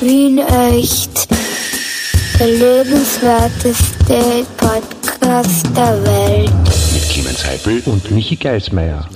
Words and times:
Wien 0.00 0.38
echt. 0.38 1.28
Der 2.38 2.46
lebenswerteste 2.46 4.46
Podcast 4.56 5.66
der 5.76 6.04
Welt. 6.04 6.52
Mit 6.92 7.02
Clemens 7.10 7.44
Heipel 7.44 7.82
und 7.86 8.08
Michi 8.12 8.36
Geismeier. 8.36 9.08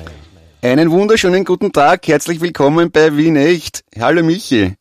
Einen 0.60 0.90
wunderschönen 0.90 1.44
guten 1.44 1.72
Tag, 1.72 2.08
herzlich 2.08 2.40
willkommen 2.40 2.90
bei 2.90 3.16
Wien 3.16 3.36
echt. 3.36 3.84
Hallo 3.96 4.24
Michi. 4.24 4.74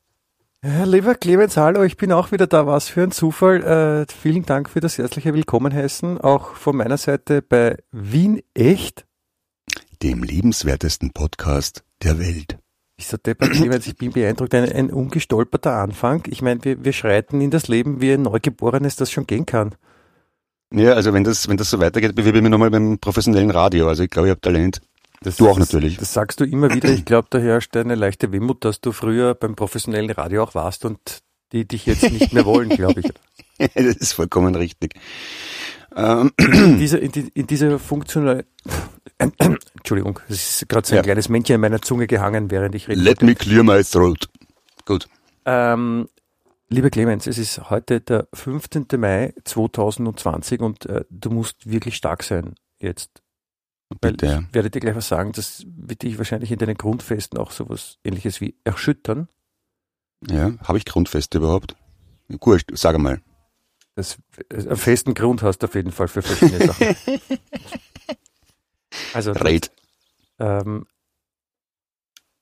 Lieber 0.64 1.14
Clemens, 1.14 1.58
hallo, 1.58 1.84
ich 1.84 1.98
bin 1.98 2.12
auch 2.12 2.32
wieder 2.32 2.48
da. 2.48 2.66
Was 2.66 2.90
für 2.90 3.04
ein 3.04 3.12
Zufall. 3.12 3.64
Äh, 3.64 4.06
vielen 4.12 4.46
Dank 4.46 4.72
für 4.72 4.80
das 4.80 4.98
herzliche 4.98 5.36
Willkommen 5.36 5.72
heißen, 5.72 6.20
auch 6.20 6.56
von 6.56 6.78
meiner 6.78 6.98
Seite 6.98 7.44
bei 7.44 7.78
Wien 7.92 8.42
echt. 8.56 9.06
Dem 10.02 10.24
liebenswertesten 10.24 11.12
Podcast 11.12 11.84
der 12.02 12.18
Welt. 12.18 12.58
Ich 13.02 13.08
so 13.08 13.18
deppert, 13.18 13.56
ich 13.56 13.96
bin 13.98 14.12
beeindruckt. 14.12 14.54
Ein, 14.54 14.72
ein 14.72 14.92
ungestolperter 14.92 15.74
Anfang. 15.74 16.22
Ich 16.28 16.44
meine, 16.44 16.64
wir, 16.64 16.86
wir 16.86 16.94
schreiten 16.94 17.42
in 17.42 17.50
das 17.50 17.68
Leben, 17.68 18.00
wie 18.00 18.12
ein 18.14 18.22
Neugeborenes 18.22 18.96
das 18.96 19.12
schon 19.12 19.26
gehen 19.26 19.48
kann. 19.48 19.74
Ja, 20.72 20.94
also 20.94 21.12
wenn 21.12 21.24
das, 21.24 21.50
wenn 21.50 21.58
das 21.58 21.72
so 21.72 21.80
weitergeht, 21.80 22.14
bewerbe 22.14 22.38
ich 22.38 22.44
mich 22.44 22.52
nochmal 22.52 22.70
beim 22.70 23.00
professionellen 23.00 23.50
Radio. 23.50 23.88
Also 23.88 24.04
ich 24.04 24.12
glaube, 24.12 24.28
ich 24.28 24.32
habe 24.32 24.42
Talent. 24.42 24.82
Das, 25.24 25.38
Du 25.38 25.50
auch 25.50 25.58
das, 25.58 25.74
natürlich. 25.74 25.98
Das 25.98 26.14
sagst 26.14 26.40
du 26.42 26.44
immer 26.46 26.72
wieder. 26.72 26.90
Ich 26.90 27.04
glaube, 27.04 27.28
da 27.32 27.40
herrscht 27.40 27.76
eine 27.76 27.96
leichte 27.96 28.32
Wehmut, 28.32 28.66
dass 28.66 28.82
du 28.82 28.92
früher 28.92 29.34
beim 29.34 29.56
professionellen 29.56 30.12
Radio 30.12 30.44
auch 30.44 30.54
warst 30.54 30.86
und 30.86 31.00
die 31.54 31.68
dich 31.68 31.88
jetzt 31.88 32.04
nicht 32.12 32.34
mehr 32.34 32.46
wollen, 32.46 32.70
glaube 32.70 33.02
ich. 33.02 33.12
das 33.74 33.96
ist 33.96 34.14
vollkommen 34.14 34.54
richtig. 34.54 34.94
Ähm, 35.96 36.32
In 36.38 36.78
dieser, 36.78 37.02
in, 37.02 37.12
in 37.12 37.48
dieser 37.48 37.80
funktionalen, 37.80 38.44
Entschuldigung, 39.76 40.20
es 40.30 40.62
ist 40.62 40.70
gerade 40.70 40.88
so 40.88 40.94
ein 40.94 40.98
Ja. 40.98 41.04
kleines 41.04 41.30
Männchen 41.30 41.56
in 41.56 41.62
meiner 41.62 41.82
Zunge 41.82 42.08
gehangen, 42.08 42.50
während 42.52 42.76
ich 42.76 42.88
rede. 42.88 43.00
let 43.02 43.22
me 43.22 43.36
clear 43.36 43.64
my 43.64 43.84
throat. 43.84 44.30
Gut. 44.86 45.08
Ähm, 45.46 46.08
lieber 46.70 46.90
Clemens, 46.90 47.28
es 47.28 47.38
ist 47.38 47.70
heute 47.70 48.02
der 48.02 48.28
15. 48.34 48.88
Mai 48.98 49.34
2020 49.44 50.60
und 50.62 50.86
äh, 50.88 51.04
du 51.10 51.30
musst 51.30 51.70
wirklich 51.70 51.96
stark 51.96 52.24
sein 52.24 52.56
jetzt. 52.80 53.22
Weil 54.02 54.12
Bitte. 54.14 54.26
ja. 54.26 54.40
ich 54.48 54.54
werde 54.54 54.70
dir 54.70 54.80
gleich 54.80 54.96
was 54.96 55.08
sagen, 55.10 55.34
das 55.34 55.64
wird 55.68 56.04
dich 56.04 56.18
wahrscheinlich 56.18 56.52
in 56.52 56.58
deinen 56.60 56.76
Grundfesten 56.78 57.38
auch 57.38 57.52
sowas 57.52 57.98
ähnliches 58.06 58.40
wie 58.40 58.56
erschüttern. 58.64 59.28
Ja, 60.30 60.54
habe 60.64 60.78
ich 60.78 60.86
Grundfeste 60.86 61.40
überhaupt? 61.40 61.76
Gut, 62.40 62.62
sag 62.74 62.98
mal. 63.00 63.22
Das 63.96 64.18
äh, 64.50 64.56
einen 64.68 64.78
festen 64.78 65.14
Grund 65.14 65.42
hast 65.44 65.60
du 65.60 65.68
auf 65.68 65.76
jeden 65.76 65.92
Fall 65.92 66.08
für 66.08 66.22
verschiedene 66.22 66.68
Sachen. 66.74 66.96
Also 69.14 69.32
Red. 69.34 69.72
ähm, 70.40 70.86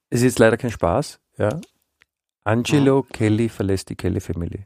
es 0.09 0.19
ist 0.22 0.25
jetzt 0.25 0.39
leider 0.39 0.58
kein 0.58 0.72
Spaß, 0.72 1.19
ja. 1.38 1.59
Angelo 2.44 3.03
Kelly 3.03 3.50
verlässt 3.50 3.89
die 3.89 3.95
Kelly 3.95 4.19
Family. 4.19 4.66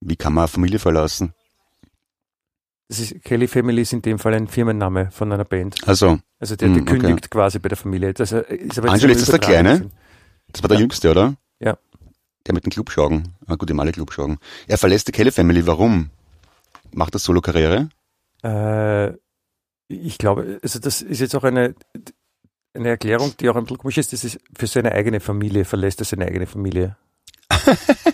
Wie 0.00 0.16
kann 0.16 0.32
man 0.34 0.42
eine 0.42 0.48
Familie 0.48 0.78
verlassen? 0.78 1.34
Das 2.88 2.98
ist, 2.98 3.22
Kelly 3.22 3.48
Family 3.48 3.82
ist 3.82 3.92
in 3.92 4.02
dem 4.02 4.18
Fall 4.18 4.34
ein 4.34 4.48
Firmenname 4.48 5.10
von 5.10 5.32
einer 5.32 5.44
Band. 5.44 5.76
Also, 5.88 6.18
Also 6.38 6.56
der, 6.56 6.68
Hm, 6.68 6.74
der 6.74 6.82
okay. 6.82 6.98
kündigt 6.98 7.30
quasi 7.30 7.58
bei 7.58 7.68
der 7.68 7.78
Familie. 7.78 8.12
Das 8.12 8.32
äh, 8.32 8.42
ist 8.54 8.78
aber 8.78 8.90
Angelo, 8.90 9.12
ist 9.12 9.22
das 9.22 9.30
der 9.30 9.38
Kleine? 9.38 9.90
Das 10.48 10.62
war 10.62 10.68
der 10.68 10.76
Ja. 10.76 10.80
Jüngste, 10.82 11.10
oder? 11.10 11.36
Ja. 11.60 11.78
Der 12.46 12.54
mit 12.54 12.66
den 12.66 12.70
Clubschaugen. 12.70 13.34
Ah, 13.46 13.54
gut, 13.54 13.70
die 13.70 13.78
alle 13.78 13.92
Clubschaugen. 13.92 14.38
Er 14.66 14.76
verlässt 14.76 15.08
die 15.08 15.12
Kelly 15.12 15.30
Family. 15.30 15.66
Warum? 15.66 16.10
Macht 16.92 17.14
das 17.14 17.24
Solo-Karriere? 17.24 17.88
Äh, 18.42 19.12
ich 19.88 20.18
glaube, 20.18 20.58
also 20.62 20.78
das 20.78 21.02
ist 21.02 21.20
jetzt 21.20 21.34
auch 21.34 21.44
eine, 21.44 21.74
eine 22.74 22.88
Erklärung, 22.88 23.34
die 23.38 23.48
auch 23.48 23.56
ein 23.56 23.64
bisschen 23.64 23.78
komisch 23.78 23.98
ist. 23.98 24.12
Das 24.12 24.24
ist 24.24 24.38
für 24.56 24.66
seine 24.66 24.92
eigene 24.92 25.20
Familie, 25.20 25.64
verlässt 25.64 26.00
er 26.00 26.04
seine 26.06 26.26
eigene 26.26 26.46
Familie. 26.46 26.96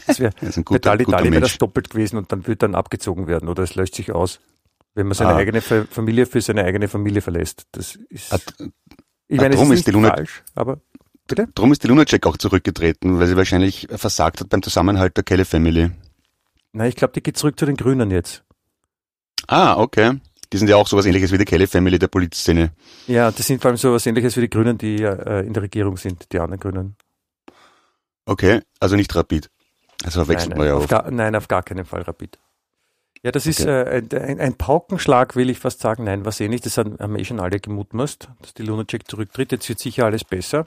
Das 0.06 0.18
wäre 0.18 0.32
bei 0.68 0.78
Dali 0.78 1.06
wäre 1.06 1.40
das 1.40 1.56
doppelt 1.58 1.88
gewesen 1.90 2.16
und 2.16 2.32
dann 2.32 2.46
wird 2.48 2.62
dann 2.64 2.74
abgezogen 2.74 3.28
werden 3.28 3.48
oder 3.48 3.62
es 3.62 3.76
löscht 3.76 3.94
sich 3.94 4.10
aus. 4.12 4.40
Wenn 4.94 5.06
man 5.06 5.14
seine 5.14 5.30
Ah. 5.30 5.36
eigene 5.36 5.60
Fa- 5.60 5.86
Familie 5.88 6.26
für 6.26 6.40
seine 6.40 6.64
eigene 6.64 6.88
Familie 6.88 7.22
verlässt. 7.22 7.66
Das 7.70 7.94
ist, 8.08 8.32
Hat- 8.32 8.54
ich 9.28 9.40
meine, 9.40 9.54
es 9.54 9.60
ist 9.60 9.70
ist 9.70 9.86
die 9.86 9.90
nicht 9.90 9.94
Luna- 9.94 10.08
falsch, 10.10 10.42
aber 10.56 10.80
bitte? 11.28 11.46
Drum 11.54 11.70
ist 11.70 11.84
die 11.84 11.86
Lunacek 11.86 12.26
auch 12.26 12.36
zurückgetreten, 12.38 13.20
weil 13.20 13.28
sie 13.28 13.36
wahrscheinlich 13.36 13.86
versagt 13.94 14.40
hat 14.40 14.48
beim 14.48 14.62
Zusammenhalt 14.64 15.16
der 15.16 15.22
Kelly 15.22 15.44
Family. 15.44 15.90
Nein, 16.72 16.88
ich 16.88 16.96
glaube, 16.96 17.12
die 17.14 17.22
geht 17.22 17.36
zurück 17.36 17.56
zu 17.58 17.66
den 17.66 17.76
Grünen 17.76 18.10
jetzt. 18.10 18.42
Ah, 19.46 19.76
okay. 19.78 20.20
Die 20.52 20.58
sind 20.58 20.68
ja 20.68 20.76
auch 20.76 20.88
sowas 20.88 21.06
ähnliches 21.06 21.30
wie 21.32 21.38
die 21.38 21.44
Kelly 21.44 21.66
Family 21.66 21.98
der 21.98 22.08
Polizszene. 22.08 22.72
Ja, 23.06 23.30
das 23.30 23.46
sind 23.46 23.62
vor 23.62 23.68
allem 23.68 23.76
so 23.76 23.92
was 23.92 24.04
ähnliches 24.06 24.36
wie 24.36 24.40
die 24.42 24.50
Grünen, 24.50 24.78
die 24.78 25.02
äh, 25.02 25.46
in 25.46 25.52
der 25.52 25.62
Regierung 25.62 25.96
sind, 25.96 26.32
die 26.32 26.40
anderen 26.40 26.58
Grünen. 26.60 26.96
Okay, 28.26 28.60
also 28.80 28.96
nicht 28.96 29.14
Rapid. 29.14 29.50
Also 30.04 30.24
verwechselt 30.24 30.50
nein, 30.50 30.58
man 30.58 30.66
ja 30.66 30.74
auf 30.74 30.88
gar, 30.88 31.10
nein, 31.10 31.34
auf 31.36 31.48
gar 31.48 31.62
keinen 31.62 31.84
Fall 31.84 32.02
Rapid. 32.02 32.38
Ja, 33.22 33.32
das 33.32 33.46
ist 33.46 33.60
Okay. 33.60 33.98
äh, 33.98 34.16
ein, 34.16 34.40
ein, 34.40 34.54
Paukenschlag, 34.54 35.36
will 35.36 35.50
ich 35.50 35.58
fast 35.58 35.80
sagen. 35.80 36.04
Nein, 36.04 36.24
was 36.24 36.40
eh 36.40 36.48
nicht. 36.48 36.64
Das 36.64 36.78
haben, 36.78 36.96
haben 36.98 37.16
eh 37.18 37.24
schon 37.24 37.38
alle 37.38 37.60
gemutmaßt, 37.60 38.28
dass 38.40 38.54
die 38.54 38.62
Lunacek 38.62 39.06
zurücktritt. 39.08 39.52
Jetzt 39.52 39.68
wird 39.68 39.78
sicher 39.78 40.06
alles 40.06 40.24
besser. 40.24 40.66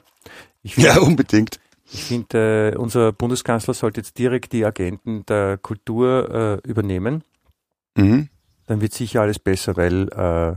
Ich 0.62 0.76
Ja, 0.76 0.92
finde, 0.94 1.08
unbedingt. 1.08 1.58
ich 1.92 2.04
find, 2.04 2.32
äh, 2.32 2.74
unser 2.76 3.12
Bundeskanzler 3.12 3.74
sollte 3.74 4.00
jetzt 4.00 4.16
direkt 4.18 4.52
die 4.52 4.64
Agenten 4.64 5.26
der 5.26 5.58
Kultur 5.58 6.60
äh, 6.64 6.68
übernehmen. 6.68 7.24
Mhm. 7.96 8.28
Dann 8.66 8.80
wird 8.80 8.94
sicher 8.94 9.20
alles 9.22 9.38
besser, 9.38 9.76
weil 9.76 10.08
äh, 10.08 10.56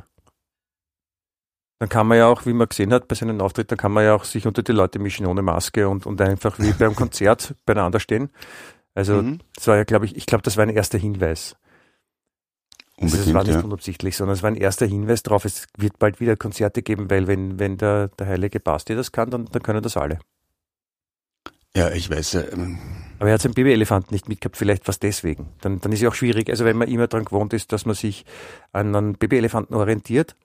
dann 1.80 1.90
kann 1.90 2.08
man 2.08 2.18
ja 2.18 2.28
auch, 2.28 2.46
wie 2.46 2.54
man 2.54 2.68
gesehen 2.68 2.92
hat 2.92 3.08
bei 3.08 3.16
seinen 3.16 3.40
Auftritten, 3.42 3.70
dann 3.70 3.78
kann 3.78 3.92
man 3.92 4.04
ja 4.04 4.16
auch 4.16 4.24
sich 4.24 4.48
unter 4.48 4.64
die 4.64 4.72
Leute 4.72 4.98
mischen 4.98 5.28
ohne 5.28 5.42
Maske 5.44 5.88
und, 5.88 6.06
und 6.06 6.20
einfach 6.22 6.58
wie 6.58 6.72
beim 6.74 6.96
Konzert 6.96 7.54
beieinander 7.66 8.00
stehen. 8.00 8.30
Also 8.96 9.22
Mhm. 9.22 9.40
das 9.56 9.68
war 9.68 9.78
ja, 9.78 9.84
glaube 9.84 10.06
ich, 10.06 10.16
ich 10.16 10.26
glaube, 10.26 10.42
das 10.42 10.58
war 10.58 10.64
ein 10.64 10.70
erster 10.76 10.98
Hinweis. 10.98 11.56
Also 13.00 13.18
es 13.18 13.32
war 13.32 13.44
nicht 13.44 13.54
ja. 13.54 13.62
unabsichtlich, 13.62 14.18
sondern 14.18 14.34
es 14.36 14.42
war 14.42 14.50
ein 14.50 14.56
erster 14.56 14.88
Hinweis 14.88 15.22
darauf, 15.22 15.46
es 15.46 15.68
wird 15.78 16.00
bald 16.00 16.20
wieder 16.20 16.36
Konzerte 16.36 16.82
geben, 16.82 17.12
weil 17.12 17.28
wenn, 17.28 17.60
wenn 17.60 17.78
der, 17.78 18.08
der 18.08 18.26
heilige 18.26 18.60
Basti 18.60 18.96
das 18.96 19.12
kann, 19.12 19.30
dann, 19.30 19.46
dann 19.46 19.62
können 19.62 19.84
das 19.84 19.98
alle. 19.98 20.18
Ja, 21.78 21.92
ich 21.92 22.10
weiß. 22.10 22.34
ja, 22.34 22.42
ähm, 22.52 22.80
Aber 23.20 23.30
er 23.30 23.36
hat 23.36 23.42
seinen 23.42 23.54
Babyelefanten 23.54 24.12
nicht 24.14 24.28
mitgehabt, 24.28 24.58
vielleicht 24.58 24.88
was 24.88 24.98
deswegen. 24.98 25.50
Dann, 25.62 25.80
dann 25.80 25.92
ist 25.92 26.02
es 26.02 26.08
auch 26.08 26.16
schwierig. 26.16 26.50
Also 26.50 26.66
wenn 26.66 26.76
man 26.76 26.88
immer 26.88 27.06
daran 27.08 27.26
gewohnt 27.26 27.54
ist, 27.54 27.72
dass 27.72 27.86
man 27.86 27.94
sich 27.94 28.26
an 28.74 28.96
einen 28.96 29.14
Babyelefanten 29.14 29.76
orientiert, 29.76 30.36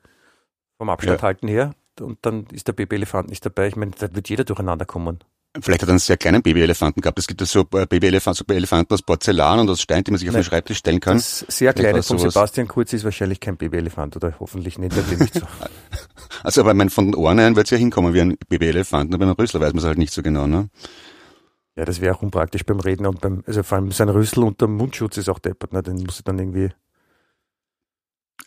vom 0.77 0.91
Abstand 0.91 1.21
Ja. 1.21 1.27
halten 1.27 1.49
her, 1.49 1.75
und 2.01 2.19
dann 2.23 2.47
ist 2.53 2.69
der 2.69 2.75
Babyelefant 2.75 3.31
nicht 3.31 3.45
dabei. 3.47 3.69
Ich 3.69 3.77
meine, 3.77 3.93
da 3.99 4.15
wird 4.15 4.29
jeder 4.29 4.45
durcheinander 4.45 4.85
kommen. 4.85 5.21
Vielleicht 5.61 5.83
hat 5.83 5.89
er 5.89 5.93
einen 5.93 5.99
sehr 5.99 6.17
kleinen 6.17 6.43
Babyelefanten 6.43 7.03
gehabt. 7.03 7.19
Es 7.19 7.27
gibt 7.27 7.41
ja 7.41 7.47
so 7.47 7.61
äh, 7.73 7.87
Babyelefanten, 7.87 8.45
so 8.47 8.55
Elefanten 8.55 8.93
aus 8.93 9.03
Porzellan 9.03 9.61
und 9.61 9.69
aus 9.71 9.83
Stein, 9.83 10.03
die 10.05 10.11
man 10.11 10.19
sich 10.19 10.29
auf 10.29 10.35
den 10.35 10.45
Schreibtisch 10.45 10.79
stellen 10.79 11.01
kann. 11.01 11.17
Das 11.19 11.45
sehr 11.49 11.75
kleine 11.75 12.03
sowas. 12.03 12.33
Sebastian 12.33 12.69
Kurz 12.69 12.95
ist 12.95 13.05
wahrscheinlich 13.05 13.39
kein 13.41 13.59
Babyelefant 13.59 14.17
oder 14.17 14.35
hoffentlich 14.41 14.79
nicht, 14.79 14.97
der 14.97 15.05
nicht 15.19 15.35
so. 15.35 15.41
Also, 16.43 16.63
aber 16.63 16.75
mein, 16.75 16.89
von 16.91 17.07
den 17.07 17.15
Ohren 17.15 17.39
her 17.39 17.55
wird 17.55 17.67
es 17.67 17.71
ja 17.71 17.77
hinkommen 17.77 18.15
wie 18.15 18.21
ein 18.23 18.37
Babyelefant. 18.49 19.11
Nur 19.11 19.19
beim 19.19 19.31
Rüssel 19.31 19.61
weiß 19.61 19.75
man 19.75 19.79
es 19.81 19.85
halt 19.85 19.99
nicht 19.99 20.13
so 20.13 20.23
genau, 20.23 20.47
ne? 20.47 20.71
Ja, 21.77 21.85
das 21.87 22.01
wäre 22.01 22.15
auch 22.15 22.23
unpraktisch 22.23 22.65
beim 22.67 22.81
Reden 22.81 23.07
und 23.07 23.21
beim, 23.21 23.43
also 23.47 23.63
vor 23.63 23.79
allem 23.79 23.93
sein 23.93 24.09
Rüssel 24.11 24.45
unter 24.45 24.67
dem 24.67 24.77
Mundschutz 24.77 25.17
ist 25.17 25.29
auch 25.31 25.39
deppert, 25.39 25.73
ne? 25.73 25.83
Den 25.83 25.97
muss 25.97 26.19
ich 26.19 26.25
dann 26.25 26.39
irgendwie. 26.39 26.71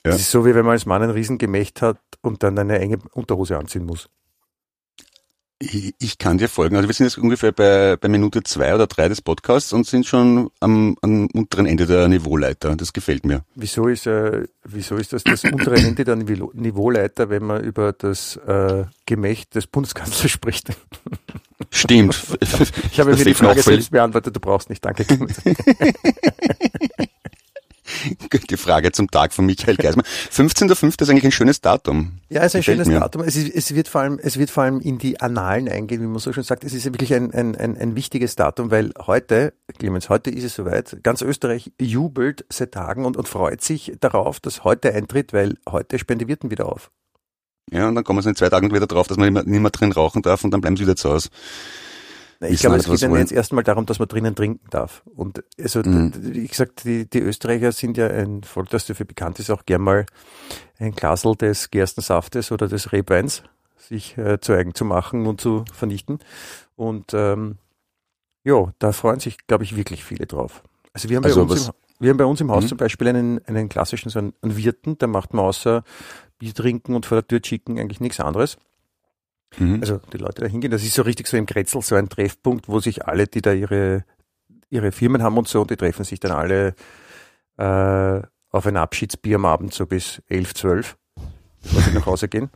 Ja. 0.05 0.11
Das 0.11 0.19
ist 0.19 0.29
so, 0.31 0.45
wie 0.45 0.53
wenn 0.53 0.65
man 0.65 0.73
als 0.73 0.85
Mann 0.85 1.01
ein 1.01 1.09
Riesengemächt 1.09 1.81
hat 1.81 1.97
und 2.21 2.43
dann 2.43 2.57
eine 2.59 2.77
enge 2.79 2.99
Unterhose 3.13 3.57
anziehen 3.57 3.85
muss. 3.85 4.09
Ich, 5.57 5.95
ich 5.99 6.17
kann 6.17 6.37
dir 6.37 6.49
folgen. 6.49 6.75
Also 6.75 6.87
wir 6.89 6.93
sind 6.93 7.05
jetzt 7.07 7.17
ungefähr 7.17 7.51
bei, 7.53 7.95
bei 7.95 8.09
Minute 8.09 8.43
zwei 8.43 8.75
oder 8.75 8.87
drei 8.87 9.07
des 9.07 9.21
Podcasts 9.21 9.71
und 9.73 9.87
sind 9.87 10.05
schon 10.05 10.51
am, 10.59 10.97
am 11.01 11.27
unteren 11.33 11.65
Ende 11.65 11.85
der 11.87 12.07
Niveauleiter. 12.09 12.75
Das 12.75 12.91
gefällt 12.93 13.25
mir. 13.25 13.43
Wieso 13.55 13.87
ist, 13.87 14.05
äh, 14.05 14.45
wieso 14.65 14.97
ist 14.97 15.13
das 15.13 15.23
das 15.23 15.45
untere 15.45 15.77
Ende 15.77 16.03
der 16.03 16.17
Nive- 16.17 16.51
Niveauleiter, 16.53 17.29
wenn 17.29 17.43
man 17.45 17.63
über 17.63 17.93
das 17.93 18.35
äh, 18.35 18.83
Gemächt 19.05 19.55
des 19.55 19.65
Bundeskanzlers 19.65 20.29
spricht? 20.29 20.69
Stimmt. 21.75 22.15
Ich 22.91 22.99
habe 22.99 23.11
Das 23.11 23.19
mir 23.19 23.25
die 23.25 23.33
Frage 23.33 23.61
selbst 23.61 23.91
beantwortet, 23.91 24.35
du 24.35 24.39
brauchst 24.39 24.69
nicht, 24.69 24.83
danke. 24.83 25.05
Die 28.49 28.57
Frage 28.57 28.91
zum 28.91 29.09
Tag 29.09 29.33
von 29.33 29.45
Michael 29.45 29.75
Geismann. 29.75 30.05
15.05. 30.05 31.01
ist 31.01 31.09
eigentlich 31.09 31.25
ein 31.25 31.31
schönes 31.31 31.61
Datum. 31.61 32.19
Ja, 32.29 32.41
es 32.41 32.47
ist 32.47 32.55
ein 32.55 32.59
Gefällt 32.61 32.77
schönes 32.77 32.87
mir. 32.87 32.99
Datum. 32.99 33.23
Es, 33.23 33.35
ist, 33.35 33.53
es, 33.53 33.75
wird 33.75 33.87
vor 33.87 34.01
allem, 34.01 34.19
es 34.22 34.37
wird 34.37 34.49
vor 34.49 34.63
allem 34.63 34.79
in 34.79 34.97
die 34.97 35.19
Annalen 35.19 35.67
eingehen, 35.67 36.01
wie 36.01 36.05
man 36.05 36.19
so 36.19 36.31
schön 36.31 36.43
sagt. 36.43 36.63
Es 36.63 36.73
ist 36.73 36.85
wirklich 36.85 37.13
ein, 37.13 37.33
ein, 37.33 37.55
ein, 37.55 37.78
ein 37.78 37.95
wichtiges 37.95 38.35
Datum, 38.35 38.71
weil 38.71 38.91
heute, 39.05 39.53
Clemens, 39.78 40.09
heute 40.09 40.29
ist 40.29 40.43
es 40.43 40.55
soweit. 40.55 40.97
Ganz 41.03 41.21
Österreich 41.21 41.71
jubelt 41.79 42.45
seit 42.49 42.71
Tagen 42.73 43.05
und, 43.05 43.17
und 43.17 43.28
freut 43.28 43.61
sich 43.61 43.93
darauf, 43.99 44.39
dass 44.39 44.63
heute 44.63 44.93
eintritt, 44.93 45.33
weil 45.33 45.57
heute 45.69 45.99
sperren 45.99 46.19
die 46.19 46.28
Wirten 46.28 46.51
wieder 46.51 46.67
auf. 46.67 46.91
Ja, 47.72 47.88
und 47.88 47.96
dann 47.96 48.03
kommen 48.03 48.22
sie 48.22 48.29
in 48.29 48.35
zwei 48.35 48.50
Tagen 48.50 48.72
wieder 48.73 48.88
drauf, 48.88 49.08
dass 49.08 49.17
man 49.17 49.34
nicht 49.34 49.46
mehr, 49.47 49.70
drin 49.72 49.91
rauchen 49.91 50.22
darf 50.22 50.44
und 50.44 50.52
dann 50.52 50.62
bleiben 50.62 50.78
sie 50.78 50.84
wieder 50.84 50.96
zu 50.96 51.12
Hause. 51.12 51.29
Ich 52.41 52.50
Wissen 52.52 52.62
glaube, 52.62 52.76
es 52.78 52.85
geht 53.02 53.09
wollen. 53.09 53.22
jetzt 53.22 53.32
erstmal 53.32 53.64
darum, 53.64 53.85
dass 53.85 53.97
man 53.97 54.08
drinnen 54.08 54.35
trinken 54.35 54.67
darf. 54.70 55.02
Und 55.16 55.44
also, 55.59 55.79
Mhm. 55.79 56.12
wie 56.20 56.47
gesagt, 56.47 56.84
die, 56.84 57.09
die 57.09 57.20
Österreicher 57.20 57.72
sind 57.72 57.97
ja 57.97 58.08
ein 58.08 58.44
Volk, 58.44 58.70
das 58.70 58.85
dafür 58.85 59.06
bekannt 59.06 59.40
ist, 59.40 59.50
auch 59.50 59.66
gern 59.66 59.82
mal 59.82 60.06
ein 60.78 60.91
Glasel 60.91 61.35
des 61.35 61.72
Gerstensaftes 61.72 62.52
oder 62.52 62.67
des 62.67 62.91
Rebweins 62.91 63.44
sich 63.78 64.17
äh, 64.17 64.40
zu 64.41 64.53
eigen 64.53 64.76
zu 64.76 64.84
machen 64.85 65.26
und 65.28 65.40
zu 65.41 65.64
vernichten. 65.73 66.20
Und 66.76 67.14
ähm, 67.14 67.58
Ja, 68.44 68.72
da 68.78 68.91
freuen 68.91 69.20
sich, 69.20 69.38
glaube 69.47 69.64
ich, 69.64 69.76
wirklich 69.76 70.03
viele 70.03 70.28
drauf. 70.28 70.62
Also 70.94 71.09
wir 71.09 71.16
haben 71.17 71.23
bei, 71.23 71.29
Also 71.29 71.41
uns, 71.41 71.52
was- 71.52 71.67
im, 71.70 71.73
wir 72.00 72.09
haben 72.12 72.17
bei 72.17 72.26
uns 72.26 72.41
im 72.41 72.52
Haus 72.52 72.66
Mhm. 72.66 72.67
zum 72.70 72.78
Beispiel 72.78 73.08
einen, 73.08 73.44
einen 73.47 73.70
klassischen, 73.70 74.09
so 74.09 74.20
einen, 74.20 74.34
einen 74.44 74.56
Wirten, 74.58 74.97
da 75.00 75.08
macht 75.08 75.34
man 75.34 75.46
außer 75.46 75.84
Bier 76.37 76.53
trinken 76.53 76.96
und 76.96 77.05
vor 77.05 77.17
der 77.22 77.28
Tür 77.28 77.41
chicken 77.41 77.79
eigentlich 77.79 77.99
nichts 77.99 78.20
anderes. 78.20 78.58
Mhm. 79.58 79.79
Also 79.82 79.99
die 80.11 80.17
Leute 80.17 80.41
da 80.41 80.47
hingehen, 80.47 80.72
das 80.72 80.84
ist 80.84 80.93
so 80.96 81.02
richtig 81.03 81.28
so 81.28 81.37
im 81.37 81.46
Kretzel, 81.46 81.82
so 81.82 81.96
ein 81.96 82.09
Treffpunkt, 82.09 82.67
wo 82.67 82.79
sich 82.79 83.05
alle, 83.08 83.28
die 83.28 83.41
da 83.41 83.53
ihre, 83.53 84.03
ihre 84.70 84.91
Firmen 84.91 85.23
haben 85.23 85.37
und 85.37 85.47
so, 85.47 85.64
die 85.66 85.78
treffen 85.78 86.03
sich 86.03 86.20
dann 86.20 86.32
alle 86.32 86.76
äh, 87.58 88.22
auf 88.52 88.66
ein 88.66 88.78
Abschiedsbier 88.78 89.35
am 89.35 89.46
Abend, 89.46 89.73
so 89.73 89.85
bis 89.85 90.22
11, 90.28 90.53
12, 90.55 90.97
bevor 91.64 91.82
sie 91.82 91.91
nach 91.93 92.05
Hause 92.05 92.28
gehen. 92.28 92.49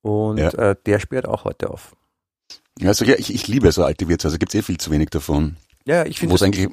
Und 0.00 0.38
Ja. 0.38 0.48
äh, 0.50 0.76
der 0.86 1.00
sperrt 1.00 1.26
auch 1.26 1.44
heute 1.44 1.70
auf. 1.70 1.94
Also 2.82 3.04
ja, 3.04 3.16
ich, 3.18 3.34
ich 3.34 3.48
liebe 3.48 3.70
so 3.72 3.84
alte 3.84 4.08
Wirtshäuser, 4.08 4.38
gibt's 4.38 4.54
eh 4.54 4.62
viel 4.62 4.78
zu 4.78 4.90
wenig 4.90 5.10
davon. 5.10 5.56
Ja, 5.84 6.06
ich 6.06 6.18
Wo 6.18 6.20
finde 6.20 6.34
es 6.36 6.42
eigentlich, 6.42 6.68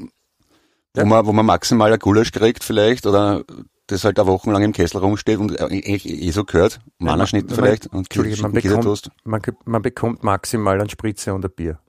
Ja. 0.95 1.01
wo 1.03 1.05
man, 1.05 1.25
wo 1.25 1.33
man 1.33 1.45
maximal 1.45 1.91
ein 1.91 1.99
Gulasch 1.99 2.31
kriegt 2.31 2.63
vielleicht 2.63 3.05
oder 3.07 3.43
das 3.87 4.03
halt 4.03 4.17
da 4.17 4.25
wochenlang 4.25 4.63
im 4.63 4.71
Kessel 4.73 4.97
rumsteht 4.97 5.37
und 5.39 5.59
eigentlich 5.59 6.07
eh 6.07 6.31
so 6.31 6.43
gehört. 6.43 6.79
Mannerschnitten 6.97 7.49
man- 7.49 7.55
vielleicht 7.55 7.87
und 7.87 7.99
Entschuldige, 8.05 8.41
man 8.41 8.51
bekommt- 8.53 9.11
man, 9.23 9.41
man 9.65 9.81
bekommt 9.81 10.23
maximal 10.23 10.81
ein 10.81 10.89
Spritze 10.89 11.33
und 11.33 11.45
ein 11.45 11.51
Bier. 11.51 11.79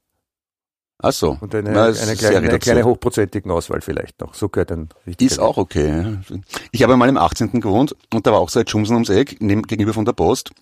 Ach 0.99 1.13
so. 1.13 1.37
Und 1.41 1.55
eine, 1.55 1.71
Na, 1.73 1.85
eine, 1.87 2.17
kleine, 2.17 2.49
eine 2.49 2.59
kleine 2.59 2.85
hochprozentigen 2.85 3.51
Auswahl 3.51 3.83
vielleicht 3.83 4.19
noch. 4.21 4.35
So 4.35 4.49
gehört 4.49 4.73
ein 4.73 4.89
richtiger 5.07 5.31
Ist 5.31 5.39
auch 5.39 5.59
okay. 5.59 6.19
Ich 6.71 6.83
habe 6.83 6.97
mal 6.97 7.09
im 7.09 7.19
18. 7.19 7.61
gewohnt 7.61 7.95
und 8.15 8.27
da 8.27 8.33
war 8.33 8.41
auch 8.41 8.49
so 8.49 8.61
ein 8.61 8.67
Jumsen 8.67 8.95
ums 8.95 9.11
Eck, 9.11 9.37
neben, 9.41 9.63
gegenüber 9.63 9.93
von 9.93 10.07
der 10.07 10.15
Post. 10.15 10.53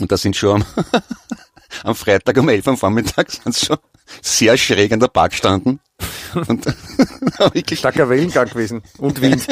Und 0.00 0.10
da 0.10 0.16
sind 0.16 0.36
schon 0.36 0.62
am, 0.62 0.64
am 1.84 1.94
Freitag 1.94 2.38
um 2.38 2.48
11 2.48 2.66
am 2.68 2.76
Vormittag 2.78 3.30
sind 3.30 3.54
schon 3.54 3.76
sehr 4.22 4.56
schräg 4.56 4.90
an 4.92 5.00
der 5.00 5.08
Park 5.08 5.32
gestanden. 5.32 5.80
Und 6.34 6.64
wirklich 7.54 7.78
Starker 7.78 8.08
Wellengang 8.08 8.48
gewesen. 8.48 8.82
Und 8.96 9.20
Wind. 9.20 9.46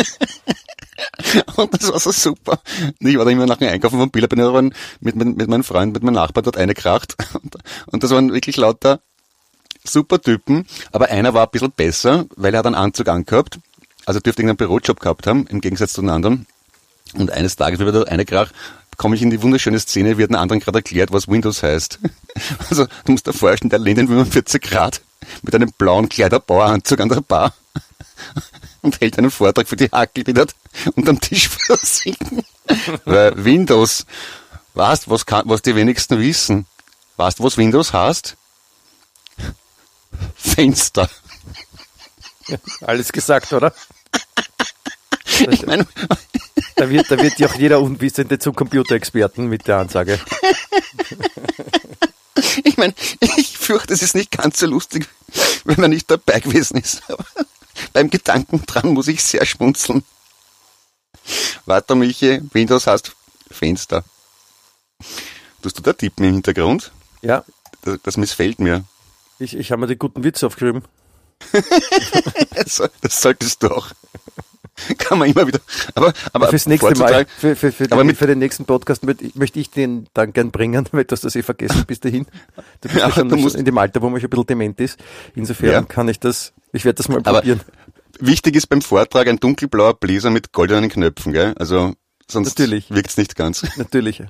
Und 1.56 1.74
das 1.74 1.90
war 1.90 2.00
so 2.00 2.12
super. 2.12 2.60
Ich 2.98 3.16
war 3.16 3.24
da 3.24 3.30
immer 3.30 3.46
nach 3.46 3.58
dem 3.58 3.68
Einkaufen 3.68 3.98
von 3.98 4.10
Bilderbenutzerin 4.10 4.74
mit, 5.00 5.16
mit, 5.16 5.36
mit 5.36 5.48
meinem 5.48 5.64
Freund, 5.64 5.92
mit 5.92 6.02
meinem 6.02 6.14
Nachbarn 6.14 6.44
dort 6.44 6.56
eingekracht. 6.56 7.16
Und, 7.34 7.56
und 7.86 8.02
das 8.02 8.10
waren 8.10 8.32
wirklich 8.32 8.56
lauter 8.56 9.00
super 9.84 10.20
Typen. 10.20 10.66
Aber 10.92 11.08
einer 11.08 11.34
war 11.34 11.46
ein 11.46 11.50
bisschen 11.50 11.72
besser, 11.72 12.26
weil 12.36 12.54
er 12.54 12.58
hat 12.58 12.66
einen 12.66 12.74
Anzug 12.74 13.08
angehabt. 13.08 13.58
Also 14.06 14.20
dürfte 14.20 14.42
irgendeinen 14.42 14.68
Bürojob 14.68 15.00
gehabt 15.00 15.26
haben, 15.26 15.46
im 15.46 15.60
Gegensatz 15.60 15.92
zu 15.92 16.00
den 16.00 16.10
anderen. 16.10 16.46
Und 17.14 17.30
eines 17.30 17.56
Tages, 17.56 17.80
wie 17.80 17.84
wir 17.84 17.92
da 17.92 18.02
eingekracht, 18.02 18.54
komme 18.96 19.16
ich 19.16 19.22
in 19.22 19.30
die 19.30 19.42
wunderschöne 19.42 19.78
Szene, 19.78 20.18
wird 20.18 20.30
einem 20.30 20.40
anderen 20.40 20.60
gerade 20.60 20.78
erklärt, 20.78 21.12
was 21.12 21.28
Windows 21.28 21.62
heißt. 21.62 21.98
Also 22.70 22.86
du 23.04 23.12
musst 23.12 23.26
dir 23.26 23.32
vorstellen, 23.32 23.70
der 23.70 23.80
lehnt 23.80 23.98
in 23.98 24.06
45 24.06 24.62
Grad 24.62 25.00
mit 25.42 25.54
einem 25.54 25.72
blauen 25.76 26.08
Kleiderbaueranzug 26.08 27.00
an 27.00 27.08
der 27.08 27.20
Bar 27.20 27.52
und 28.82 29.00
hält 29.00 29.18
einen 29.18 29.30
Vortrag 29.30 29.68
für 29.68 29.76
die 29.76 29.90
Hackel, 29.90 30.24
die 30.24 30.34
dort 30.34 30.54
unterm 30.94 31.20
Tisch 31.20 31.48
versinken. 31.66 32.44
Weil 33.04 33.44
Windows, 33.44 34.06
weißt, 34.74 35.08
was, 35.10 35.26
kann, 35.26 35.48
was 35.48 35.62
die 35.62 35.74
wenigsten 35.74 36.18
wissen? 36.18 36.66
Weißt, 37.16 37.42
was 37.42 37.56
Windows 37.56 37.92
heißt? 37.92 38.36
Fenster. 40.36 41.08
Alles 42.80 43.12
gesagt, 43.12 43.52
oder? 43.52 43.72
Ich 45.50 45.64
meine, 45.66 45.86
Da 46.80 46.88
wird, 46.88 47.10
da 47.10 47.18
wird 47.18 47.38
ja 47.38 47.46
auch 47.46 47.54
jeder 47.56 47.78
Unwissende 47.82 48.38
zum 48.38 48.54
Computerexperten 48.54 49.48
mit 49.48 49.68
der 49.68 49.76
Ansage. 49.76 50.18
ich 52.64 52.78
meine, 52.78 52.94
ich 53.36 53.58
fürchte, 53.58 53.92
es 53.92 54.00
ist 54.00 54.14
nicht 54.14 54.30
ganz 54.30 54.60
so 54.60 54.66
lustig, 54.66 55.06
wenn 55.64 55.78
man 55.78 55.90
nicht 55.90 56.10
dabei 56.10 56.40
gewesen 56.40 56.78
ist. 56.78 57.02
Beim 57.92 58.10
Gedanken 58.10 58.64
dran 58.66 58.92
muss 58.94 59.08
ich 59.08 59.22
sehr 59.22 59.44
schmunzeln. 59.46 60.04
Warte, 61.66 61.94
Michi, 61.94 62.40
Windows 62.52 62.86
heißt 62.86 63.12
Fenster. 63.50 64.04
Tust 65.62 65.78
du 65.78 65.82
da 65.82 65.92
tippen 65.92 66.24
im 66.26 66.34
Hintergrund? 66.34 66.92
Ja, 67.22 67.44
Das, 67.82 67.98
das 68.02 68.16
missfällt 68.16 68.58
mir. 68.60 68.84
ich, 69.38 69.54
ich 69.56 69.70
habe 69.72 69.80
mir 69.80 69.86
die 69.86 69.96
guten 69.96 70.24
Witze 70.24 70.46
aufgeschrieben. 70.46 70.84
Das 73.02 73.20
solltest 73.22 73.62
du 73.62 73.68
auch. 73.68 73.88
Kann 74.98 75.18
man 75.18 75.28
immer 75.30 75.46
wieder. 75.46 75.60
Aber, 75.94 76.12
aber 76.32 76.48
Fürs 76.48 76.66
nächste 76.66 76.94
Mal, 76.96 77.26
für, 77.38 77.56
für, 77.56 77.72
für, 77.72 77.84
Aber 77.90 78.02
den, 78.02 78.08
mit- 78.08 78.16
für 78.16 78.26
den 78.26 78.38
nächsten 78.38 78.64
Podcast 78.64 79.04
möchte, 79.04 79.30
möchte 79.34 79.58
ich 79.60 79.70
den 79.70 80.06
dann 80.14 80.32
gern 80.32 80.50
bringen, 80.50 80.86
weil 80.92 81.04
du 81.04 81.12
hast 81.12 81.24
das 81.24 81.36
eh 81.36 81.42
vergessen 81.42 81.84
bis 81.86 82.00
dahin. 82.00 82.26
Du 82.80 82.88
bist 82.88 82.94
ja, 82.96 83.08
Ja, 83.08 83.14
schon 83.14 83.28
du 83.28 83.36
musst- 83.36 83.56
in 83.56 83.64
dem 83.64 83.78
Alter, 83.78 84.02
wo 84.02 84.08
man 84.08 84.20
schon 84.20 84.28
ein 84.28 84.30
bisschen 84.30 84.46
dement 84.46 84.80
ist. 84.80 84.98
Insofern 85.34 85.70
Ja. 85.70 85.82
kann 85.82 86.08
ich 86.08 86.20
das, 86.20 86.52
ich 86.72 86.84
werde 86.84 86.96
das 86.96 87.08
mal 87.08 87.18
Aber 87.18 87.38
probieren. 87.38 87.60
wichtig 88.18 88.56
ist 88.56 88.66
beim 88.68 88.82
Vortrag 88.82 89.26
ein 89.28 89.38
dunkelblauer 89.38 89.94
Bläser 89.94 90.30
mit 90.30 90.52
goldenen 90.52 90.90
Knöpfen, 90.90 91.32
gell? 91.32 91.54
Also 91.58 91.94
sonst 92.30 92.58
Natürlich. 92.58 92.90
wirkt's 92.90 93.16
nicht 93.16 93.36
ganz. 93.36 93.66
Natürlich. 93.76 94.22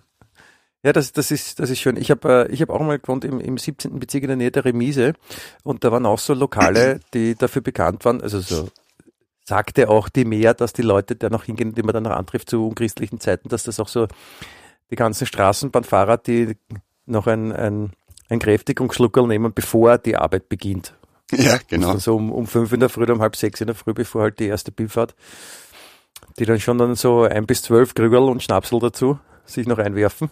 Ja, 0.82 0.94
das, 0.94 1.12
das 1.12 1.30
ist, 1.30 1.60
das 1.60 1.68
ist 1.68 1.78
schön. 1.78 1.98
Ich 1.98 2.10
habe, 2.10 2.46
äh, 2.48 2.52
ich 2.54 2.62
habe 2.62 2.72
auch 2.72 2.80
mal 2.80 2.98
gewohnt 2.98 3.26
im, 3.26 3.38
im 3.38 3.58
17. 3.58 3.98
Bezirk 4.00 4.22
in 4.22 4.28
der 4.28 4.36
Nähe 4.38 4.50
der 4.50 4.64
Remise 4.64 5.12
und 5.62 5.84
da 5.84 5.92
waren 5.92 6.06
auch 6.06 6.18
so 6.18 6.32
Lokale, 6.32 7.00
die 7.12 7.34
dafür 7.34 7.60
bekannt 7.60 8.06
waren, 8.06 8.22
also 8.22 8.40
so 8.40 8.70
sagte 9.50 9.88
auch 9.88 10.08
die 10.08 10.24
Mehr, 10.24 10.54
dass 10.54 10.72
die 10.72 10.82
Leute 10.82 11.16
da 11.16 11.28
noch 11.28 11.44
hingehen, 11.44 11.74
die 11.74 11.82
man 11.82 11.92
dann 11.92 12.04
noch 12.04 12.12
antrifft 12.12 12.48
zu 12.50 12.68
unchristlichen 12.68 13.18
Zeiten, 13.18 13.48
dass 13.48 13.64
das 13.64 13.80
auch 13.80 13.88
so 13.88 14.06
die 14.90 14.96
ganzen 14.96 15.26
Straßenbahnfahrer, 15.26 16.18
die 16.18 16.56
noch 17.06 17.26
ein, 17.26 17.52
ein, 17.52 17.90
ein 18.28 18.38
Kräftigungsschluckerl 18.38 19.26
nehmen, 19.26 19.52
bevor 19.52 19.98
die 19.98 20.16
Arbeit 20.16 20.48
beginnt. 20.48 20.94
Ja, 21.32 21.58
genau. 21.68 21.90
Also 21.90 22.14
um, 22.14 22.30
um 22.32 22.46
fünf 22.46 22.72
in 22.72 22.78
der 22.80 22.88
Früh 22.88 23.02
oder 23.02 23.14
um 23.14 23.20
halb 23.20 23.34
sechs 23.34 23.60
in 23.60 23.66
der 23.66 23.74
Früh, 23.76 23.92
bevor 23.92 24.22
halt 24.22 24.38
die 24.38 24.46
erste 24.46 24.70
Bifahrt, 24.70 25.14
die 26.38 26.44
dann 26.44 26.60
schon 26.60 26.78
dann 26.78 26.94
so 26.94 27.22
ein 27.22 27.46
bis 27.46 27.62
zwölf 27.62 27.94
Krügerl 27.94 28.28
und 28.28 28.42
Schnapsel 28.44 28.78
dazu 28.78 29.18
sich 29.46 29.66
noch 29.66 29.78
einwerfen. 29.78 30.30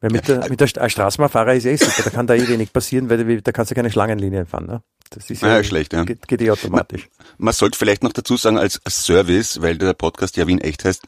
Weil 0.00 0.10
mit 0.10 0.28
der, 0.28 0.48
mit 0.48 0.60
der 0.60 0.66
Straßenbahnfahrer 0.68 1.54
ist 1.54 1.64
eh 1.66 1.76
super, 1.76 2.02
da 2.04 2.10
kann 2.10 2.26
da 2.28 2.34
eh 2.34 2.46
wenig 2.46 2.72
passieren, 2.72 3.08
weil 3.10 3.24
da- 3.24 3.40
da 3.40 3.52
kannst 3.52 3.70
du 3.70 3.74
keine 3.74 3.90
Schlangenlinien 3.90 4.46
fahren. 4.46 4.66
Ne? 4.66 4.82
Das 5.10 5.30
ist 5.30 5.42
Ja, 5.42 5.62
schlecht, 5.62 5.92
ja. 5.92 6.04
Geht, 6.04 6.26
geht 6.26 6.42
eh 6.42 6.50
automatisch. 6.50 7.08
Man 7.38 7.54
sollte 7.54 7.78
vielleicht 7.78 8.02
noch 8.02 8.12
dazu 8.12 8.36
sagen, 8.36 8.58
als 8.58 8.80
Service, 8.88 9.60
weil 9.62 9.78
der 9.78 9.92
Podcast 9.94 10.36
ja 10.36 10.46
Wien 10.46 10.60
echt 10.60 10.84
heißt, 10.84 11.02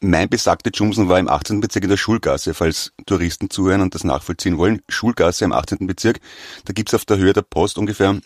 mein 0.00 0.28
besagter 0.28 0.70
Jumsen 0.72 1.08
war 1.08 1.18
im 1.18 1.28
18. 1.28 1.60
Bezirk 1.60 1.84
in 1.84 1.90
der 1.90 1.96
Schulgasse, 1.96 2.54
falls 2.54 2.92
Touristen 3.06 3.48
zuhören 3.50 3.80
und 3.80 3.94
das 3.94 4.04
nachvollziehen 4.04 4.58
wollen. 4.58 4.82
Schulgasse 4.88 5.44
im 5.44 5.52
18. 5.52 5.86
Bezirk, 5.86 6.20
da 6.64 6.72
gibt's 6.72 6.92
auf 6.94 7.04
der 7.04 7.16
Höhe 7.18 7.32
der 7.32 7.42
Post 7.42 7.78
ungefähr 7.78 8.20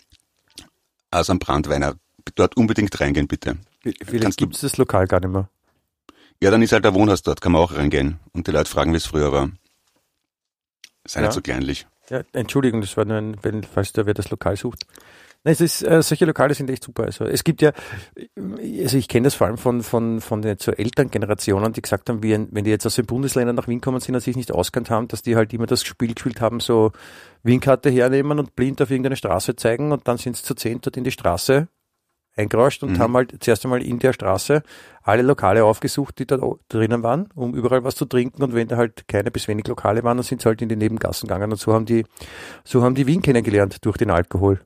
also 1.11 1.33
am 1.33 1.39
Brandweiner. 1.39 1.95
Dort 2.35 2.55
unbedingt 2.55 2.97
reingehen, 2.99 3.27
bitte. 3.27 3.57
Vielleicht 4.05 4.37
gibt 4.37 4.55
es 4.55 4.61
das 4.61 4.77
Lokal 4.77 5.07
gar 5.07 5.19
nicht 5.19 5.31
mehr. 5.31 5.49
Ja, 6.41 6.49
dann 6.51 6.61
ist 6.61 6.71
halt 6.71 6.85
der 6.85 6.93
Wohnhaus 6.93 7.21
dort, 7.21 7.41
kann 7.41 7.51
man 7.51 7.61
auch 7.61 7.73
reingehen. 7.73 8.19
Und 8.31 8.47
die 8.47 8.51
Leute 8.51 8.69
fragen, 8.69 8.93
wie 8.93 8.97
es 8.97 9.05
früher 9.05 9.31
war. 9.31 9.51
Sei 11.05 11.19
Ja. 11.19 11.27
nicht 11.27 11.35
so 11.35 11.41
kleinlich. 11.41 11.85
Ja, 12.11 12.23
Entschuldigung, 12.33 12.81
das 12.81 12.97
war 12.97 13.05
nur 13.05 13.15
ein, 13.15 13.37
wenn, 13.41 13.63
falls 13.63 13.93
da 13.93 14.05
wer 14.05 14.13
das 14.13 14.29
Lokal 14.31 14.57
sucht. 14.57 14.85
Nein, 15.45 15.53
es 15.53 15.61
ist, 15.61 15.81
äh, 15.81 16.03
solche 16.03 16.25
Lokale 16.25 16.53
sind 16.53 16.69
echt 16.69 16.83
super. 16.83 17.03
Also 17.05 17.23
es 17.23 17.45
gibt 17.45 17.61
ja, 17.61 17.71
also 18.37 18.97
ich 18.97 19.07
kenne 19.07 19.23
das 19.23 19.33
vor 19.33 19.47
allem 19.47 19.57
von, 19.57 19.81
von, 19.81 20.19
von 20.19 20.41
den 20.41 20.57
so 20.57 20.73
Elterngenerationen, 20.73 21.71
die 21.71 21.81
gesagt 21.81 22.09
haben, 22.09 22.21
wie, 22.21 22.31
wenn 22.51 22.65
die 22.65 22.69
jetzt 22.69 22.85
aus 22.85 22.95
den 22.95 23.05
Bundesländern 23.05 23.55
nach 23.55 23.69
Wien 23.69 23.79
kommen 23.79 24.01
sind 24.01 24.13
und 24.13 24.21
sich 24.21 24.35
nicht 24.35 24.51
auskannt 24.51 24.89
haben, 24.89 25.07
dass 25.07 25.21
die 25.21 25.37
halt 25.37 25.53
immer 25.53 25.67
das 25.67 25.83
Spiel 25.83 26.13
gespielt 26.13 26.41
haben, 26.41 26.59
so 26.59 26.91
Wienkarte 27.43 27.89
hernehmen 27.89 28.39
und 28.39 28.57
blind 28.57 28.81
auf 28.81 28.91
irgendeine 28.91 29.15
Straße 29.15 29.55
zeigen 29.55 29.93
und 29.93 30.05
dann 30.05 30.17
sind 30.17 30.35
sie 30.35 30.43
zu 30.43 30.53
zehn 30.53 30.81
dort 30.81 30.97
in 30.97 31.05
die 31.05 31.11
Straße 31.11 31.69
eingerauscht 32.35 32.83
und 32.83 32.93
Mhm. 32.93 32.99
haben 32.99 33.15
halt 33.15 33.43
zuerst 33.43 33.65
einmal 33.65 33.81
in 33.83 33.99
der 33.99 34.13
Straße 34.13 34.63
alle 35.03 35.21
Lokale 35.23 35.63
aufgesucht, 35.65 36.19
die 36.19 36.25
da 36.27 36.37
drinnen 36.69 37.03
waren, 37.03 37.29
um 37.35 37.53
überall 37.55 37.83
was 37.83 37.95
zu 37.95 38.05
trinken 38.05 38.41
und 38.43 38.53
wenn 38.53 38.67
da 38.67 38.77
halt 38.77 39.07
keine 39.07 39.31
bis 39.31 39.47
wenig 39.47 39.67
Lokale 39.67 40.03
waren, 40.03 40.17
dann 40.17 40.23
sind 40.23 40.41
sie 40.41 40.47
halt 40.47 40.61
in 40.61 40.69
die 40.69 40.75
Nebengassen 40.75 41.27
gegangen 41.27 41.51
und 41.51 41.57
so 41.57 41.73
haben 41.73 41.85
die, 41.85 42.05
so 42.63 42.83
haben 42.83 42.95
die 42.95 43.07
Wien 43.07 43.21
kennengelernt 43.21 43.83
durch 43.85 43.97
den 43.97 44.11
Alkohol. 44.11 44.61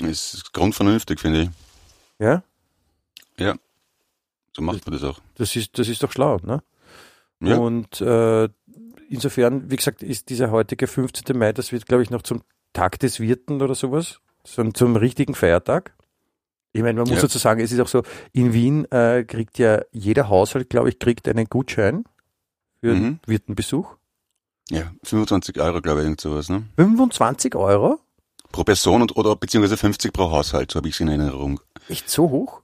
Das 0.00 0.34
ist 0.34 0.52
grundvernünftig, 0.52 1.18
finde 1.20 1.42
ich. 1.42 1.50
Ja, 2.18 2.42
Ja. 3.36 3.54
So 4.54 4.62
macht 4.62 4.84
man 4.86 4.92
das 4.98 5.04
auch. 5.04 5.20
das 5.36 5.54
ist, 5.54 5.78
das 5.78 5.88
ist 5.88 6.02
doch 6.02 6.10
schlau, 6.10 6.38
ne? 6.42 6.62
Ja. 7.40 7.58
Und 7.58 8.00
äh, 8.00 8.48
insofern, 9.08 9.70
wie 9.70 9.76
gesagt, 9.76 10.02
ist 10.02 10.28
dieser 10.30 10.50
heutige 10.50 10.88
15. 10.88 11.38
Mai, 11.38 11.52
das 11.52 11.70
wird, 11.70 11.86
glaube 11.86 12.02
ich, 12.02 12.10
noch 12.10 12.22
zum 12.22 12.42
Tag 12.72 12.98
des 12.98 13.20
Wirten 13.20 13.62
oder 13.62 13.76
sowas, 13.76 14.18
zum, 14.42 14.74
zum 14.74 14.96
richtigen 14.96 15.34
Feiertag. 15.36 15.94
Ich 16.72 16.82
meine, 16.82 16.94
man 17.00 17.08
muss 17.08 17.16
Ja. 17.16 17.22
dazu 17.22 17.38
sagen, 17.38 17.60
es 17.60 17.72
ist 17.72 17.80
auch 17.80 17.88
so, 17.88 18.02
in 18.32 18.52
Wien 18.52 18.84
äh, 18.92 19.24
kriegt 19.24 19.58
ja 19.58 19.82
jeder 19.90 20.28
Haushalt, 20.28 20.68
glaube 20.70 20.90
ich, 20.90 20.98
kriegt 20.98 21.26
einen 21.28 21.46
Gutschein 21.46 22.04
für 22.80 22.94
Mhm. 22.94 23.04
einen 23.04 23.20
Wirtenbesuch. 23.26 23.96
Ja, 24.70 24.92
25 25.02 25.58
Euro, 25.60 25.80
glaube 25.80 26.00
ich, 26.00 26.04
irgend 26.04 26.20
sowas, 26.20 26.48
ne? 26.50 26.64
25 26.76 27.54
Euro? 27.54 27.98
Pro 28.52 28.64
Person 28.64 29.02
und, 29.02 29.16
oder 29.16 29.34
beziehungsweise 29.36 29.76
50 29.76 30.12
pro 30.12 30.30
Haushalt, 30.30 30.70
so 30.72 30.76
habe 30.78 30.88
ich 30.88 30.94
es 30.94 31.00
in 31.00 31.08
Erinnerung. 31.08 31.60
Echt 31.88 32.08
so 32.10 32.30
hoch? 32.30 32.60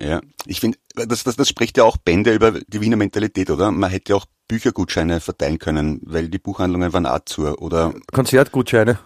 Ja, 0.00 0.20
ich 0.46 0.60
finde, 0.60 0.78
das, 0.94 1.24
das, 1.24 1.36
das 1.36 1.48
spricht 1.48 1.76
ja 1.76 1.84
auch 1.84 1.96
Bände 1.98 2.34
über 2.34 2.52
die 2.52 2.80
Wiener 2.80 2.96
Mentalität, 2.96 3.50
oder? 3.50 3.70
Man 3.70 3.90
hätte 3.90 4.12
ja 4.12 4.16
auch 4.16 4.26
Büchergutscheine 4.46 5.20
verteilen 5.20 5.58
können, 5.58 6.00
weil 6.04 6.28
die 6.28 6.38
Buchhandlungen 6.38 6.92
waren 6.92 7.06
auch 7.06 7.20
zu, 7.26 7.46
oder? 7.58 7.92
Konzertgutscheine. 8.12 8.98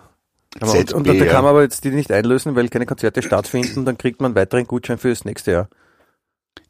ZB, 0.60 0.92
und, 0.92 0.92
und 0.92 1.06
da 1.08 1.12
ja. 1.14 1.24
kann 1.26 1.44
man 1.44 1.50
aber 1.50 1.62
jetzt 1.62 1.84
die 1.84 1.90
nicht 1.90 2.10
einlösen, 2.12 2.54
weil 2.56 2.68
keine 2.68 2.86
Konzerte 2.86 3.22
stattfinden, 3.22 3.84
dann 3.84 3.96
kriegt 3.98 4.20
man 4.20 4.30
einen 4.30 4.36
weiteren 4.36 4.66
Gutschein 4.66 4.98
für 4.98 5.08
das 5.10 5.24
nächste 5.24 5.52
Jahr. 5.52 5.68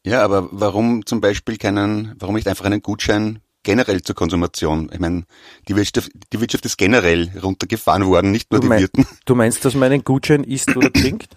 Ja, 0.04 0.22
aber 0.24 0.48
warum 0.52 1.04
zum 1.06 1.20
Beispiel 1.20 1.56
keinen, 1.58 2.14
warum 2.18 2.34
nicht 2.34 2.46
einfach 2.48 2.64
einen 2.64 2.82
Gutschein 2.82 3.40
generell 3.64 4.02
zur 4.02 4.14
Konsumation? 4.14 4.90
Ich 4.92 5.00
meine, 5.00 5.24
die 5.68 5.76
Wirtschaft, 5.76 6.10
die 6.32 6.40
Wirtschaft 6.40 6.64
ist 6.64 6.76
generell 6.78 7.30
runtergefahren 7.42 8.06
worden, 8.06 8.30
nicht 8.30 8.50
nur 8.50 8.60
Du 8.60 8.64
die 8.66 8.68
mein- 8.68 8.80
Wirten. 8.80 9.06
Du 9.24 9.34
meinst, 9.34 9.64
dass 9.64 9.74
man 9.74 9.92
einen 9.92 10.04
Gutschein 10.04 10.44
isst 10.44 10.76
oder 10.76 10.92
trinkt? 10.92 11.36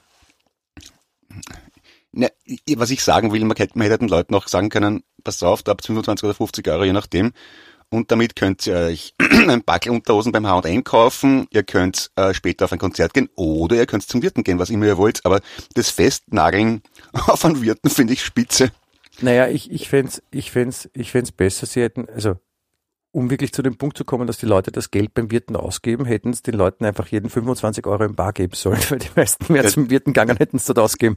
Ich- 2.45 2.79
was 2.79 2.91
ich 2.91 3.03
sagen 3.03 3.33
will, 3.33 3.43
man 3.43 3.57
hätte, 3.57 3.77
man 3.77 3.87
hätte 3.87 3.99
den 3.99 4.07
Leuten 4.07 4.35
auch 4.35 4.47
sagen 4.47 4.69
können, 4.69 5.03
pass 5.23 5.43
auf, 5.43 5.63
da 5.63 5.71
habt 5.71 5.83
ihr 5.83 5.87
25 5.87 6.23
oder 6.23 6.33
50 6.33 6.67
Euro, 6.69 6.83
je 6.85 6.93
nachdem. 6.93 7.33
Und 7.89 8.12
damit 8.12 8.36
könnt 8.36 8.65
ihr 8.68 8.75
euch 8.75 9.13
ein 9.20 9.63
Backel 9.63 9.92
Unterhosen 9.92 10.32
beim 10.32 10.48
H&M 10.48 10.84
kaufen, 10.84 11.48
ihr 11.51 11.63
könnt 11.63 12.12
äh, 12.15 12.34
später 12.34 12.65
auf 12.65 12.74
ein 12.74 12.80
Konzert 12.80 13.13
gehen 13.13 13.30
oder 13.36 13.75
ihr 13.75 13.86
könnt 13.86 14.04
zum 14.04 14.22
Wirten 14.22 14.44
gehen, 14.44 14.60
was 14.60 14.70
immer 14.70 14.86
ihr 14.86 14.98
wollt. 14.98 15.25
Aber 15.25 15.42
das 15.75 15.89
Festnageln 15.89 16.82
auf 17.13 17.46
einen 17.46 17.62
Wirten 17.62 17.89
finde 17.89 18.13
ich 18.13 18.24
spitze. 18.24 18.72
Naja, 19.22 19.48
ich, 19.48 19.72
ich 19.72 19.88
fänd's, 19.88 20.22
ich 20.32 20.51
fänd's, 20.51 20.89
ich 20.94 21.12
fänd's 21.12 21.32
besser, 21.32 21.65
sie 21.65 21.82
hätten, 21.82 22.10
also, 22.10 22.36
um 23.12 23.30
wirklich 23.30 23.54
zu 23.54 23.62
dem 23.62 23.77
Punkt 23.77 23.98
zu 23.98 24.04
kommen, 24.04 24.27
dass 24.27 24.38
die 24.38 24.46
Leute 24.46 24.74
das 24.74 24.92
Geld 24.92 25.13
beim 25.13 25.32
Wirten 25.32 25.56
ausgeben, 25.56 26.04
hätten 26.04 26.32
es 26.32 26.42
den 26.42 26.56
Leuten 26.56 26.84
einfach 26.84 27.08
jeden 27.08 27.30
25 27.30 27.88
Euro 27.88 28.04
im 28.04 28.15
Bar 28.15 28.34
geben 28.34 28.56
sollen, 28.56 28.82
weil 28.89 29.00
die 29.00 29.10
meisten 29.15 29.54
mehr 29.54 29.65
zum 29.68 29.89
Wirten 29.89 30.12
gegangen 30.12 30.36
hätten 30.36 30.58
es 30.58 30.65
dort 30.65 30.80
ausgeben. 30.80 31.15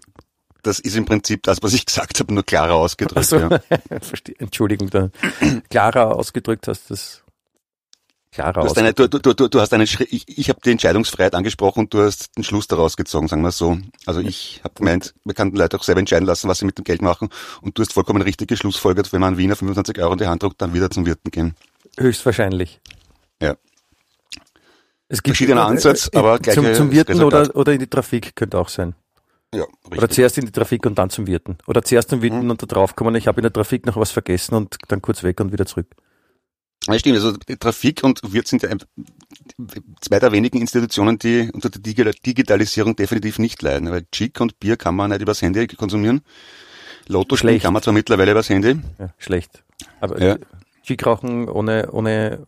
Das 0.63 0.79
ist 0.79 0.97
im 0.97 1.05
Prinzip 1.05 1.43
das, 1.45 1.63
was 1.63 1.73
ich 1.73 1.87
gesagt 1.87 2.19
habe, 2.19 2.35
nur 2.35 2.45
klarer 2.45 2.75
ausgedrückt. 2.75 3.17
Also, 3.17 3.39
Ja. 3.39 3.61
Entschuldigung, 4.39 4.91
da 4.91 5.11
klarer 5.71 6.17
ausgedrückt 6.17 6.69
hast 6.69 6.91
das. 6.91 7.23
Klarer 8.31 8.61
Du 8.61 8.67
hast 8.67 8.77
eine, 8.77 8.93
du, 8.93 9.09
du, 9.09 9.19
du, 9.19 9.49
du 9.49 9.61
hast 9.61 9.73
eine 9.73 9.85
ich, 9.85 9.99
ich 10.29 10.49
habe 10.51 10.61
die 10.63 10.71
Entscheidungsfreiheit 10.71 11.35
angesprochen 11.35 11.81
und 11.81 11.95
du 11.95 12.03
hast 12.03 12.37
den 12.37 12.45
Schluss 12.45 12.67
daraus 12.67 12.97
gezogen, 12.97 13.27
sagen 13.27 13.41
wir 13.41 13.53
so. 13.53 13.79
Also 14.05 14.21
ich 14.21 14.61
habe 14.65 14.75
gemeint, 14.75 15.15
wir 15.25 15.33
kann 15.33 15.51
die 15.51 15.57
Leute 15.57 15.79
auch 15.79 15.83
selber 15.83 16.01
entscheiden 16.01 16.27
lassen, 16.27 16.47
was 16.47 16.59
sie 16.59 16.67
mit 16.67 16.77
dem 16.77 16.85
Geld 16.85 17.01
machen. 17.01 17.31
Und 17.63 17.79
du 17.79 17.83
hast 17.83 17.95
vollkommen 17.95 18.21
richtig 18.21 18.49
geschlussfolgert, 18.49 19.13
wenn 19.15 19.21
man 19.21 19.39
Wiener 19.39 19.57
25 19.57 19.99
Euro 20.01 20.13
in 20.13 20.19
die 20.19 20.27
Hand 20.27 20.43
druckt, 20.43 20.61
dann 20.61 20.75
wieder 20.75 20.91
zum 20.91 21.07
Wirten 21.07 21.31
gehen. 21.31 21.55
Höchstwahrscheinlich. 21.99 22.81
Ja. 23.41 23.57
Es 25.09 25.23
gibt 25.23 25.37
Verschiedener 25.37 25.65
Ansatz, 25.65 26.11
aber 26.15 26.35
zum, 26.37 26.43
gleiche 26.43 26.73
zum 26.75 26.93
Wirten 26.93 27.13
Resultat. 27.13 27.49
oder, 27.49 27.57
oder 27.57 27.73
in 27.73 27.79
die 27.79 27.87
Trafik 27.87 28.37
könnte 28.37 28.59
auch 28.59 28.69
sein. 28.69 28.95
Ja, 29.55 29.65
Oder 29.87 29.93
richtig. 30.03 30.11
zuerst 30.17 30.39
in 30.39 30.47
die 30.47 30.53
Trafik 30.53 30.85
und 30.85 30.99
dann 30.99 31.09
zum 31.11 31.27
Wirten. 31.27 31.57
Oder 31.67 31.83
zuerst 31.83 32.11
zum 32.11 32.21
Wirten 32.23 32.45
Mhm. 32.45 32.51
und 32.51 32.63
da 32.63 32.67
drauf 32.67 32.97
kommen, 32.97 33.15
ich 33.15 33.27
habe 33.29 33.41
in 33.41 33.45
der 33.45 33.53
Trafik 33.53 33.87
noch 33.87 33.97
was 33.97 34.11
vergessen 34.11 34.55
und 34.55 34.77
dann 34.89 35.01
kurz 35.01 35.23
weg 35.23 35.41
und 35.41 35.53
wieder 35.53 35.65
zurück. 35.67 35.87
Ja, 36.87 36.99
stimmt. 36.99 37.17
Also 37.17 37.33
die 37.33 37.57
Trafik 37.57 38.03
und 38.05 38.21
Wirt 38.33 38.47
sind 38.47 38.63
ja 38.63 38.71
zwei 40.01 40.19
der 40.19 40.33
wenigen 40.33 40.59
Institutionen, 40.61 41.19
die 41.19 41.51
unter 41.53 41.71
der 41.71 41.81
Digi- 41.83 42.23
Digitalisierung 42.25 42.95
definitiv 42.97 43.39
nicht 43.39 43.61
leiden. 43.63 43.91
Weil 43.91 44.05
Chic 44.13 44.41
und 44.41 44.59
Bier 44.61 44.77
kann 44.77 44.95
man 44.95 45.11
nicht 45.11 45.21
übers 45.23 45.43
Handy 45.43 45.67
konsumieren. 45.67 46.21
Lotto 47.07 47.37
Schlecht. 47.37 47.63
kann 47.65 47.73
man 47.73 47.83
zwar 47.83 47.95
mittlerweile 47.95 48.33
übers 48.33 48.49
Handy. 48.51 48.79
Ja, 48.99 49.09
schlecht. 49.19 49.65
Aber 50.01 50.21
Ja. 50.23 50.37
Chic 50.83 51.05
rauchen 51.07 51.49
ohne, 51.49 51.91
ohne, 51.91 52.45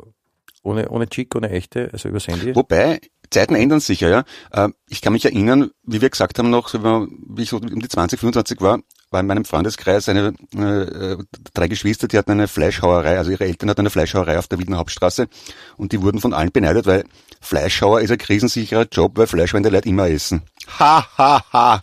ohne, 0.63 0.89
ohne 0.91 1.09
Chic, 1.09 1.35
ohne 1.35 1.51
echte, 1.51 1.89
also 1.93 2.09
übers 2.09 2.29
Handy. 2.29 2.55
Wobei, 2.55 3.01
Zeiten 3.31 3.55
ändern 3.55 3.81
sich 3.81 4.01
ja, 4.01 4.09
ja. 4.09 4.25
Äh, 4.53 4.71
Ich 4.89 5.01
kann 5.01 5.13
mich 5.13 5.25
erinnern, 5.25 5.71
wie 5.85 6.01
wir 6.01 6.11
gesagt 6.11 6.39
haben 6.39 6.51
noch, 6.51 6.73
wie 6.75 7.43
ich 7.43 7.51
so 7.51 7.57
um 7.59 7.81
die 7.81 7.89
20, 7.89 8.19
25 8.19 8.61
war, 8.61 8.81
war 9.11 9.21
in 9.21 9.27
meinem 9.27 9.45
Freundeskreis 9.45 10.09
eine, 10.09 10.35
äh, 10.55 10.61
äh, 10.63 11.19
drei 11.55 11.69
Geschwister, 11.69 12.09
die 12.09 12.17
hatten 12.19 12.31
eine 12.33 12.49
Fleischhauerei, 12.49 13.19
also 13.19 13.31
ihre 13.31 13.45
Eltern 13.45 13.71
hatten 13.71 13.81
eine 13.81 13.91
Fleischhauerei 13.91 14.39
auf 14.39 14.49
der 14.49 14.59
Wiener 14.59 14.79
Hauptstraße 14.79 15.29
und 15.77 15.93
die 15.93 16.03
wurden 16.03 16.21
von 16.21 16.33
allen 16.33 16.53
beneidet, 16.53 16.87
weil 16.87 17.05
Fleischhauer 17.41 18.01
ist 18.01 18.11
ein 18.11 18.19
krisensicherer 18.19 18.87
Job, 18.91 19.17
weil 19.17 19.27
Fleisch 19.27 19.53
wollen 19.53 19.65
die 19.65 19.71
Leute 19.71 19.89
immer 19.89 20.09
essen. 20.09 20.43
Ha, 20.79 21.07
ha, 21.19 21.45
ha. 21.53 21.81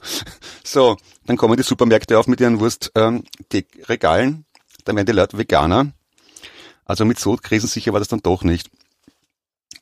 So, 0.64 0.98
dann 1.26 1.38
kommen 1.38 1.58
die 1.58 1.64
Supermärkte 1.64 2.18
auf 2.18 2.28
mit 2.28 2.40
ihren 2.40 2.60
Wurstregalen, 2.60 3.26
ähm, 3.46 4.46
dann 4.86 4.96
werden 4.96 5.06
die 5.06 5.12
Leute 5.12 5.38
Veganer. 5.38 5.92
Also 6.86 7.04
mit 7.04 7.20
so 7.20 7.36
krisensicher 7.36 7.92
war 7.92 8.00
das 8.00 8.08
dann 8.08 8.22
doch 8.22 8.44
nicht. 8.44 8.70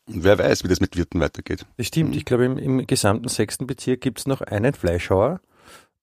Wer 0.08 0.38
weiß, 0.38 0.64
wie 0.64 0.68
das 0.68 0.80
mit 0.82 0.96
Wirten 0.98 1.20
weitergeht. 1.20 1.66
Das 1.78 1.88
stimmt. 1.88 2.16
Ich 2.16 2.26
glaube, 2.26 2.46
im, 2.46 2.58
im 2.58 2.86
gesamten 2.88 3.28
sechsten 3.28 3.66
Bezirk 3.66 4.02
gibt 4.02 4.20
es 4.20 4.28
noch 4.28 4.42
einen 4.42 4.74
Fleischhauer. 4.74 5.42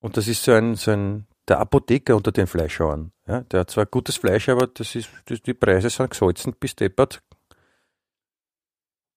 Und 0.00 0.16
das 0.16 0.26
ist 0.26 0.42
so 0.42 0.52
ein, 0.52 0.74
so 0.74 0.90
ein, 0.90 1.26
der 1.46 1.60
Apotheker 1.60 2.16
unter 2.16 2.32
den 2.32 2.48
Fleischhauern. 2.48 3.12
Ja, 3.28 3.42
der 3.42 3.60
hat 3.60 3.70
zwar 3.70 3.86
gutes 3.86 4.16
Fleisch, 4.16 4.48
aber 4.48 4.66
das 4.66 4.96
ist, 4.96 5.08
das, 5.26 5.40
die 5.42 5.54
Preise 5.54 5.88
sind 5.90 6.10
gesalzen 6.10 6.54
bis 6.58 6.74
deppert. 6.74 7.22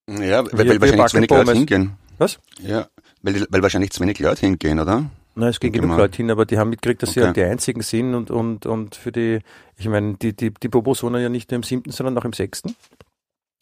Ja, 0.07 0.45
weil, 0.51 0.67
Wir- 0.67 0.81
weil 0.81 0.91
wir 0.91 0.97
wahrscheinlich 0.99 1.09
zu 1.09 1.17
wenig 1.17 1.29
Leute 1.31 1.53
hingehen. 1.53 1.97
Was? 2.17 2.39
Ja, 2.61 2.87
weil, 3.23 3.45
weil 3.49 3.61
wahrscheinlich 3.63 3.91
zu 3.91 4.01
wenig 4.01 4.19
Leute 4.19 4.41
hingehen, 4.41 4.79
oder? 4.79 5.09
Na, 5.33 5.49
es 5.49 5.59
gehen 5.59 5.73
genug. 5.73 5.97
Leute 5.97 6.15
hin, 6.17 6.31
aber 6.31 6.45
die 6.45 6.57
haben 6.57 6.69
mitgekriegt, 6.69 7.01
dass 7.03 7.11
sie 7.13 7.19
Okay. 7.21 7.25
halt 7.27 7.37
die 7.37 7.43
einzigen 7.43 7.81
sind 7.81 8.13
und, 8.13 8.31
und, 8.31 8.65
und 8.67 8.95
für 8.95 9.11
die, 9.11 9.39
ich 9.77 9.87
meine, 9.89 10.13
die, 10.15 10.33
die, 10.33 10.53
die 10.53 10.67
Bobos 10.69 11.03
wohnen 11.03 11.21
ja 11.21 11.27
nicht 11.29 11.51
nur 11.51 11.57
im 11.57 11.63
siebten, 11.63 11.91
sondern 11.91 12.17
auch 12.17 12.23
im 12.23 12.31
sechsten. 12.33 12.75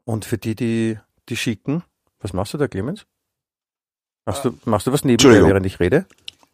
Und 0.05 0.25
für 0.25 0.37
die, 0.37 0.53
die, 0.55 0.99
die 1.29 1.37
schicken, 1.37 1.83
was 2.19 2.33
machst 2.33 2.53
du 2.53 2.57
da, 2.57 2.67
Clemens? 2.67 3.05
Machst 4.25 4.45
du, 4.45 4.57
machst 4.65 4.87
du 4.87 4.91
was 4.91 5.03
nebenbei, 5.03 5.45
während 5.45 5.65
ich 5.65 5.79
rede? 5.79 6.05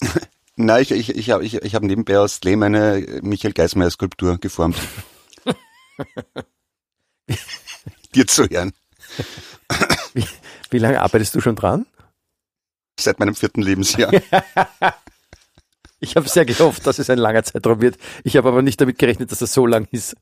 Nein, 0.56 0.82
ich, 0.82 0.92
ich, 0.92 1.16
ich 1.16 1.30
habe 1.30 1.46
ich, 1.46 1.56
ich 1.56 1.76
hab 1.76 1.84
nebenbei 1.84 2.20
aus 2.20 2.42
Lehm 2.42 2.64
eine 2.64 3.20
Michael 3.22 3.54
Geismeier 3.54 3.92
Skulptur 3.92 4.38
geformt. 4.40 4.78
Dir 8.16 8.28
zu 8.28 8.46
hören. 8.50 8.74
Wie 10.70 10.80
lange 10.80 11.02
arbeitest 11.02 11.36
du 11.36 11.42
schon 11.42 11.56
dran? 11.56 11.86
Seit 13.00 13.20
meinem 13.20 13.36
vierten 13.36 13.62
Lebensjahr. 13.62 14.12
Ich 16.02 16.16
habe 16.16 16.30
sehr 16.30 16.46
gehofft, 16.46 16.88
dass 16.88 16.98
es 16.98 17.10
ein 17.10 17.18
langer 17.18 17.44
Zeitraum 17.44 17.82
wird. 17.82 17.98
Ich 18.24 18.38
habe 18.38 18.48
aber 18.48 18.62
nicht 18.62 18.80
damit 18.80 18.98
gerechnet, 18.98 19.32
dass 19.32 19.40
das 19.40 19.54
so 19.54 19.66
lang 19.66 19.86
ist. 19.92 20.16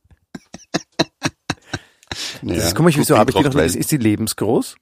Das 2.43 2.57
ist 2.67 2.75
komisch, 2.75 2.97
wieso 2.97 3.17
habe 3.17 3.31
ich 3.31 3.35
nicht? 3.37 3.55
Ist, 3.55 3.75
ist 3.75 3.91
die 3.91 3.97
lebensgroß? 3.97 4.75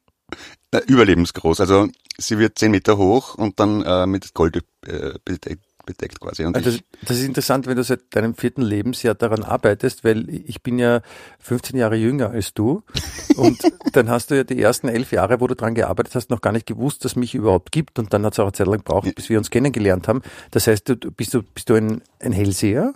Na, 0.71 0.81
überlebensgroß. 0.81 1.59
Also 1.61 1.87
sie 2.17 2.39
wird 2.39 2.57
zehn 2.57 2.71
Meter 2.71 2.97
hoch 2.97 3.35
und 3.35 3.59
dann 3.59 3.81
äh, 3.83 4.07
mit 4.07 4.33
Gold 4.33 4.57
äh, 4.87 5.13
bedeckt, 5.23 5.63
bedeckt 5.85 6.19
quasi. 6.19 6.43
Und 6.45 6.55
Also 6.57 6.71
ich, 6.71 6.83
das 7.03 7.17
ist 7.17 7.25
interessant, 7.25 7.67
wenn 7.67 7.75
du 7.77 7.83
seit 7.83 8.15
deinem 8.15 8.33
vierten 8.33 8.63
Lebensjahr 8.63 9.13
daran 9.13 9.43
arbeitest, 9.43 10.03
weil 10.03 10.27
ich 10.29 10.63
bin 10.63 10.79
ja 10.79 11.01
15 11.39 11.77
Jahre 11.77 11.95
jünger 11.95 12.31
als 12.31 12.55
du 12.55 12.81
und 13.37 13.59
dann 13.93 14.09
hast 14.09 14.31
du 14.31 14.35
ja 14.37 14.43
die 14.43 14.59
ersten 14.59 14.87
elf 14.87 15.11
Jahre, 15.11 15.39
wo 15.41 15.47
du 15.47 15.55
dran 15.55 15.75
gearbeitet 15.75 16.15
hast, 16.15 16.31
noch 16.31 16.41
gar 16.41 16.51
nicht 16.53 16.65
gewusst, 16.65 17.05
dass 17.05 17.11
es 17.11 17.15
mich 17.15 17.35
überhaupt 17.35 17.71
gibt 17.71 17.99
und 17.99 18.11
dann 18.11 18.25
hat 18.25 18.33
es 18.33 18.39
auch 18.39 18.45
eine 18.45 18.53
Zeit 18.53 18.65
lang 18.67 18.79
gebraucht, 18.79 19.13
bis 19.15 19.29
wir 19.29 19.37
uns 19.37 19.51
kennengelernt 19.51 20.07
haben. 20.07 20.23
Das 20.49 20.65
heißt, 20.65 20.89
du, 20.89 20.97
du- 20.97 21.11
bist 21.11 21.33
du 21.35 21.43
bist 21.43 21.69
du 21.69 21.75
ein, 21.75 22.01
ein 22.19 22.31
Hellseher? 22.31 22.93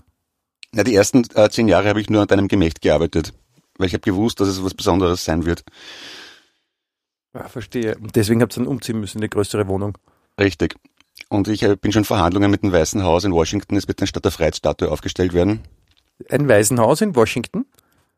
na, 0.71 0.83
die 0.83 0.95
ersten 0.95 1.25
äh, 1.35 1.49
zehn 1.49 1.67
Jahre 1.67 1.89
habe 1.89 2.01
ich 2.01 2.09
nur 2.09 2.21
an 2.23 2.27
deinem 2.27 2.47
Gemächt 2.47 2.81
gearbeitet. 2.81 3.33
Weil 3.79 3.87
ich 3.87 3.93
habe 3.93 4.01
gewusst, 4.01 4.39
dass 4.39 4.47
es 4.47 4.63
was 4.63 4.75
Besonderes 4.75 5.25
sein 5.25 5.45
wird. 5.45 5.63
Ja, 7.33 7.47
verstehe. 7.47 7.97
Und 7.97 8.15
deswegen 8.15 8.41
habt 8.41 8.53
ihr 8.55 8.63
dann 8.63 8.67
umziehen 8.67 8.99
müssen 8.99 9.17
in 9.17 9.23
eine 9.23 9.29
größere 9.29 9.67
Wohnung. 9.67 9.97
Richtig. 10.39 10.75
Und 11.29 11.47
ich 11.47 11.63
äh, 11.63 11.75
bin 11.75 11.91
schon 11.91 12.01
in 12.01 12.05
Verhandlungen 12.05 12.51
mit 12.51 12.61
dem 12.61 12.71
Weißen 12.71 13.03
Haus 13.03 13.23
in 13.23 13.33
Washington. 13.33 13.75
Es 13.75 13.87
wird 13.87 13.99
eine 13.99 14.07
Stadt 14.07 14.25
der 14.25 14.31
Freiheitsstatue 14.31 14.91
aufgestellt 14.91 15.33
werden. 15.33 15.61
Ein 16.29 16.47
Waisenhaus 16.47 17.01
in 17.01 17.15
Washington? 17.15 17.65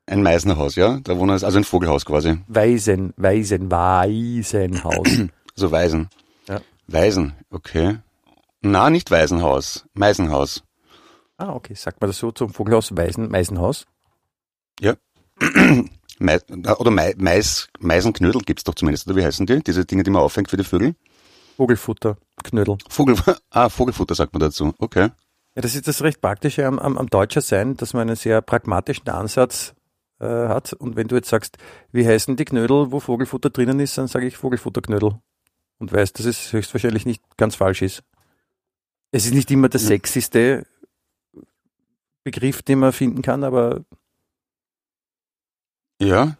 Ein 0.07 0.23
Meisnerhaus, 0.23 0.75
ja. 0.75 0.99
Da 1.03 1.17
wohnen 1.17 1.31
also 1.31 1.57
ein 1.57 1.63
Vogelhaus 1.63 2.05
quasi. 2.05 2.39
Waisen, 2.47 3.13
Waisen, 3.17 3.71
Waisenhaus. 3.71 5.07
So 5.53 5.69
Waisen. 5.69 6.09
Ja. 6.47 6.61
Waisen, 6.87 7.33
okay. 7.51 7.97
Na, 8.61 8.89
nicht 8.89 9.11
Waisenhaus. 9.11 9.85
Meisenhaus. 9.93 10.63
ah, 11.37 11.53
okay. 11.53 11.75
Sagt 11.75 11.99
man 11.99 12.09
das 12.09 12.17
so 12.17 12.31
zum 12.31 12.53
Vogelhaus 12.53 12.95
Waisen, 12.95 13.29
Meisenhaus? 13.29 13.85
Mais, 16.19 16.43
oder 16.49 16.91
Mais, 16.91 17.67
Meisenknödel 17.79 18.41
gibt's 18.41 18.63
doch 18.63 18.75
zumindest, 18.75 19.07
oder 19.07 19.15
wie 19.15 19.25
heißen 19.25 19.45
die? 19.47 19.59
Diese 19.63 19.85
Dinge, 19.85 20.03
die 20.03 20.11
man 20.11 20.21
auffängt 20.21 20.49
für 20.49 20.57
die 20.57 20.63
Vögel? 20.63 20.95
Vogelfutter, 21.57 22.17
Knödel. 22.43 22.77
Vogel, 22.89 23.15
ah, 23.49 23.69
Vogelfutter 23.69 24.15
sagt 24.15 24.33
man 24.33 24.39
dazu. 24.39 24.73
Okay. 24.77 25.09
Ja, 25.55 25.61
das 25.61 25.75
ist 25.75 25.87
das 25.87 26.01
recht 26.01 26.21
Praktische 26.21 26.65
am, 26.65 26.79
am, 26.79 26.97
am 26.97 27.07
Deutscher 27.09 27.41
sein, 27.41 27.75
dass 27.75 27.93
man 27.93 28.03
einen 28.03 28.15
sehr 28.15 28.41
pragmatischen 28.41 29.09
Ansatz 29.09 29.73
äh, 30.19 30.25
hat. 30.25 30.73
Und 30.73 30.95
wenn 30.95 31.07
du 31.07 31.15
jetzt 31.15 31.29
sagst, 31.29 31.57
wie 31.91 32.07
heißen 32.07 32.35
die 32.35 32.45
Knödel, 32.45 32.91
wo 32.91 32.99
Vogelfutter 32.99 33.49
drinnen 33.49 33.79
ist, 33.79 33.97
dann 33.97 34.07
sage 34.07 34.27
ich 34.27 34.37
Vogelfutterknödel. 34.37 35.15
Und 35.79 35.91
weiß, 35.91 36.13
dass 36.13 36.25
es 36.27 36.53
höchstwahrscheinlich 36.53 37.05
nicht 37.07 37.23
ganz 37.37 37.55
falsch 37.55 37.81
ist. 37.81 38.03
Es 39.11 39.25
ist 39.25 39.33
nicht 39.33 39.49
immer 39.51 39.67
der 39.69 39.81
Ja. 39.81 39.87
sexyste 39.87 40.65
Begriff, 42.23 42.61
den 42.61 42.79
man 42.79 42.93
finden 42.93 43.21
kann, 43.23 43.43
aber 43.43 43.83
Ja, 46.01 46.35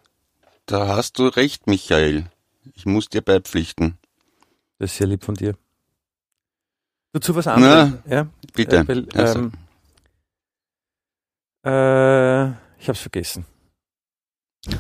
da 0.65 0.87
hast 0.95 1.19
du 1.19 1.27
recht, 1.27 1.67
Michael. 1.67 2.25
Ich 2.73 2.87
muss 2.87 3.09
dir 3.09 3.21
beipflichten. 3.21 3.99
das 4.79 4.91
ist 4.91 4.97
sehr 4.97 5.05
lieb 5.05 5.23
von 5.23 5.35
dir. 5.35 5.55
Du 7.13 7.19
zu 7.19 7.35
was 7.35 7.45
anderem. 7.45 7.99
Ja, 8.09 8.27
Bitte. 8.53 8.77
Äh, 8.77 8.87
weil, 8.87 9.07
Also, 9.13 9.39
ähm, 9.39 9.51
äh, 11.63 12.49
ich 12.79 12.89
hab's 12.89 13.01
vergessen. 13.01 13.45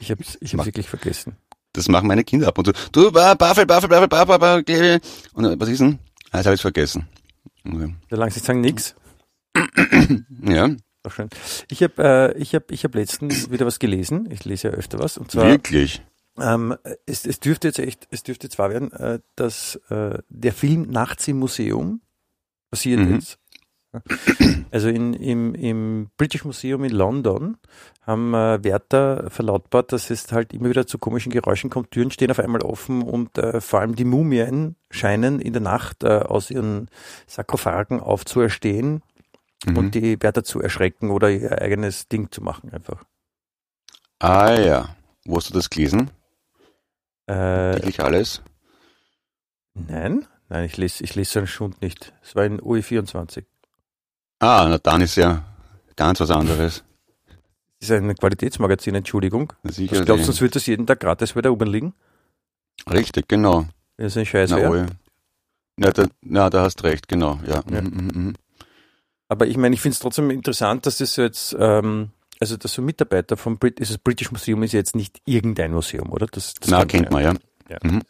Ich 0.00 0.12
hab's, 0.12 0.38
ich 0.40 0.54
hab's 0.54 0.64
wirklich 0.64 0.88
vergessen. 0.88 1.36
Das 1.72 1.88
machen 1.88 2.06
meine 2.06 2.22
Kinder 2.22 2.46
ab 2.46 2.56
und 2.56 2.66
zu. 2.66 2.72
Du, 2.92 3.10
Baffel, 3.10 3.36
Baffel, 3.36 3.66
Baffel, 3.66 4.08
Baffel, 4.08 4.38
Baffel, 4.38 5.00
Und 5.32 5.44
äh, 5.44 5.58
was 5.58 5.68
ist 5.68 5.80
denn? 5.80 5.98
Ah, 6.30 6.36
jetzt 6.38 6.46
habe 6.46 6.54
ich 6.54 6.62
vergessen. 6.62 7.08
Okay. 7.66 7.94
Solange 8.08 8.30
sie 8.30 8.38
sagen 8.38 8.60
nix. 8.60 8.94
ja. 10.44 10.70
Doch 11.02 11.12
schön. 11.12 11.28
Ich 11.70 11.82
habe 11.82 12.34
äh, 12.34 12.38
ich 12.38 12.54
hab, 12.54 12.70
ich 12.70 12.84
hab 12.84 12.94
letztens 12.94 13.50
wieder 13.50 13.66
was 13.66 13.78
gelesen. 13.78 14.28
Ich 14.30 14.44
lese 14.44 14.68
ja 14.68 14.74
öfter 14.74 14.98
was. 14.98 15.16
Und 15.18 15.30
zwar, 15.30 15.46
Wirklich? 15.46 16.02
Ähm, 16.38 16.76
es, 17.06 17.26
es 17.26 17.40
dürfte 17.40 17.68
jetzt 17.68 17.78
echt, 17.78 18.06
es 18.10 18.22
dürfte 18.22 18.46
jetzt 18.46 18.58
wahr 18.58 18.70
werden, 18.70 18.92
äh, 18.92 19.20
dass 19.36 19.76
äh, 19.90 20.18
der 20.28 20.52
Film 20.52 20.82
Nachts 20.90 21.26
im 21.28 21.38
Museum 21.38 22.00
passiert 22.70 23.00
mhm. 23.00 23.14
jetzt. 23.14 23.38
Also 24.70 24.88
in, 24.88 25.14
im, 25.14 25.54
im 25.54 26.10
British 26.18 26.44
Museum 26.44 26.84
in 26.84 26.92
London 26.92 27.56
haben 28.02 28.34
äh, 28.34 28.62
Wärter 28.62 29.30
verlautbart, 29.30 29.92
dass 29.92 30.10
es 30.10 30.30
halt 30.30 30.52
immer 30.52 30.68
wieder 30.68 30.86
zu 30.86 30.98
komischen 30.98 31.32
Geräuschen 31.32 31.70
kommt. 31.70 31.90
Türen 31.90 32.10
stehen 32.10 32.30
auf 32.30 32.38
einmal 32.38 32.60
offen 32.60 33.02
und 33.02 33.38
äh, 33.38 33.62
vor 33.62 33.80
allem 33.80 33.96
die 33.96 34.04
Mumien 34.04 34.76
scheinen 34.90 35.40
in 35.40 35.54
der 35.54 35.62
Nacht 35.62 36.04
äh, 36.04 36.18
aus 36.18 36.50
ihren 36.50 36.90
Sarkophagen 37.26 38.00
aufzuerstehen 38.00 39.02
mhm. 39.66 39.76
und 39.76 39.94
die 39.94 40.20
Wärter 40.22 40.44
zu 40.44 40.60
erschrecken 40.60 41.10
oder 41.10 41.30
ihr 41.30 41.60
eigenes 41.60 42.08
Ding 42.08 42.30
zu 42.30 42.42
machen 42.42 42.72
einfach. 42.72 43.04
Ah 44.18 44.52
ja. 44.52 44.96
Wo 45.24 45.36
hast 45.36 45.50
du 45.50 45.54
das 45.54 45.70
gelesen? 45.70 46.10
Äh, 47.26 47.74
Täglich 47.74 48.00
alles? 48.00 48.42
Nein, 49.74 50.26
nein, 50.48 50.64
ich 50.64 50.76
lese, 50.76 51.04
ich 51.04 51.14
lese 51.14 51.32
so 51.32 51.38
einen 51.40 51.46
Schund 51.46 51.82
nicht. 51.82 52.12
Es 52.22 52.34
war 52.34 52.44
in 52.44 52.60
UE24. 52.60 53.44
Ah, 54.40 54.66
na 54.68 54.78
dann 54.78 55.02
ist 55.02 55.16
ja 55.16 55.44
ganz 55.96 56.20
was 56.20 56.30
anderes. 56.30 56.84
Das 57.80 57.90
ist 57.90 57.96
ein 57.96 58.14
Qualitätsmagazin, 58.14 58.94
Entschuldigung. 58.94 59.52
Sicher. 59.64 59.96
Ich 59.96 60.04
glaube, 60.04 60.24
sonst 60.24 60.40
wird 60.40 60.56
das 60.56 60.66
jeden 60.66 60.86
Tag 60.86 61.00
gratis 61.00 61.34
bei 61.34 61.42
der 61.42 61.52
U-Bahn 61.52 61.68
liegen. 61.68 61.94
Richtig, 62.90 63.28
genau. 63.28 63.66
Das 63.96 64.08
ist 64.12 64.16
ein 64.16 64.26
Scheiß. 64.26 64.50
Na, 64.50 64.68
oh, 64.68 64.86
na, 65.76 65.90
da, 65.90 66.06
na, 66.22 66.50
da 66.50 66.62
hast 66.62 66.82
recht, 66.82 67.08
genau. 67.08 67.38
Ja. 67.46 67.62
ja. 67.70 67.82
Mm, 67.82 67.86
mm, 67.86 68.28
mm. 68.28 68.34
Aber 69.28 69.46
ich 69.46 69.56
meine, 69.56 69.74
ich 69.74 69.80
finde 69.80 69.94
es 69.94 69.98
trotzdem 69.98 70.30
interessant, 70.30 70.86
dass 70.86 70.98
das 70.98 71.16
jetzt, 71.16 71.56
ähm, 71.58 72.10
also 72.40 72.56
dass 72.56 72.72
so 72.72 72.82
Mitarbeiter 72.82 73.36
vom 73.36 73.58
Brit 73.58 73.80
das 73.80 73.98
British 73.98 74.32
Museum 74.32 74.62
ist 74.62 74.72
jetzt 74.72 74.96
nicht 74.96 75.20
irgendein 75.26 75.72
Museum, 75.72 76.10
oder? 76.12 76.26
Das, 76.26 76.54
das 76.54 76.70
Na, 76.70 76.84
kennt 76.84 77.10
man 77.10 77.22
ja. 77.22 77.34
ja. 77.68 77.78
Mhm. 77.82 78.02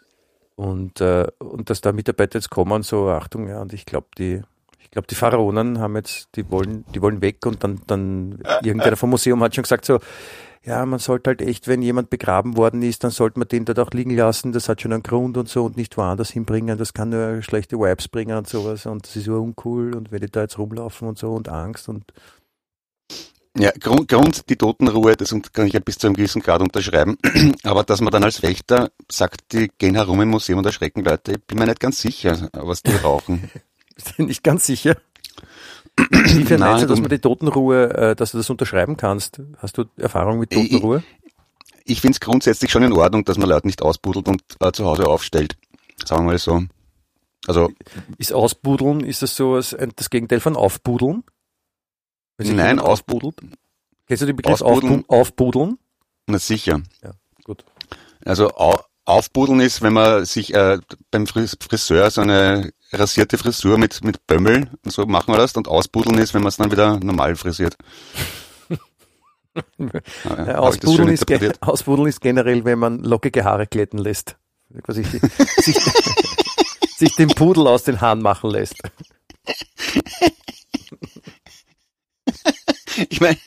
Und, 0.55 1.01
äh, 1.01 1.27
und 1.39 1.71
dass 1.71 1.81
da 1.81 1.93
Mitarbeiter 1.93 2.39
jetzt 2.39 2.51
kommen 2.51 2.83
so, 2.83 3.09
Achtung, 3.09 3.49
ja, 3.49 3.61
und 3.61 3.73
ich 3.73 3.87
glaube, 3.87 4.09
die, 4.17 4.43
ich 4.81 4.91
glaube, 4.91 5.07
die 5.07 5.15
Pharaonen 5.15 5.79
haben 5.79 5.97
jetzt, 5.97 6.29
die 6.35 6.51
wollen, 6.51 6.85
die 6.95 7.03
wollen 7.03 7.21
weg 7.21 7.47
und 7.47 7.63
dann, 7.63 7.81
dann 7.87 8.43
irgendeiner 8.63 8.97
vom 8.97 9.11
Museum 9.11 9.43
hat 9.43 9.55
schon 9.55 9.63
gesagt 9.63 9.85
so, 9.85 9.99
ja, 10.65 10.85
man 10.85 10.99
sollte 10.99 11.31
halt 11.31 11.43
echt, 11.43 11.69
wenn 11.69 11.83
jemand 11.83 12.11
begraben 12.11 12.57
worden 12.57 12.83
ist, 12.83 13.05
dann 13.05 13.11
sollte 13.11 13.39
man 13.39 13.49
den 13.49 13.65
dort 13.65 13.79
auch 13.79 13.91
liegen 13.91 14.15
lassen, 14.17 14.53
das 14.53 14.69
hat 14.69 14.81
schon 14.81 14.93
einen 14.93 15.03
Grund 15.03 15.37
und 15.37 15.49
so 15.49 15.65
und 15.65 15.77
nicht 15.77 15.97
woanders 15.97 16.31
hinbringen, 16.31 16.79
das 16.79 16.93
kann 16.93 17.11
nur 17.11 17.43
schlechte 17.43 17.79
Vibes 17.79 18.09
bringen 18.09 18.37
und 18.37 18.49
sowas 18.49 18.87
und 18.87 19.07
das 19.07 19.17
ist 19.17 19.25
so 19.25 19.41
uncool 19.41 19.95
und 19.95 20.13
wenn 20.13 20.21
die 20.21 20.31
da 20.31 20.43
jetzt 20.43 20.59
rumlaufen 20.59 21.09
und 21.09 21.19
so 21.19 21.33
und 21.33 21.49
Angst 21.49 21.89
und 21.89 22.05
ja, 23.57 23.73
Grund, 23.73 24.09
Grund 24.09 24.49
die 24.49 24.57
Totenruhe, 24.57 25.17
das 25.17 25.35
kann 25.53 25.67
ich 25.67 25.73
ja 25.73 25.81
bis 25.81 25.99
zu 25.99 26.07
einem 26.07 26.15
gewissen 26.15 26.43
Grad 26.43 26.61
unterschreiben. 26.61 27.19
Aber 27.65 27.83
dass 27.83 28.01
man 28.01 28.13
dann 28.13 28.23
als 28.23 28.43
Wächter 28.43 28.93
sagt, 29.11 29.53
die 29.53 29.69
gehen 29.79 29.97
herum 29.97 30.21
im 30.21 30.29
Museum 30.29 30.61
und 30.61 30.67
erschrecken 30.67 31.03
Leute, 31.03 31.33
ich 31.33 31.45
bin 31.45 31.59
mir 31.59 31.67
nicht 31.67 31.81
ganz 31.81 32.01
sicher, 32.01 32.51
was 32.53 32.83
die 32.83 32.95
rauchen. 32.95 33.51
Bist 33.97 34.15
du 34.17 34.23
nicht 34.23 34.45
ganz 34.45 34.65
sicher? 34.65 34.97
Inwiefern 36.11 36.61
meinst 36.61 36.85
du, 36.85 36.87
dass 36.87 37.01
man 37.01 37.09
die 37.09 37.19
Totenruhe, 37.19 37.95
äh, 37.95 38.17
dass 38.17 38.33
du 38.33 38.39
das 38.39 38.51
unterschreiben 38.51 38.97
kannst? 38.97 39.41
Hast 39.59 39.79
du 39.79 39.85
Erfahrung 39.97 40.39
mit 40.39 40.53
Totenruhe? 40.53 41.03
Ich, 41.85 41.93
ich 41.93 42.01
finde 42.01 42.17
es 42.17 42.21
grundsätzlich 42.21 42.71
schon 42.71 42.83
in 42.83 42.93
Ordnung, 42.93 43.25
dass 43.25 43.39
man 43.39 43.49
Leute 43.49 43.67
nicht 43.67 43.83
ausbudelt 43.83 44.29
und 44.29 44.43
äh, 44.61 44.73
zu 44.73 44.85
Hause 44.85 45.07
aufstellt. 45.07 45.57
Sagen 46.05 46.25
wir 46.25 46.33
mal 46.33 46.39
so. 46.39 46.63
Also 47.47 47.71
ist 48.19 48.33
Ausbudeln, 48.33 49.01
ist 49.01 49.23
das 49.23 49.37
so 49.37 49.55
als, 49.55 49.77
das 49.97 50.11
Gegenteil 50.11 50.41
von 50.41 50.57
Aufbudeln? 50.57 51.25
Nein, 52.37 52.79
ausbudelt. 52.79 53.37
Kennst 54.07 54.23
du 54.23 54.27
den 54.27 54.37
Begriff 54.37 54.61
Ausbudeln? 54.61 55.05
Aufbudeln? 55.09 55.79
Na 56.27 56.39
sicher. 56.39 56.83
Ja, 57.03 57.13
gut. 57.45 57.65
Also 58.25 58.51
Aufbudeln 59.05 59.61
ist, 59.61 59.83
wenn 59.83 59.95
man 59.95 60.25
sich 60.25 60.55
äh, 60.55 60.79
beim 61.11 61.27
Friseur 61.27 62.11
so 62.11 62.21
eine 62.21 62.73
rasierte 62.93 63.39
Frisur 63.39 63.79
mit, 63.79 64.03
mit 64.05 64.27
Bömmel 64.27 64.71
und 64.85 64.91
so 64.91 65.07
machen 65.07 65.35
lässt 65.35 65.57
und 65.57 65.69
Ausbudeln 65.69 66.19
ist, 66.19 66.35
wenn 66.35 66.43
man 66.43 66.49
es 66.49 66.57
dann 66.57 66.71
wieder 66.71 66.99
normal 67.01 67.37
frisiert. 67.37 67.77
ja, 69.79 70.01
ja, 70.25 70.59
Ausbudeln, 70.59 71.09
ist 71.09 71.27
Ausbudeln 71.63 72.09
ist 72.09 72.21
generell, 72.21 72.65
wenn 72.65 72.79
man 72.79 73.01
lockige 73.01 73.45
Haare 73.45 73.67
glätten 73.67 73.99
lässt. 73.99 74.37
Quasi 74.83 75.03
sich, 75.57 75.77
sich, 76.97 77.17
den 77.17 77.29
Pudel 77.29 77.67
aus 77.67 77.85
den 77.85 78.01
Haaren 78.01 78.23
machen 78.23 78.51
lässt. 78.51 78.77
Ich 83.11 83.21
meine, 83.21 83.39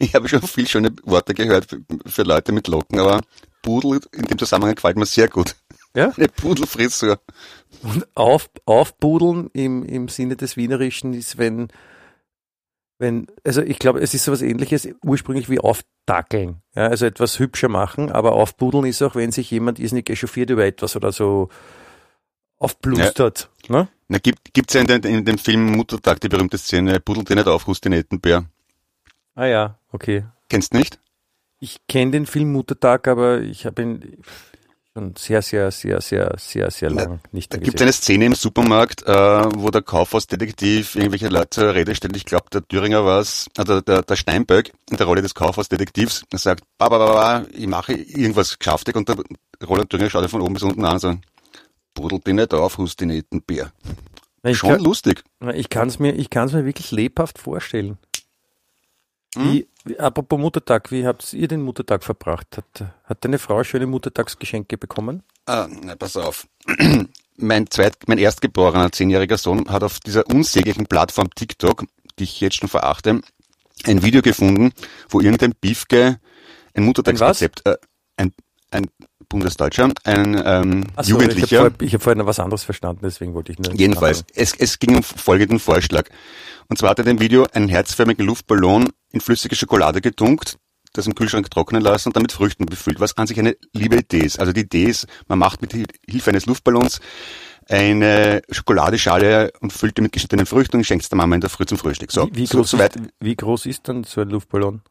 ich 0.00 0.16
habe 0.16 0.28
schon 0.28 0.42
viel 0.42 0.66
schöne 0.66 0.90
Worte 1.04 1.32
gehört 1.32 1.70
für, 1.70 1.80
für 2.06 2.24
Leute 2.24 2.50
mit 2.50 2.66
Locken, 2.66 2.98
aber 2.98 3.20
Pudel 3.62 4.00
in 4.12 4.24
dem 4.24 4.36
Zusammenhang 4.36 4.74
gefällt 4.74 4.96
mir 4.96 5.06
sehr 5.06 5.28
gut. 5.28 5.54
Ja? 5.96 6.10
Eine 6.16 6.28
Pudelfrisur. 6.28 7.18
Und 7.82 8.06
auf, 8.14 8.50
aufbudeln 8.66 9.50
im, 9.52 9.84
im 9.84 10.08
Sinne 10.08 10.36
des 10.36 10.56
Wienerischen 10.56 11.14
ist, 11.14 11.38
wenn, 11.38 11.68
wenn, 12.98 13.26
also 13.44 13.62
ich 13.62 13.78
glaube, 13.78 14.00
es 14.00 14.14
ist 14.14 14.24
sowas 14.24 14.42
ähnliches 14.42 14.88
ursprünglich 15.02 15.48
wie 15.48 15.58
aufdackeln. 15.58 16.62
Ja, 16.74 16.86
also 16.86 17.06
etwas 17.06 17.38
hübscher 17.38 17.68
machen, 17.68 18.12
aber 18.12 18.32
aufbudeln 18.32 18.84
ist 18.84 19.02
auch, 19.02 19.14
wenn 19.14 19.32
sich 19.32 19.50
jemand 19.50 19.78
irrsinnig 19.78 20.08
echauffiert 20.10 20.50
über 20.50 20.64
etwas 20.64 20.94
oder 20.94 21.12
so 21.12 21.48
aufblustert. 22.58 23.50
Ja. 23.68 23.76
Ne? 23.76 23.88
Na, 24.08 24.18
gibt, 24.18 24.54
gibt's 24.54 24.74
ja 24.74 24.82
in, 24.82 24.86
den, 24.86 25.02
in 25.02 25.24
dem 25.24 25.38
Film 25.38 25.72
Muttertag 25.72 26.20
die 26.20 26.28
berühmte 26.28 26.58
Szene, 26.58 27.00
pudelt 27.00 27.28
dir 27.28 27.36
nicht 27.36 27.48
auf, 27.48 27.66
Hustinetenbär. 27.66 28.44
Ah 29.34 29.46
ja, 29.46 29.78
okay. 29.92 30.24
Kennst 30.48 30.72
nicht? 30.72 31.00
Ich 31.58 31.86
kenne 31.88 32.12
den 32.12 32.26
Film 32.26 32.52
Muttertag, 32.52 33.08
aber 33.08 33.40
ich 33.40 33.66
habe 33.66 33.82
ihn 33.82 34.18
schon 34.96 35.14
sehr, 35.16 35.42
sehr, 35.42 35.70
sehr, 35.70 36.00
sehr, 36.00 36.34
sehr, 36.38 36.70
sehr 36.70 36.90
lang 36.90 37.20
nicht 37.30 37.52
mehr 37.52 37.60
Da 37.60 37.64
gibt 37.64 37.76
es 37.76 37.82
eine 37.82 37.92
Szene 37.92 38.24
im 38.24 38.34
Supermarkt, 38.34 39.02
äh, 39.02 39.12
wo 39.12 39.70
der 39.70 39.82
Kaufhausdetektiv 39.82 40.96
irgendwelche 40.96 41.28
Leute 41.28 41.50
zur 41.50 41.74
Rede 41.74 41.94
stellt. 41.94 42.16
Ich 42.16 42.24
glaube, 42.24 42.46
der 42.50 42.66
Thüringer 42.66 43.04
war 43.04 43.20
es, 43.20 43.46
also 43.58 43.82
der, 43.82 44.02
der 44.02 44.16
Steinböck 44.16 44.72
in 44.90 44.96
der 44.96 45.06
Rolle 45.06 45.20
des 45.20 45.34
Kaufhausdetektivs. 45.34 46.24
Er 46.32 46.38
sagt, 46.38 46.64
ba, 46.78 46.88
ba, 46.88 46.98
ba, 46.98 47.12
ba, 47.12 47.46
ich 47.52 47.66
mache 47.66 47.92
irgendwas 47.92 48.58
geschäftig 48.58 48.96
und 48.96 49.08
der 49.08 49.16
Roland 49.66 49.90
Thüringer 49.90 50.08
schaut 50.08 50.22
ihn 50.22 50.30
von 50.30 50.40
oben 50.40 50.54
bis 50.54 50.62
unten 50.62 50.84
an 50.84 50.94
und 50.94 51.00
sagt, 51.00 51.18
budelt 51.92 52.26
dich 52.26 52.34
nicht 52.34 52.54
auf, 52.54 52.78
Hustinetenbär. 52.78 53.72
Schon 54.52 54.70
kann, 54.70 54.80
lustig. 54.80 55.24
Ich 55.54 55.68
kann 55.68 55.88
es 55.88 55.98
mir, 55.98 56.12
ich 56.12 56.30
kann 56.30 56.46
es 56.46 56.54
mir 56.54 56.64
wirklich 56.64 56.90
lebhaft 56.90 57.38
vorstellen. 57.38 57.98
Wie, 59.34 59.42
wie, 59.44 59.66
apropos 59.98 60.38
Muttertag, 60.38 60.90
wie 60.90 61.06
habt 61.06 61.32
ihr 61.32 61.48
den 61.48 61.62
Muttertag 61.62 62.04
verbracht? 62.04 62.56
Hat, 62.56 62.84
hat 63.04 63.24
deine 63.24 63.38
Frau 63.38 63.62
schöne 63.64 63.86
Muttertagsgeschenke 63.86 64.76
bekommen? 64.78 65.22
Ah, 65.46 65.68
na, 65.82 65.94
pass 65.94 66.16
auf. 66.16 66.46
mein 67.36 67.70
zweit, 67.70 67.96
mein 68.06 68.18
erstgeborener 68.18 68.92
zehnjähriger 68.92 69.38
Sohn 69.38 69.68
hat 69.68 69.82
auf 69.82 70.00
dieser 70.00 70.26
unsäglichen 70.26 70.86
Plattform 70.86 71.30
TikTok, 71.34 71.84
die 72.18 72.24
ich 72.24 72.40
jetzt 72.40 72.56
schon 72.56 72.68
verachte, 72.68 73.20
ein 73.84 74.02
Video 74.02 74.22
gefunden, 74.22 74.72
wo 75.08 75.20
irgendein 75.20 75.54
Biefke 75.54 76.18
ein 76.74 76.84
Muttertagsrezept, 76.84 77.66
äh, 77.66 77.76
ein, 78.16 78.32
ein 78.70 78.86
Bundesdeutscher, 79.28 79.90
ein 80.04 80.42
ähm, 80.44 80.84
so, 81.02 81.12
Jugendlicher. 81.12 81.70
Ich 81.80 81.92
habe 81.94 82.02
vorhin 82.02 82.24
was 82.26 82.40
anderes 82.40 82.64
verstanden, 82.64 83.00
deswegen 83.02 83.34
wollte 83.34 83.52
ich 83.52 83.58
nur. 83.58 83.74
Jedenfalls, 83.74 84.24
es, 84.34 84.54
es 84.54 84.78
ging 84.78 84.96
um 84.96 85.02
folgenden 85.02 85.58
Vorschlag. 85.58 86.08
Und 86.68 86.78
zwar 86.78 86.90
hat 86.90 86.98
er 86.98 87.04
dem 87.04 87.20
Video 87.20 87.46
einen 87.52 87.68
herzförmigen 87.68 88.26
Luftballon 88.26 88.88
in 89.12 89.20
flüssige 89.20 89.54
Schokolade 89.54 90.00
getunkt, 90.00 90.58
das 90.92 91.06
im 91.06 91.14
Kühlschrank 91.14 91.50
trocknen 91.50 91.82
lassen 91.82 92.08
und 92.08 92.16
damit 92.16 92.32
Früchten 92.32 92.66
befüllt, 92.66 93.00
was 93.00 93.16
an 93.16 93.26
sich 93.26 93.38
eine 93.38 93.56
liebe 93.72 93.96
Idee 93.96 94.20
ist. 94.20 94.40
Also 94.40 94.52
die 94.52 94.62
Idee 94.62 94.84
ist, 94.84 95.06
man 95.28 95.38
macht 95.38 95.62
mit 95.62 95.72
Hilfe 95.72 96.30
eines 96.30 96.46
Luftballons 96.46 97.00
eine 97.68 98.42
Schokoladeschale 98.50 99.50
und 99.60 99.72
füllt 99.72 99.96
die 99.96 100.02
mit 100.02 100.12
geschnittenen 100.12 100.46
Früchten 100.46 100.78
und 100.78 100.84
schenkt 100.84 101.04
es 101.04 101.08
der 101.08 101.16
Mama 101.16 101.34
in 101.34 101.40
der 101.40 101.50
Früh 101.50 101.66
zum 101.66 101.78
Frühstück. 101.78 102.12
So, 102.12 102.28
wie, 102.32 102.46
groß 102.46 102.70
so, 102.70 102.76
ist, 102.78 102.98
wie 103.20 103.34
groß 103.34 103.66
ist 103.66 103.88
dann 103.88 104.04
so 104.04 104.20
ein 104.20 104.30
Luftballon? 104.30 104.82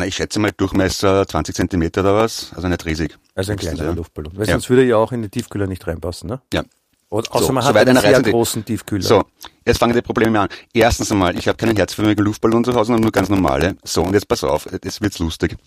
Na, 0.00 0.06
ich 0.06 0.14
schätze 0.14 0.38
mal 0.40 0.50
Durchmesser 0.50 1.28
20 1.28 1.54
Zentimeter 1.54 2.00
oder 2.00 2.14
was, 2.14 2.54
also 2.56 2.68
nicht 2.68 2.86
riesig. 2.86 3.18
Also 3.34 3.52
ein 3.52 3.58
kleiner 3.58 3.84
ja. 3.84 3.90
Luftballon. 3.90 4.32
Weil 4.34 4.46
ja. 4.46 4.54
sonst 4.54 4.70
würde 4.70 4.84
ja 4.84 4.96
auch 4.96 5.12
in 5.12 5.20
den 5.20 5.30
Tiefkühler 5.30 5.66
nicht 5.66 5.86
reinpassen, 5.86 6.30
ne? 6.30 6.40
Ja. 6.54 6.62
Oder, 7.10 7.30
außer 7.34 7.44
so, 7.44 7.52
man 7.52 7.62
hat 7.64 7.76
einen 7.76 7.98
sehr 7.98 8.16
Reise 8.16 8.30
großen 8.30 8.64
Tiefkühler. 8.64 9.02
So, 9.02 9.24
jetzt 9.66 9.76
fangen 9.76 9.92
die 9.92 10.00
Probleme 10.00 10.40
an. 10.40 10.48
Erstens 10.72 11.12
einmal, 11.12 11.36
ich 11.36 11.48
habe 11.48 11.58
keinen 11.58 11.76
herzförmigen 11.76 12.24
Luftballon 12.24 12.64
zu 12.64 12.72
Hause, 12.72 12.86
sondern 12.86 13.02
nur 13.02 13.12
ganz 13.12 13.28
normale. 13.28 13.76
So, 13.84 14.02
und 14.02 14.14
jetzt 14.14 14.26
pass 14.26 14.42
auf, 14.42 14.66
jetzt 14.72 15.02
wird's 15.02 15.18
lustig. 15.18 15.58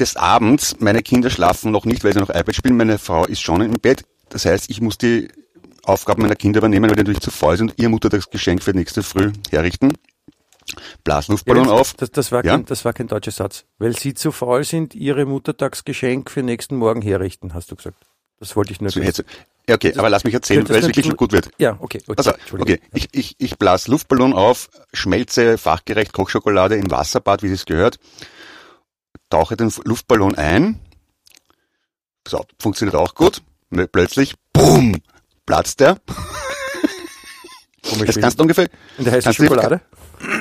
Des 0.00 0.16
Abends, 0.16 0.74
meine 0.80 1.02
Kinder 1.04 1.30
schlafen 1.30 1.70
noch 1.70 1.84
nicht, 1.84 2.02
weil 2.02 2.14
sie 2.14 2.18
noch 2.18 2.30
iPad 2.30 2.52
spielen, 2.56 2.76
meine 2.76 2.98
Frau 2.98 3.26
ist 3.26 3.42
schon 3.42 3.60
im 3.60 3.74
Bett. 3.74 4.02
Das 4.28 4.44
heißt, 4.44 4.70
ich 4.70 4.80
muss 4.80 4.98
die 4.98 5.28
Aufgaben 5.84 6.22
meiner 6.22 6.34
Kinder 6.34 6.58
übernehmen, 6.58 6.90
weil 6.90 6.96
die 6.96 7.02
natürlich 7.02 7.20
zu 7.20 7.30
faul 7.30 7.56
sind 7.56 7.70
und 7.70 7.78
ihr 7.80 7.88
Mutter 7.90 8.08
das 8.08 8.28
Geschenk 8.28 8.64
für 8.64 8.72
nächste 8.72 9.04
Früh 9.04 9.30
herrichten. 9.50 9.92
Blas 11.04 11.28
Luftballon 11.28 11.66
Ja, 11.66 11.72
auf. 11.72 11.94
Das, 11.94 12.10
das, 12.10 12.32
war 12.32 12.44
Ja. 12.44 12.52
kein, 12.52 12.64
das 12.66 12.84
war 12.84 12.92
kein 12.92 13.08
deutscher 13.08 13.30
Satz. 13.32 13.64
Weil 13.78 13.96
Sie 13.96 14.14
zu 14.14 14.32
faul 14.32 14.64
sind, 14.64 14.94
Ihre 14.94 15.24
Muttertagsgeschenk 15.26 16.30
für 16.30 16.42
nächsten 16.42 16.76
Morgen 16.76 17.02
herrichten, 17.02 17.54
hast 17.54 17.70
du 17.70 17.76
gesagt. 17.76 17.96
Das 18.38 18.54
wollte 18.56 18.72
ich 18.72 18.80
nur 18.80 18.90
So, 18.90 19.00
jetzt- 19.00 19.24
okay, 19.70 19.94
aber 19.96 20.10
lass 20.10 20.24
mich 20.24 20.34
erzählen, 20.34 20.68
weil 20.68 20.76
es 20.76 20.86
das 20.86 20.96
wirklich 20.96 21.16
gut 21.16 21.32
wird. 21.32 21.48
Ja, 21.58 21.78
okay. 21.80 22.00
okay 22.06 22.14
Also, 22.18 22.32
okay, 22.58 22.80
ich, 22.92 23.08
ich, 23.12 23.34
ich 23.38 23.56
blas 23.58 23.88
Luftballon 23.88 24.34
auf, 24.34 24.68
schmelze 24.92 25.56
fachgerecht 25.56 26.12
Kochschokolade 26.12 26.76
im 26.76 26.90
Wasserbad, 26.90 27.42
wie 27.42 27.50
es 27.50 27.64
gehört, 27.64 27.98
tauche 29.30 29.56
den 29.56 29.72
Luftballon 29.84 30.34
ein, 30.34 30.78
so, 32.28 32.44
funktioniert 32.60 32.94
auch 32.96 33.14
gut, 33.14 33.40
plötzlich, 33.92 34.34
boom, 34.52 35.00
platzt 35.46 35.80
der. 35.80 35.96
Jetzt 38.04 38.20
kannst 38.20 38.38
du 38.38 38.42
ungefähr, 38.42 38.68
In 38.98 39.04
der 39.04 39.14
heißen 39.14 39.32
kannst 39.32 39.38
du- 39.40 39.80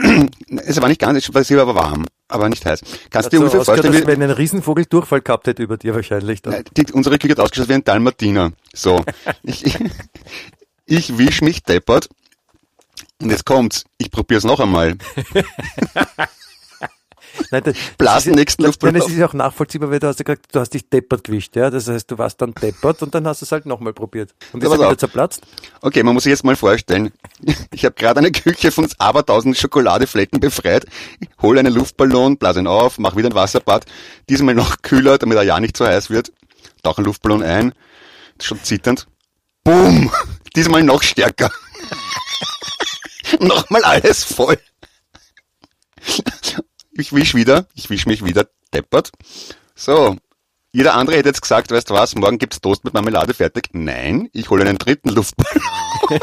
Es 0.65 0.80
war 0.82 0.88
nicht 0.88 1.02
ganz, 1.02 1.28
es 1.28 1.34
war 1.34 1.62
aber 1.62 1.76
warm, 1.76 2.06
aber 2.28 2.50
nicht 2.50 2.65
heiß. 2.65 2.82
Kannst 3.10 3.34
du 3.34 3.38
dir 3.38 3.46
Hat 3.46 3.52
so 3.52 3.58
ungefähr 3.58 3.65
vorstellen, 3.65 3.94
als 3.94 4.04
wie, 4.04 4.08
wenn 4.08 4.22
ein 4.22 4.32
Riesenvogel 4.32 4.86
Durchfall 4.86 5.22
gehabt 5.22 5.48
hätte 5.48 5.63
über 5.63 5.78
dir 5.78 5.96
wahrscheinlich. 5.96 6.41
Dann. 6.41 6.63
Die, 6.78 6.91
unsere 6.94 7.18
Küche 7.18 7.32
hat 7.32 7.39
ausgeschaut 7.39 7.70
wie 7.70 7.74
ein 7.74 7.84
Dalmatiner. 7.84 8.52
So. 8.74 9.04
ich, 9.44 9.65
ich, 9.65 9.78
ich 10.86 11.18
wisch 11.18 11.41
mich 11.41 11.63
deppert. 11.63 12.10
Und 13.22 13.32
jetzt 13.32 13.46
kommt's. 13.46 13.86
Ich 13.98 14.12
probier's 14.12 14.44
noch 14.44 14.60
einmal. 14.60 14.98
Nein, 17.52 17.63
das, 17.63 17.76
Blas 17.98 18.24
das 18.26 18.36
nächsten 18.36 18.62
Nein, 18.63 18.69
Luftballon 18.69 18.95
das 18.95 19.06
auf. 19.06 19.12
ist 19.12 19.24
auch 19.24 19.34
nachvollziehbar, 19.34 19.91
weil 19.91 20.00
du 20.00 20.08
hast 20.08 20.19
ja 20.19 20.24
gesagt, 20.24 20.48
du 20.54 20.60
hast 20.60 20.74
dich 20.74 20.89
deppert 20.89 21.24
gewischt, 21.24 21.56
ja. 21.56 21.69
Das 21.69 21.88
heißt, 21.88 22.10
du 22.10 22.17
warst 22.17 22.41
dann 22.41 22.54
deppert 22.54 23.02
und 23.02 23.13
dann 23.13 23.28
hast 23.28 23.41
du 23.41 23.45
es 23.45 23.52
halt 23.52 23.65
nochmal 23.65 23.93
probiert. 23.93 24.34
Und 24.54 24.63
ist 24.63 24.67
Aber 24.71 24.84
er 24.84 24.89
wieder 24.89 24.98
zerplatzt? 24.98 25.41
Okay, 25.82 26.04
man 26.04 26.13
muss 26.13 26.24
sich 26.24 26.32
jetzt 26.32 26.43
mal 26.43 26.56
vorstellen. 26.56 27.12
Ich 27.71 27.84
habe 27.84 27.95
gerade 27.95 28.19
eine 28.19 28.32
Küche 28.32 28.71
von 28.71 28.88
abertausend 28.98 29.58
Schokoladeflecken 29.58 30.39
befreit, 30.39 30.86
hole 31.41 31.60
einen 31.60 31.74
Luftballon, 31.74 32.38
blase 32.38 32.62
ihn 32.62 32.67
auf, 32.67 32.98
mach 32.98 33.15
wieder 33.15 33.30
ein 33.30 33.36
Wasserbad, 33.36 33.86
diesmal 34.30 34.56
noch 34.56 34.82
kühler, 34.82 35.17
damit 35.17 35.38
er 35.38 35.43
ja 35.43 35.60
nicht 35.60 35.76
so 35.76 35.86
heiß 35.86 36.10
wird, 36.10 36.32
tauche 36.84 37.00
einen 37.00 37.06
Luftballon 37.06 37.43
ein, 37.43 37.74
schon 38.41 38.63
zitternd, 38.63 39.08
boom, 39.63 40.10
diesmal 40.56 40.84
noch 40.84 41.04
stärker. 41.04 41.52
Nochmal 43.39 43.84
alles 43.84 44.24
voll. 44.24 44.58
Ich 46.98 47.12
wisch 47.14 47.36
wieder, 47.36 47.68
ich 47.74 47.90
wisch 47.90 48.06
mich 48.06 48.24
wieder 48.24 48.48
deppert. 48.74 49.12
So, 49.76 50.16
jeder 50.72 50.94
andere 50.94 51.18
hätte 51.18 51.28
jetzt 51.28 51.42
gesagt, 51.42 51.70
weißt 51.70 51.90
du 51.90 51.94
was, 51.94 52.16
morgen 52.16 52.38
gibt's 52.38 52.62
Toast 52.62 52.86
mit 52.86 52.94
Marmelade 52.94 53.34
fertig. 53.34 53.70
Nein, 53.74 54.30
ich 54.32 54.50
hole 54.50 54.64
einen 54.64 54.78
dritten 54.78 55.10
Luftballon. 55.10 55.62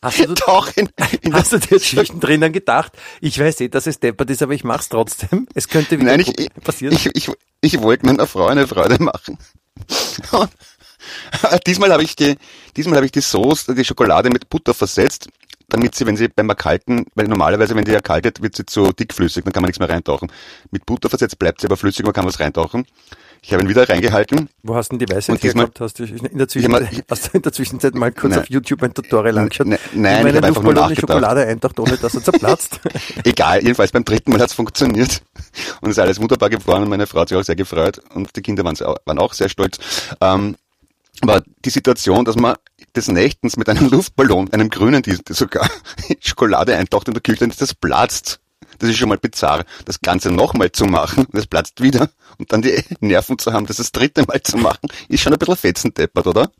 Hast 0.00 0.20
du, 0.20 0.34
Tauch 0.34 0.68
in, 0.76 0.88
in 1.22 1.34
hast 1.34 1.52
du 1.52 1.58
dir 1.58 1.80
zwischendrin 1.80 2.40
dann 2.40 2.52
gedacht, 2.52 2.92
ich 3.20 3.36
weiß 3.36 3.60
eh, 3.62 3.68
dass 3.68 3.88
es 3.88 3.98
deppert 3.98 4.30
ist, 4.30 4.42
aber 4.42 4.52
ich 4.54 4.62
mach's 4.62 4.88
trotzdem. 4.88 5.48
Es 5.54 5.66
könnte 5.66 5.98
wieder 5.98 6.16
Nein, 6.16 6.20
ich, 6.20 6.54
passieren. 6.62 6.94
ich, 6.94 7.10
ich, 7.16 7.32
ich 7.60 7.80
wollte 7.82 8.06
meiner 8.06 8.28
Frau 8.28 8.46
eine 8.46 8.68
Freude 8.68 9.02
machen. 9.02 9.38
Und 10.30 10.50
diesmal 11.66 11.92
habe 11.92 12.04
ich 12.04 12.14
die, 12.14 12.36
diesmal 12.76 12.96
habe 12.96 13.06
ich 13.06 13.12
die 13.12 13.22
Sauce, 13.22 13.66
die 13.66 13.84
Schokolade 13.84 14.30
mit 14.30 14.48
Butter 14.48 14.72
versetzt, 14.72 15.28
damit 15.68 15.94
sie, 15.94 16.06
wenn 16.06 16.16
sie 16.16 16.28
beim 16.28 16.48
Erkalten, 16.48 17.06
weil 17.14 17.28
normalerweise, 17.28 17.76
wenn 17.76 17.84
die 17.84 17.92
erkaltet, 17.92 18.42
wird 18.42 18.56
sie 18.56 18.64
zu 18.64 18.92
dickflüssig, 18.92 19.44
dann 19.44 19.52
kann 19.52 19.62
man 19.62 19.68
nichts 19.68 19.78
mehr 19.78 19.88
reintauchen. 19.88 20.32
Mit 20.70 20.86
Butter 20.86 21.08
versetzt 21.10 21.38
bleibt 21.38 21.60
sie 21.60 21.66
aber 21.66 21.76
flüssig, 21.76 22.04
man 22.04 22.14
kann 22.14 22.26
was 22.26 22.40
reintauchen. 22.40 22.86
Ich 23.42 23.52
habe 23.52 23.62
ihn 23.62 23.68
wieder 23.68 23.88
reingehalten. 23.88 24.48
Wo 24.62 24.74
hast 24.74 24.90
du 24.90 24.96
denn 24.96 25.06
die 25.06 25.14
Weisheit 25.14 25.42
hergehabt? 25.42 25.80
Hast 25.80 25.98
du 25.98 26.04
in 26.04 26.38
der, 26.38 26.48
Zwischenzeit, 26.48 26.92
Ich 26.92 27.04
hast 27.08 27.26
du 27.26 27.36
in 27.36 27.42
der 27.42 27.52
Zwischenzeit 27.52 27.94
mal 27.94 28.10
kurz 28.10 28.32
Nein. 28.32 28.42
auf 28.42 28.50
YouTube 28.50 28.82
ein 28.82 28.92
Tutorial 28.92 29.38
angeschaut? 29.38 29.68
Nein, 29.68 29.78
nein, 29.94 30.12
ich 30.12 30.18
hab 30.18 30.26
einen 30.26 30.44
einfach 30.44 30.62
nur 30.62 30.74
nachgedacht. 30.74 31.00
Schokolade 31.02 31.46
eintaucht, 31.46 31.78
ohne 31.78 31.96
dass 31.98 32.14
er 32.14 32.22
zerplatzt? 32.24 32.80
Egal, 33.24 33.62
jedenfalls 33.62 33.92
beim 33.92 34.04
dritten 34.04 34.32
Mal 34.32 34.40
hat's 34.40 34.54
funktioniert. 34.54 35.22
Und 35.80 35.90
es 35.90 35.98
ist 35.98 36.02
alles 36.02 36.20
wunderbar 36.20 36.50
geworden 36.50 36.84
und 36.84 36.88
meine 36.88 37.06
Frau 37.06 37.20
hat 37.20 37.28
sich 37.28 37.38
auch 37.38 37.44
sehr 37.44 37.56
gefreut 37.56 38.00
und 38.14 38.34
die 38.34 38.42
Kinder 38.42 38.64
waren, 38.64 38.76
waren 38.76 39.18
auch 39.18 39.34
sehr 39.34 39.48
stolz. 39.48 39.78
Ähm, 40.20 40.56
aber 41.22 41.42
die 41.64 41.70
Situation, 41.70 42.24
dass 42.24 42.36
man 42.36 42.56
des 42.94 43.08
Nächtens 43.08 43.56
mit 43.56 43.68
einem 43.68 43.88
Luftballon, 43.90 44.52
einem 44.52 44.70
grünen, 44.70 45.02
die 45.02 45.16
die 45.16 45.32
sogar 45.32 45.68
in 46.08 46.16
Schokolade 46.20 46.76
eintaucht 46.76 47.08
in 47.08 47.14
der 47.14 47.22
Küche 47.22 47.44
und 47.44 47.60
das 47.60 47.74
platzt, 47.74 48.40
das 48.78 48.90
ist 48.90 48.98
schon 48.98 49.08
mal 49.08 49.18
bizarr. 49.18 49.64
Das 49.84 50.00
Ganze 50.00 50.30
nochmal 50.30 50.70
zu 50.72 50.84
machen, 50.84 51.26
es 51.32 51.46
platzt 51.46 51.82
wieder 51.82 52.10
und 52.38 52.52
dann 52.52 52.62
die 52.62 52.82
Nerven 53.00 53.38
zu 53.38 53.52
haben, 53.52 53.66
das 53.66 53.78
das 53.78 53.92
dritte 53.92 54.24
Mal 54.24 54.42
zu 54.42 54.56
machen, 54.56 54.88
ist 55.08 55.22
schon 55.22 55.32
ein 55.32 55.38
bisschen 55.38 55.56
fetzendeppert, 55.56 56.26
oder? 56.26 56.50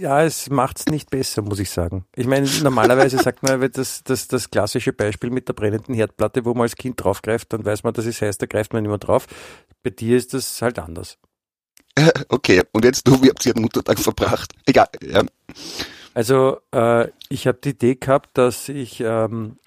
Ja, 0.00 0.22
es 0.22 0.50
macht's 0.50 0.86
nicht 0.86 1.10
besser, 1.10 1.42
muss 1.42 1.58
ich 1.58 1.70
sagen. 1.70 2.04
Ich 2.16 2.26
meine, 2.26 2.48
normalerweise 2.62 3.18
sagt 3.18 3.42
man, 3.42 3.70
das, 3.72 4.02
das, 4.04 4.28
das 4.28 4.50
klassische 4.50 4.92
Beispiel 4.92 5.30
mit 5.30 5.48
der 5.48 5.54
brennenden 5.54 5.94
Herdplatte, 5.94 6.44
wo 6.44 6.54
man 6.54 6.62
als 6.62 6.76
Kind 6.76 7.02
draufgreift, 7.02 7.52
dann 7.52 7.64
weiß 7.64 7.82
man, 7.84 7.92
das 7.92 8.06
ist 8.06 8.22
heiß, 8.22 8.38
da 8.38 8.46
greift 8.46 8.72
man 8.72 8.82
nicht 8.82 8.90
mehr 8.90 8.98
drauf. 8.98 9.26
Bei 9.82 9.90
dir 9.90 10.16
ist 10.16 10.34
das 10.34 10.60
halt 10.62 10.78
anders. 10.78 11.18
Okay, 12.28 12.62
und 12.72 12.84
jetzt 12.84 13.06
du, 13.06 13.22
wie 13.22 13.28
habt 13.30 13.44
ihr 13.46 13.54
den 13.54 13.62
Muttertag 13.62 13.98
verbracht? 13.98 14.52
Egal, 14.66 14.88
ja. 15.02 15.22
Also 16.14 16.58
äh, 16.72 17.08
ich 17.28 17.46
habe 17.46 17.58
die 17.62 17.70
Idee 17.70 17.94
gehabt, 17.96 18.30
dass 18.36 18.68
ich, 18.68 19.00
ähm, 19.00 19.58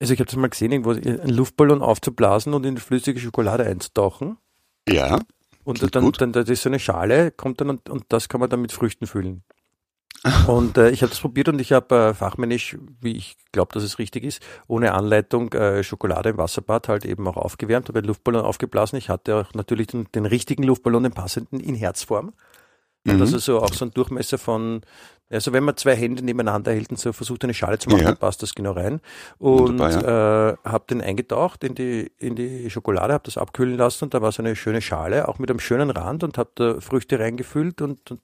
also 0.00 0.12
ich 0.12 0.20
habe 0.20 0.26
das 0.26 0.36
mal 0.36 0.48
gesehen, 0.50 0.72
irgendwo 0.72 0.90
einen 0.90 1.28
Luftballon 1.30 1.82
aufzublasen 1.82 2.54
und 2.54 2.64
in 2.64 2.76
die 2.76 2.80
flüssige 2.80 3.18
Schokolade 3.20 3.64
einzutauchen. 3.64 4.36
Ja, 4.88 5.20
Und 5.64 5.94
dann, 5.94 6.04
gut. 6.04 6.20
dann, 6.20 6.32
das 6.32 6.48
ist 6.48 6.62
so 6.62 6.68
eine 6.68 6.78
Schale, 6.78 7.30
kommt 7.30 7.60
dann 7.60 7.70
und, 7.70 7.88
und 7.88 8.04
das 8.08 8.28
kann 8.28 8.40
man 8.40 8.50
dann 8.50 8.60
mit 8.60 8.72
Früchten 8.72 9.06
füllen. 9.06 9.42
Und 10.46 10.78
äh, 10.78 10.90
ich 10.90 11.02
habe 11.02 11.10
das 11.10 11.20
probiert 11.20 11.48
und 11.48 11.60
ich 11.60 11.72
habe 11.72 11.94
äh, 11.96 12.14
fachmännisch, 12.14 12.76
wie 13.00 13.16
ich 13.16 13.36
glaube, 13.52 13.72
dass 13.74 13.82
es 13.82 13.98
richtig 13.98 14.24
ist, 14.24 14.42
ohne 14.66 14.94
Anleitung 14.94 15.52
äh, 15.52 15.82
Schokolade 15.84 16.30
im 16.30 16.38
Wasserbad 16.38 16.88
halt 16.88 17.04
eben 17.04 17.26
auch 17.28 17.36
aufgewärmt, 17.36 17.88
habe 17.88 18.00
den 18.00 18.08
Luftballon 18.08 18.42
aufgeblasen. 18.42 18.96
Ich 18.98 19.10
hatte 19.10 19.36
auch 19.36 19.54
natürlich 19.54 19.88
den, 19.88 20.06
den 20.14 20.24
richtigen 20.24 20.62
Luftballon, 20.62 21.02
den 21.02 21.12
passenden 21.12 21.60
in 21.60 21.74
Herzform. 21.74 22.32
Mhm. 23.06 23.20
also 23.20 23.36
so 23.38 23.60
auch 23.60 23.72
so 23.74 23.84
ein 23.84 23.90
Durchmesser 23.90 24.38
von, 24.38 24.80
also 25.28 25.52
wenn 25.52 25.62
man 25.62 25.76
zwei 25.76 25.94
Hände 25.94 26.24
nebeneinander 26.24 26.72
hält 26.72 26.88
und 26.90 26.98
so 26.98 27.12
versucht 27.12 27.44
eine 27.44 27.52
Schale 27.52 27.78
zu 27.78 27.90
machen, 27.90 28.00
Ja. 28.00 28.06
dann 28.08 28.16
passt 28.16 28.42
das 28.42 28.54
genau 28.54 28.72
rein. 28.72 29.00
Und 29.38 29.78
Wunderbar, 29.78 30.52
äh, 30.52 30.56
habe 30.64 30.84
den 30.88 31.02
eingetaucht 31.02 31.64
in 31.64 31.74
die, 31.74 32.10
in 32.18 32.34
die 32.34 32.70
Schokolade, 32.70 33.12
habe 33.12 33.24
das 33.24 33.36
abkühlen 33.36 33.76
lassen 33.76 34.04
und 34.04 34.14
da 34.14 34.22
war 34.22 34.32
so 34.32 34.42
eine 34.42 34.56
schöne 34.56 34.80
Schale, 34.80 35.28
auch 35.28 35.38
mit 35.38 35.50
einem 35.50 35.60
schönen 35.60 35.90
Rand 35.90 36.24
und 36.24 36.38
habe 36.38 36.50
da 36.54 36.80
Früchte 36.80 37.18
reingefüllt 37.18 37.82
und, 37.82 38.10
und, 38.10 38.20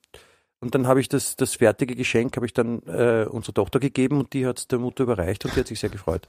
und 0.60 0.74
dann 0.74 0.86
habe 0.86 1.00
ich 1.00 1.08
das, 1.08 1.36
das 1.36 1.54
fertige 1.54 1.94
Geschenk 1.94 2.36
habe 2.36 2.46
ich 2.46 2.52
dann 2.52 2.82
äh, 2.86 3.26
unserer 3.28 3.54
Tochter 3.54 3.80
gegeben 3.80 4.18
und 4.18 4.32
die 4.32 4.46
hat 4.46 4.58
es 4.58 4.68
der 4.68 4.78
Mutter 4.78 5.04
überreicht 5.04 5.44
und 5.44 5.54
die 5.54 5.60
hat 5.60 5.66
sich 5.66 5.80
sehr 5.80 5.90
gefreut. 5.90 6.28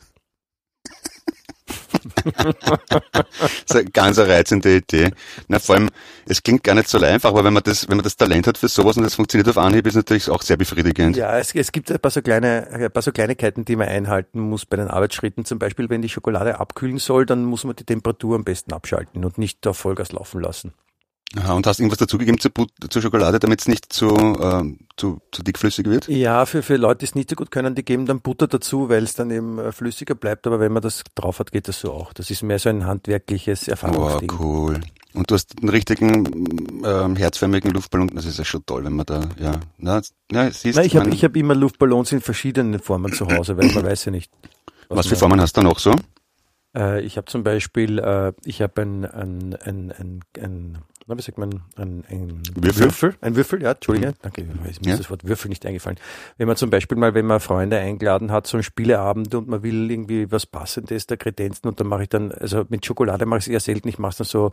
Das 2.23 3.25
ist 3.65 3.75
eine 3.75 3.85
ganz 3.85 4.17
eine 4.17 4.29
reizende 4.29 4.77
Idee. 4.77 5.11
Na, 5.47 5.59
vor 5.59 5.75
allem, 5.75 5.89
es 6.25 6.41
klingt 6.41 6.63
gar 6.63 6.75
nicht 6.75 6.87
so 6.87 6.99
einfach, 6.99 7.29
aber 7.29 7.43
wenn 7.43 7.53
man 7.53 7.63
das, 7.63 7.87
wenn 7.89 7.97
man 7.97 8.03
das 8.03 8.17
Talent 8.17 8.47
hat 8.47 8.57
für 8.57 8.67
sowas 8.67 8.97
und 8.97 9.03
das 9.03 9.15
funktioniert 9.15 9.49
auf 9.49 9.57
Anhieb, 9.57 9.85
ist 9.87 9.95
natürlich 9.95 10.29
auch 10.29 10.41
sehr 10.41 10.57
befriedigend. 10.57 11.15
Ja, 11.15 11.37
es, 11.37 11.53
es 11.53 11.71
gibt 11.71 11.91
ein 11.91 11.99
paar, 11.99 12.11
so 12.11 12.21
kleine, 12.21 12.67
ein 12.71 12.91
paar 12.91 13.03
so 13.03 13.11
Kleinigkeiten, 13.11 13.65
die 13.65 13.75
man 13.75 13.87
einhalten 13.87 14.39
muss 14.39 14.65
bei 14.65 14.77
den 14.77 14.87
Arbeitsschritten. 14.87 15.45
Zum 15.45 15.59
Beispiel, 15.59 15.89
wenn 15.89 16.01
die 16.01 16.09
Schokolade 16.09 16.59
abkühlen 16.59 16.97
soll, 16.97 17.25
dann 17.25 17.43
muss 17.43 17.63
man 17.63 17.75
die 17.75 17.85
Temperatur 17.85 18.35
am 18.35 18.43
besten 18.43 18.73
abschalten 18.73 19.23
und 19.23 19.37
nicht 19.37 19.65
auf 19.67 19.77
Vollgas 19.77 20.11
laufen 20.11 20.41
lassen. 20.41 20.73
Aha, 21.37 21.53
und 21.53 21.65
hast 21.65 21.79
irgendwas 21.79 21.99
dazugegeben 21.99 22.39
zur, 22.41 22.51
zur 22.89 23.01
Schokolade, 23.01 23.39
damit 23.39 23.61
es 23.61 23.67
nicht 23.69 23.93
zu, 23.93 24.09
ähm, 24.41 24.79
zu, 24.97 25.21
zu 25.31 25.43
dickflüssig 25.43 25.85
wird? 25.85 26.09
Ja, 26.09 26.45
für, 26.45 26.61
für 26.61 26.75
Leute, 26.75 26.99
die 26.99 27.05
es 27.05 27.15
nicht 27.15 27.29
so 27.29 27.37
gut 27.37 27.51
können, 27.51 27.73
die 27.73 27.85
geben 27.85 28.05
dann 28.05 28.19
Butter 28.19 28.47
dazu, 28.47 28.89
weil 28.89 29.03
es 29.03 29.13
dann 29.13 29.31
eben 29.31 29.57
äh, 29.57 29.71
flüssiger 29.71 30.13
bleibt. 30.15 30.45
Aber 30.45 30.59
wenn 30.59 30.73
man 30.73 30.81
das 30.81 31.03
drauf 31.15 31.39
hat, 31.39 31.53
geht 31.53 31.69
das 31.69 31.79
so 31.79 31.93
auch. 31.93 32.11
Das 32.11 32.29
ist 32.31 32.43
mehr 32.43 32.59
so 32.59 32.67
ein 32.67 32.85
handwerkliches 32.85 33.67
Oh, 33.67 33.71
Erfahrungsding. 33.71 34.31
cool. 34.39 34.81
Und 35.13 35.29
du 35.31 35.35
hast 35.35 35.57
einen 35.59 35.69
richtigen 35.69 36.83
ähm, 36.85 37.15
herzförmigen 37.15 37.71
Luftballon, 37.71 38.07
das 38.13 38.25
ist 38.25 38.37
ja 38.37 38.45
schon 38.45 38.65
toll, 38.65 38.83
wenn 38.85 38.93
man 38.93 39.05
da, 39.05 39.29
ja, 39.37 39.59
na, 39.77 40.01
ja 40.31 40.51
siehst 40.51 40.77
Na, 40.77 40.83
ich 40.85 40.95
habe 40.95 41.11
hab 41.11 41.35
immer 41.35 41.53
Luftballons 41.55 42.11
in 42.13 42.21
verschiedenen 42.21 42.79
Formen 42.79 43.11
zu 43.13 43.25
Hause, 43.27 43.57
weil 43.57 43.71
man 43.73 43.83
weiß 43.85 44.05
ja 44.05 44.11
nicht. 44.11 44.31
was 44.89 45.07
für 45.07 45.13
man- 45.15 45.19
Formen 45.19 45.41
hast 45.41 45.57
du 45.57 45.61
noch 45.63 45.79
so? 45.79 45.93
Äh, 46.75 47.01
ich 47.01 47.17
habe 47.17 47.25
zum 47.25 47.43
Beispiel, 47.43 47.99
äh, 47.99 48.31
ich 48.45 48.61
habe 48.61 48.81
ein, 48.81 49.03
ein, 49.05 49.55
ein, 49.61 49.91
ein, 49.91 50.19
ein, 50.41 50.77
na, 51.11 51.17
wie 51.17 51.21
sagt 51.21 51.37
man, 51.37 51.61
ein, 51.75 52.03
ein 52.09 52.41
Würfel? 52.55 53.15
Ein 53.21 53.35
Würfel, 53.35 53.61
ja, 53.61 53.71
Entschuldige, 53.71 54.13
danke, 54.21 54.43
mir 54.43 54.69
ist 54.69 54.85
Ja. 54.85 54.95
das 54.97 55.09
Wort 55.09 55.27
Würfel 55.27 55.49
nicht 55.49 55.65
eingefallen. 55.65 55.97
Wenn 56.37 56.47
man 56.47 56.55
zum 56.55 56.69
Beispiel 56.69 56.97
mal, 56.97 57.13
wenn 57.13 57.25
man 57.25 57.39
Freunde 57.39 57.77
eingeladen 57.77 58.31
hat, 58.31 58.47
so 58.47 58.57
ein 58.57 58.63
Spieleabend 58.63 59.35
und 59.35 59.47
man 59.47 59.61
will 59.63 59.91
irgendwie 59.91 60.31
was 60.31 60.45
Passendes 60.45 61.05
da 61.07 61.17
kredenzen 61.17 61.67
und 61.67 61.79
dann 61.79 61.87
mache 61.87 62.03
ich 62.03 62.09
dann, 62.09 62.31
also 62.31 62.63
mit 62.69 62.85
Schokolade 62.85 63.25
mache 63.25 63.39
ich 63.39 63.45
es 63.45 63.51
eher 63.51 63.59
selten, 63.59 63.87
ich 63.89 63.99
mache 63.99 64.11
es 64.11 64.17
dann 64.17 64.27
so 64.27 64.51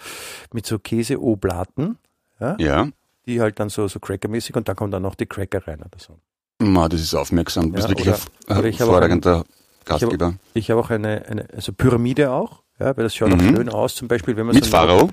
mit 0.53 0.67
so 0.67 0.79
Käseoblaten, 0.79 1.99
Ja. 2.41 2.89
die 3.27 3.41
halt 3.41 3.61
dann 3.61 3.69
so, 3.69 3.87
so 3.89 4.01
Crackermäßig 4.01 4.57
und 4.57 4.69
da 4.69 4.75
kommen 4.75 4.91
dann 4.91 5.03
noch 5.03 5.15
die 5.15 5.27
Cracker 5.27 5.67
rein 5.67 5.81
oder 5.81 5.99
so. 5.99 6.19
Ma, 6.61 6.89
das 6.89 7.01
ist 7.01 7.15
aufmerksam. 7.15 7.71
Bist 7.73 7.85
Ja, 7.85 7.91
wirklich 7.91 8.09
oder- 8.09 8.19
ein 8.49 8.57
auch 8.75 8.79
hervorragender 8.81 9.45
Gastgeber. 9.85 10.35
Ich 10.55 10.71
habe 10.71 10.81
auch 10.81 10.91
eine, 10.91 11.25
eine 11.27 11.47
also 11.55 11.73
Pyramide 11.73 12.33
auch, 12.33 12.63
ja, 12.81 12.97
weil 12.97 13.05
das 13.05 13.15
schaut 13.15 13.33
auch 13.33 13.37
Mhm. 13.37 13.57
schön 13.57 13.69
aus, 13.69 13.95
zum 13.95 14.09
Beispiel, 14.09 14.37
wenn 14.37 14.47
man 14.47 14.55
Mit 14.57 14.65
so 14.65 14.71
Pharao? 14.71 15.11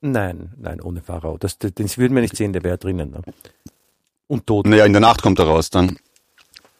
Nein, 0.00 0.54
nein, 0.56 0.80
ohne 0.80 1.02
Pharao. 1.02 1.38
Das, 1.38 1.58
das, 1.58 1.74
den 1.74 1.88
würden 1.96 2.14
wir 2.14 2.22
nicht 2.22 2.36
sehen, 2.36 2.52
der 2.52 2.62
wäre 2.62 2.78
drinnen. 2.78 3.10
Ne? 3.10 3.22
Und 4.26 4.46
tot. 4.46 4.66
Naja, 4.66 4.84
in 4.84 4.92
der 4.92 5.00
Nacht 5.00 5.22
kommt 5.22 5.38
er 5.38 5.46
raus 5.46 5.70
dann. 5.70 5.98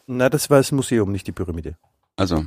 Nein, 0.07 0.31
das 0.31 0.49
war 0.49 0.57
das 0.57 0.71
Museum, 0.71 1.11
nicht 1.11 1.27
die 1.27 1.31
Pyramide. 1.31 1.75
Also, 2.15 2.45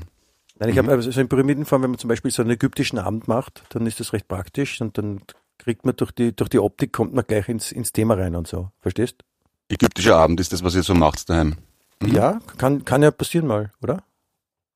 Nein, 0.58 0.68
ich 0.68 0.78
habe 0.78 0.90
also 0.90 1.10
so 1.10 1.20
in 1.20 1.28
Pyramidenform, 1.28 1.82
wenn 1.82 1.90
man 1.90 1.98
zum 1.98 2.08
Beispiel 2.08 2.30
so 2.30 2.42
einen 2.42 2.52
ägyptischen 2.52 2.98
Abend 2.98 3.26
macht, 3.26 3.64
dann 3.70 3.86
ist 3.86 4.00
das 4.00 4.12
recht 4.12 4.28
praktisch 4.28 4.80
und 4.80 4.96
dann 4.96 5.22
kriegt 5.58 5.84
man 5.84 5.96
durch 5.96 6.12
die, 6.12 6.34
durch 6.34 6.50
die 6.50 6.58
Optik 6.58 6.92
kommt 6.92 7.14
man 7.14 7.24
gleich 7.26 7.48
ins, 7.48 7.72
ins 7.72 7.92
Thema 7.92 8.14
rein 8.14 8.34
und 8.36 8.46
so. 8.46 8.70
Verstehst? 8.80 9.24
ägyptischer 9.72 10.16
Abend 10.16 10.38
ist 10.40 10.52
das, 10.52 10.62
was 10.62 10.74
ihr 10.74 10.82
so 10.82 10.94
macht 10.94 11.28
daheim. 11.28 11.56
Mhm. 12.00 12.14
Ja, 12.14 12.40
kann, 12.58 12.84
kann 12.84 13.02
ja 13.02 13.10
passieren 13.10 13.46
mal, 13.46 13.72
oder? 13.80 14.02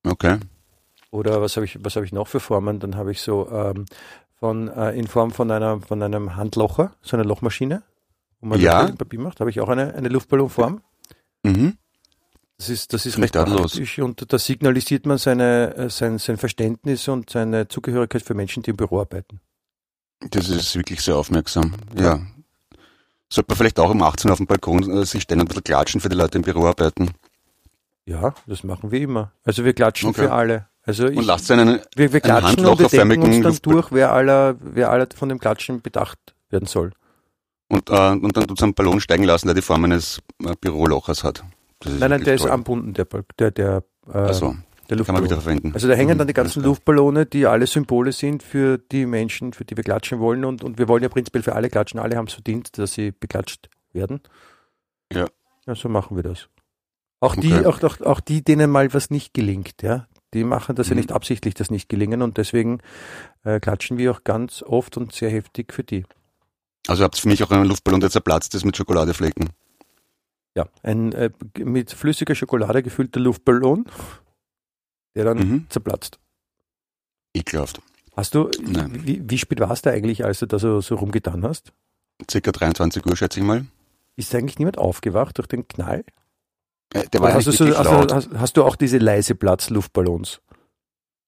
Okay. 0.05 0.39
Oder 1.11 1.41
was 1.41 1.55
habe 1.55 1.65
ich, 1.65 1.83
was 1.83 1.95
habe 1.95 2.05
ich 2.05 2.11
noch 2.11 2.27
für 2.27 2.39
Formen? 2.39 2.79
Dann 2.79 2.95
habe 2.95 3.11
ich 3.11 3.21
so 3.21 3.49
ähm, 3.49 3.85
von 4.39 4.67
äh, 4.69 4.91
in 4.91 5.07
Form 5.07 5.31
von 5.31 5.49
einer 5.51 5.81
von 5.81 6.01
einem 6.03 6.35
Handlocher, 6.35 6.93
so 7.01 7.17
eine 7.17 7.23
Lochmaschine, 7.23 7.83
wo 8.39 8.47
man 8.47 8.59
Ja. 8.59 8.87
Papier 8.91 9.19
macht, 9.19 9.39
habe 9.39 9.49
ich 9.49 9.59
auch 9.59 9.69
eine, 9.69 9.93
eine 9.95 10.09
Luftballonform. 10.09 10.81
Mhm. 11.43 11.77
Das 12.57 12.69
ist, 12.69 12.91
das 12.93 13.05
ist 13.05 13.19
recht 13.19 13.33
praktisch 13.35 13.99
und 13.99 14.33
da 14.33 14.39
signalisiert 14.39 15.05
man 15.05 15.19
seine, 15.19 15.75
äh, 15.75 15.89
sein, 15.91 16.17
sein 16.17 16.37
Verständnis 16.37 17.07
und 17.07 17.29
seine 17.29 17.67
Zugehörigkeit 17.67 18.23
für 18.23 18.33
Menschen, 18.33 18.63
die 18.63 18.71
im 18.71 18.77
Büro 18.77 18.99
arbeiten. 19.01 19.41
Das 20.31 20.49
ist 20.49 20.75
wirklich 20.75 21.01
sehr 21.01 21.15
aufmerksam. 21.17 21.73
Ja. 21.95 22.19
Sollte 23.29 23.49
man 23.51 23.57
vielleicht 23.57 23.79
auch 23.79 23.91
um 23.91 24.01
18 24.01 24.29
Uhr 24.29 24.33
auf 24.33 24.37
dem 24.39 24.47
Balkon 24.47 24.89
äh, 24.89 25.05
sich 25.05 25.21
stellen 25.23 25.41
und 25.41 25.45
ein 25.45 25.49
bisschen 25.49 25.65
klatschen 25.65 26.01
für 26.01 26.09
die 26.09 26.15
Leute, 26.15 26.31
die 26.31 26.37
im 26.37 26.41
Büro 26.43 26.65
arbeiten. 26.65 27.11
Ja, 28.05 28.33
das 28.47 28.63
machen 28.63 28.89
wir 28.91 29.01
immer. 29.01 29.31
Also 29.43 29.63
wir 29.63 29.73
klatschen 29.73 30.09
Okay. 30.09 30.21
für 30.23 30.31
alle. 30.31 30.67
Also 30.87 31.07
ich, 31.07 31.17
Und 31.17 31.25
lasst 31.25 31.51
einen, 31.51 31.79
wir, 31.95 32.13
wir 32.13 32.19
klatschen 32.21 32.65
und 32.65 32.79
wir 32.79 32.87
denken 32.87 33.21
uns 33.21 33.41
dann 33.41 33.57
durch, 33.73 33.91
wer 33.91 34.11
aller, 34.13 34.55
wer 34.61 34.89
aller 34.89 35.07
von 35.13 35.29
dem 35.29 35.37
Klatschen 35.37 35.81
bedacht 35.81 36.17
werden 36.49 36.65
soll. 36.65 36.91
und, 37.69 37.89
äh, 37.89 38.11
und 38.11 38.35
dann 38.37 38.47
tut 38.47 38.63
einen 38.63 38.73
Ballon 38.73 38.99
steigen 39.01 39.25
lassen, 39.25 39.47
der 39.47 39.53
die 39.55 39.61
Form 39.61 39.83
eines 39.83 40.21
äh, 40.43 40.53
Bürolochers 40.59 41.23
hat. 41.25 41.43
Nein, 41.85 42.09
nein, 42.09 42.23
der 42.23 42.35
ist 42.35 42.41
toll. 42.41 42.51
anbunden, 42.51 42.93
der, 42.93 43.05
Ball- 43.05 43.25
der, 43.37 43.51
der, 43.51 43.83
äh, 44.07 44.17
Also, 44.17 44.55
der 44.89 44.97
kann 44.97 45.13
man 45.13 45.23
Luftballon. 45.23 45.23
wieder 45.25 45.41
verwenden. 45.41 45.71
Also 45.73 45.87
da 45.89 45.93
hängen 45.95 46.17
dann 46.17 46.25
die 46.27 46.31
Mhm, 46.31 46.35
ganzen. 46.35 46.63
Luftballone, 46.63 47.25
die 47.25 47.45
alle 47.45 47.67
Symbole 47.67 48.13
sind 48.13 48.41
für 48.41 48.77
die 48.77 49.05
Menschen, 49.05 49.51
für 49.51 49.65
die 49.65 49.75
wir 49.75 49.83
klatschen 49.83 50.19
wollen. 50.19 50.45
Und, 50.45 50.63
und 50.63 50.77
wir 50.79 50.87
wollen 50.87 51.03
ja 51.03 51.09
prinzipiell 51.09 51.43
für 51.43 51.53
alle 51.53 51.69
klatschen. 51.69 51.99
Alle 51.99 52.15
haben 52.15 52.27
es 52.27 52.33
verdient, 52.33 52.77
dass 52.77 52.93
sie 52.93 53.11
beklatscht 53.11 53.69
werden. 53.91 54.21
Ja. 55.11 55.27
Ja, 55.65 55.75
so 55.75 55.89
machen 55.89 56.15
wir 56.15 56.23
das. 56.23 56.47
Auch 57.19 57.35
die, 57.35 57.51
Okay. 57.53 57.65
auch, 57.65 57.83
auch, 57.83 57.99
auch 58.01 58.19
die, 58.21 58.41
denen 58.41 58.71
mal 58.71 58.93
was 58.93 59.09
nicht 59.09 59.33
gelingt, 59.33 59.81
ja. 59.81 60.07
Die 60.33 60.43
machen 60.43 60.75
das 60.75 60.87
ja 60.89 60.93
Mhm. 60.93 60.99
nicht 60.99 61.11
absichtlich, 61.11 61.53
das 61.53 61.71
nicht 61.71 61.87
gelingen. 61.89 62.21
Und 62.21 62.37
deswegen 62.37 62.81
äh, 63.43 63.59
klatschen 63.59 63.97
wir 63.97 64.11
auch 64.11 64.23
ganz 64.23 64.61
oft 64.63 64.97
und 64.97 65.13
sehr 65.13 65.29
heftig 65.29 65.73
für 65.73 65.83
die. 65.83 66.05
Also 66.87 67.03
habt 67.03 67.17
ihr 67.17 67.21
für 67.21 67.27
mich 67.29 67.43
auch 67.43 67.51
einen 67.51 67.65
Luftballon, 67.65 67.99
der 68.01 68.09
zerplatzt 68.09 68.53
ist 68.55 68.65
mit 68.65 68.75
Schokoladeflecken. 68.77 69.49
Ja, 70.55 70.67
ein 70.83 71.11
äh, 71.13 71.29
mit 71.59 71.91
flüssiger 71.91 72.33
Schokolade 72.35 72.81
gefüllter 72.83 73.19
Luftballon, 73.19 73.85
der 75.15 75.25
dann 75.25 75.37
Mhm. 75.37 75.65
zerplatzt. 75.69 76.19
Ekelhaft. 77.33 77.81
Hast 78.15 78.33
du, 78.33 78.49
Nein. 78.61 79.05
wie, 79.05 79.21
wie 79.29 79.37
spät 79.37 79.59
warst 79.59 79.85
du 79.85 79.91
eigentlich, 79.91 80.25
als 80.25 80.39
du 80.39 80.47
da 80.47 80.57
so, 80.57 80.81
so 80.81 80.95
rumgetan 80.95 81.43
hast? 81.43 81.71
Circa 82.29 82.51
23 82.51 83.05
Uhr, 83.05 83.15
schätze 83.15 83.39
ich 83.39 83.45
mal. 83.45 83.67
Ist 84.15 84.33
eigentlich 84.33 84.57
niemand 84.57 84.79
aufgewacht 84.79 85.37
durch 85.37 85.47
den 85.47 85.67
Knall? 85.67 86.03
Äh, 86.93 87.07
Der 87.09 87.21
war 87.21 87.29
ja 87.29 87.35
hast, 87.35 87.47
nicht 87.47 87.59
du 87.59 87.75
also, 87.77 87.91
laut. 87.91 88.13
hast, 88.13 88.29
hast 88.35 88.57
du 88.57 88.63
auch 88.63 88.75
diese 88.75 88.97
leise 88.97 89.35
Platzluftballons? 89.35 90.41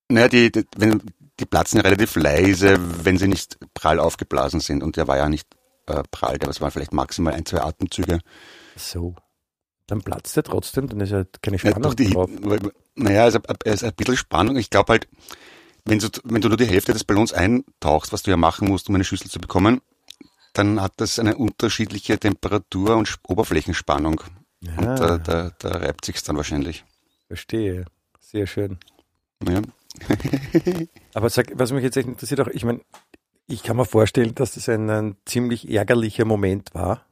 Naja, 0.10 0.28
die, 0.28 0.52
die, 0.52 0.66
wenn, 0.78 1.02
die 1.40 1.46
platzen 1.46 1.78
ja 1.78 1.84
relativ 1.84 2.16
leise, 2.16 2.78
wenn 3.04 3.18
sie 3.18 3.28
nicht 3.28 3.58
prall 3.74 4.00
aufgeblasen 4.00 4.60
sind. 4.60 4.82
Und 4.84 4.98
der 4.98 5.08
war 5.08 5.18
ja 5.18 5.30
nicht 5.30 5.48
äh, 5.88 6.04
prall, 6.12 6.38
der- 6.38 6.48
das 6.48 6.62
waren 6.62 6.72
vielleicht 6.72 6.94
maximal 6.94 7.34
ein, 7.34 7.46
zwei 7.46 7.62
Atemzüge. 7.62 8.20
So. 8.76 9.16
Dann 9.88 10.02
platzt 10.02 10.38
er 10.38 10.44
trotzdem, 10.44 10.88
dann 10.88 11.02
ist 11.02 11.10
ja 11.12 11.24
keine 11.42 11.58
Ja, 11.58 11.72
Spannung 11.72 11.96
durch 11.96 11.96
die, 11.96 12.14
drauf. 12.14 12.30
naja, 12.96 13.28
es 13.28 13.36
ist, 13.36 13.44
ist 13.66 13.84
ein 13.84 13.94
bisschen 13.96 14.18
Spannung. 14.18 14.56
Ich 14.58 14.70
glaube 14.70 14.94
halt, 14.94 15.08
wenn 15.86 15.98
du, 16.00 16.10
wenn 16.26 16.42
du 16.42 16.48
nur 16.50 16.58
die 16.58 16.68
Hälfte 16.68 16.94
des 16.94 17.04
Ballons 17.04 17.34
eintauchst, 17.34 18.14
was 18.14 18.22
du 18.22 18.30
ja 18.32 18.38
machen 18.38 18.68
musst, 18.68 18.88
um 18.90 18.96
eine 18.96 19.04
Schüssel 19.04 19.30
zu 19.32 19.40
bekommen, 19.40 19.82
dann 20.54 20.82
hat 20.82 20.94
das 20.98 21.18
eine 21.20 21.38
unterschiedliche 21.38 22.20
Temperatur 22.20 22.98
und 22.98 23.08
Sp- 23.10 23.26
Oberflächenspannung. 24.62 24.78
Und 24.78 24.84
Ja, 25.00 25.18
da, 25.18 25.18
da, 25.18 25.52
da 25.58 25.78
reibt 25.78 26.06
sich's 26.06 26.24
dann 26.24 26.38
wahrscheinlich. 26.38 26.84
verstehe. 27.28 27.86
Sehr 28.20 28.48
schön. 28.48 28.78
Ja. 29.48 29.62
Aber 31.14 31.30
sag, 31.30 31.52
was 31.56 31.72
mich 31.72 31.84
jetzt 31.84 31.98
echt 31.98 32.08
interessiert, 32.08 32.42
auch, 32.42 32.48
ich 32.48 32.64
meine, 32.66 32.82
ich 33.48 33.64
kann 33.64 33.78
mir 33.78 33.86
vorstellen, 33.86 34.36
dass 34.36 34.54
das 34.54 34.70
ein, 34.70 34.90
ein 34.90 35.16
ziemlich 35.26 35.70
ärgerlicher 35.70 36.26
Moment 36.26 36.74
war, 36.76 37.06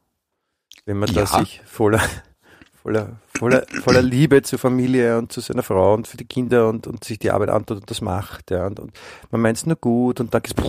wenn 0.86 0.98
man 0.98 1.12
da 1.14 1.22
Ja. 1.22 1.26
sich 1.26 1.62
voller, 1.66 2.02
voller, 2.84 3.20
voller, 3.38 3.66
voller 3.82 4.02
Liebe 4.04 4.44
zur 4.44 4.60
Familie 4.60 5.18
und 5.18 5.32
zu 5.32 5.40
seiner 5.42 5.64
Frau 5.64 5.94
und 5.96 6.08
für 6.08 6.18
die 6.18 6.26
Kinder 6.26 6.70
und, 6.70 6.86
und 6.86 7.04
sich 7.04 7.18
die 7.18 7.32
Arbeit 7.32 7.50
antut 7.50 7.78
und 7.80 7.90
das 7.90 8.02
macht. 8.02 8.52
Ja, 8.52 8.68
und, 8.68 8.80
und 8.80 8.92
man 9.32 9.42
meint 9.42 9.58
es 9.58 9.66
nur 9.66 9.78
gut 9.78 10.20
und 10.20 10.34
dann 10.34 10.44
geht's 10.44 10.62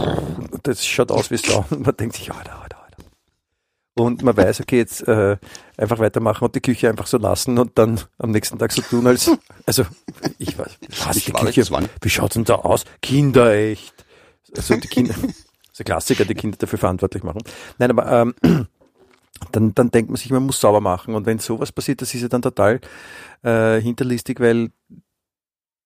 und 0.50 0.66
das 0.66 0.86
schaut 0.86 1.10
aus 1.10 1.30
wie 1.30 1.36
Sau 1.36 1.66
und 1.70 1.84
man 1.84 1.96
denkt 1.96 2.16
sich, 2.16 2.32
Alter, 2.32 2.60
Alter, 2.62 2.62
Alter. 2.62 2.77
Und 3.98 4.22
man 4.22 4.37
weiß, 4.37 4.61
okay, 4.61 4.78
jetzt 4.78 5.06
äh, 5.08 5.37
einfach 5.76 5.98
weitermachen 5.98 6.44
und 6.44 6.54
die 6.54 6.61
Küche 6.61 6.88
einfach 6.88 7.06
so 7.06 7.18
lassen 7.18 7.58
und 7.58 7.76
dann 7.76 8.00
am 8.18 8.30
nächsten 8.30 8.58
Tag 8.58 8.72
so 8.72 8.80
tun, 8.82 9.06
als, 9.06 9.30
also 9.66 9.84
ich 10.38 10.56
weiß, 10.56 10.78
was, 11.04 11.16
Ich 11.16 11.24
die 11.24 11.32
Küche, 11.32 11.64
wie 12.00 12.08
schaut's 12.08 12.34
denn 12.34 12.44
da 12.44 12.56
aus? 12.56 12.84
Kinder 13.02 13.52
echt. 13.54 14.04
Also 14.56 14.76
die 14.76 14.88
Kinder, 14.88 15.14
das 15.14 15.32
ist 15.32 15.80
ein 15.80 15.84
Klassiker, 15.84 16.24
die 16.24 16.34
Kinder 16.34 16.56
dafür 16.58 16.78
verantwortlich 16.78 17.24
machen. 17.24 17.40
Nein, 17.78 17.90
aber 17.90 18.11
ähm, 18.11 18.34
dann, 19.52 19.74
dann 19.74 19.90
denkt 19.90 20.11
man 20.11 20.16
sich, 20.16 20.30
man 20.30 20.44
muss 20.44 20.61
sauber 20.61 20.80
machen. 20.80 21.14
Und 21.14 21.26
wenn 21.26 21.40
sowas 21.40 21.72
passiert, 21.72 22.00
das 22.00 22.14
ist 22.14 22.22
ja 22.22 22.28
dann 22.28 22.42
total 22.42 22.80
äh, 23.42 23.80
hinterlistig, 23.80 24.38
weil 24.40 24.70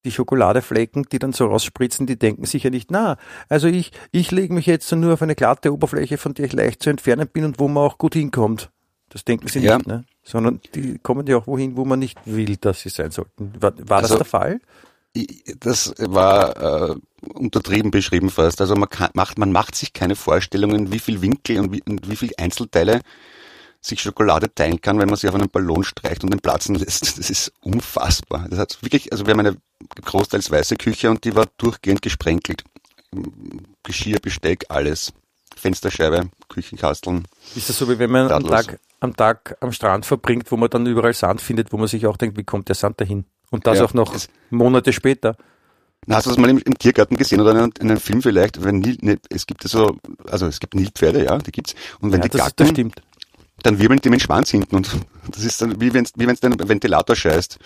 die 0.04 0.10
Schokoladeflecken, 0.10 1.06
die 1.12 1.18
dann 1.18 1.32
so 1.32 1.46
rausspritzen, 1.46 2.06
die 2.06 2.18
denken 2.18 2.44
sich 2.44 2.62
ja 2.64 2.70
nicht, 2.70 2.90
na, 2.90 3.16
also 3.48 3.68
ich, 3.68 3.92
ich 4.10 4.30
lege 4.30 4.52
mich 4.52 4.66
jetzt 4.66 4.90
nur 4.92 5.14
auf 5.14 5.22
eine 5.22 5.34
glatte 5.34 5.72
Oberfläche, 5.72 6.18
von 6.18 6.34
der 6.34 6.46
ich 6.46 6.52
leicht 6.52 6.82
zu 6.82 6.90
entfernen 6.90 7.28
bin 7.28 7.44
und 7.44 7.58
wo 7.60 7.68
man 7.68 7.84
auch 7.84 7.98
gut 7.98 8.14
hinkommt. 8.14 8.70
Das 9.10 9.24
denken 9.24 9.46
sie 9.48 9.60
Ja. 9.60 9.76
nicht, 9.76 9.86
ne? 9.86 10.04
Sondern 10.24 10.60
die 10.74 10.98
kommen 10.98 11.26
ja 11.26 11.36
auch 11.36 11.46
wohin, 11.46 11.76
wo 11.76 11.84
man 11.84 11.98
nicht 11.98 12.18
will, 12.24 12.56
dass 12.56 12.80
sie 12.80 12.88
sein 12.88 13.10
sollten. 13.10 13.52
War, 13.60 13.72
war 13.88 13.98
Also- 13.98 14.14
das 14.14 14.18
der 14.18 14.24
Fall? 14.26 14.60
Das 15.60 15.92
war 15.98 16.90
äh, 16.92 16.94
untertrieben 17.34 17.90
beschrieben 17.90 18.30
fast. 18.30 18.62
Also 18.62 18.74
man 18.76 18.88
kann, 18.88 19.10
macht, 19.12 19.36
man 19.38 19.52
macht 19.52 19.74
sich 19.74 19.92
keine 19.92 20.16
Vorstellungen, 20.16 20.90
wie 20.90 20.98
viel 21.00 21.20
Winkel 21.20 21.58
und 21.60 21.72
wie, 21.72 21.82
und 21.86 22.08
wie 22.10 22.16
viel 22.16 22.30
Einzelteile 22.38 23.02
sich 23.82 24.00
Schokolade 24.00 24.54
teilen 24.54 24.80
kann, 24.80 24.98
wenn 24.98 25.08
man 25.08 25.16
sie 25.16 25.28
auf 25.28 25.34
einen 25.34 25.50
Ballon 25.50 25.82
streicht 25.82 26.22
und 26.22 26.32
den 26.32 26.40
platzen 26.40 26.76
lässt. 26.76 27.18
Das 27.18 27.28
ist 27.28 27.52
unfassbar. 27.62 28.46
Das 28.48 28.58
hat 28.58 28.78
wirklich, 28.80 29.12
also 29.12 29.26
wir 29.26 29.32
haben 29.32 29.40
eine 29.40 29.56
großteils 30.02 30.50
weiße 30.50 30.76
Küche 30.76 31.10
und 31.10 31.24
die 31.24 31.34
war 31.34 31.46
durchgehend 31.58 32.00
gesprenkelt. 32.00 32.64
Geschirr, 33.82 34.20
Besteck, 34.20 34.66
alles. 34.68 35.12
Fensterscheibe, 35.56 36.30
Küchenkasteln. 36.48 37.26
Ist 37.54 37.68
das 37.68 37.76
so, 37.76 37.88
wie 37.88 37.98
wenn 37.98 38.10
man 38.10 38.30
am. 38.30 38.44
Tag, 38.44 38.78
am 39.00 39.14
Tag 39.14 39.56
am 39.60 39.72
Strand 39.72 40.06
verbringt, 40.06 40.50
wo 40.50 40.56
man 40.56 40.70
dann 40.70 40.86
überall 40.86 41.12
Sand 41.12 41.40
findet, 41.40 41.72
wo 41.72 41.76
man 41.76 41.88
sich 41.88 42.06
auch 42.06 42.16
denkt, 42.16 42.38
wie 42.38 42.44
kommt 42.44 42.68
der 42.68 42.74
Sand 42.74 43.00
dahin? 43.00 43.24
Und 43.50 43.66
das 43.66 43.78
Ja, 43.78 43.84
auch 43.84 43.94
noch 43.94 44.14
Monate 44.50 44.92
später. 44.92 45.36
Na, 46.06 46.16
hast 46.16 46.26
du 46.26 46.30
das 46.30 46.38
mal 46.38 46.50
im, 46.50 46.58
im 46.58 46.76
Tiergarten 46.78 47.16
gesehen 47.16 47.40
oder 47.40 47.52
in 47.52 47.58
einem, 47.58 47.72
in 47.78 47.90
einem 47.90 48.00
Film 48.00 48.22
vielleicht? 48.22 48.64
Wenn 48.64 48.80
Nil, 48.80 48.96
ne, 49.02 49.18
es 49.28 49.46
gibt 49.46 49.62
so, 49.62 49.96
also 50.28 50.46
es 50.46 50.58
gibt 50.58 50.74
Nilpferde, 50.74 51.24
ja, 51.24 51.38
die 51.38 51.52
gibt's. 51.52 51.74
Und 52.00 52.12
wenn 52.12 52.20
ja, 52.20 52.28
die 52.28 52.30
das, 52.30 52.40
gacken, 52.40 52.56
das 52.56 52.68
stimmt. 52.70 53.02
Dann 53.62 53.78
wirbeln 53.78 54.00
die 54.00 54.10
mit 54.10 54.20
dem 54.20 54.24
Schwanz 54.24 54.50
hinten 54.50 54.76
und 54.76 54.90
das 55.28 55.44
ist 55.44 55.62
dann 55.62 55.80
wie 55.80 55.94
wenn 55.94 56.06
wie 56.16 56.26
wenn's 56.26 56.40
deinen 56.40 56.58
Ventilator 56.58 57.16
scheißt. 57.16 57.58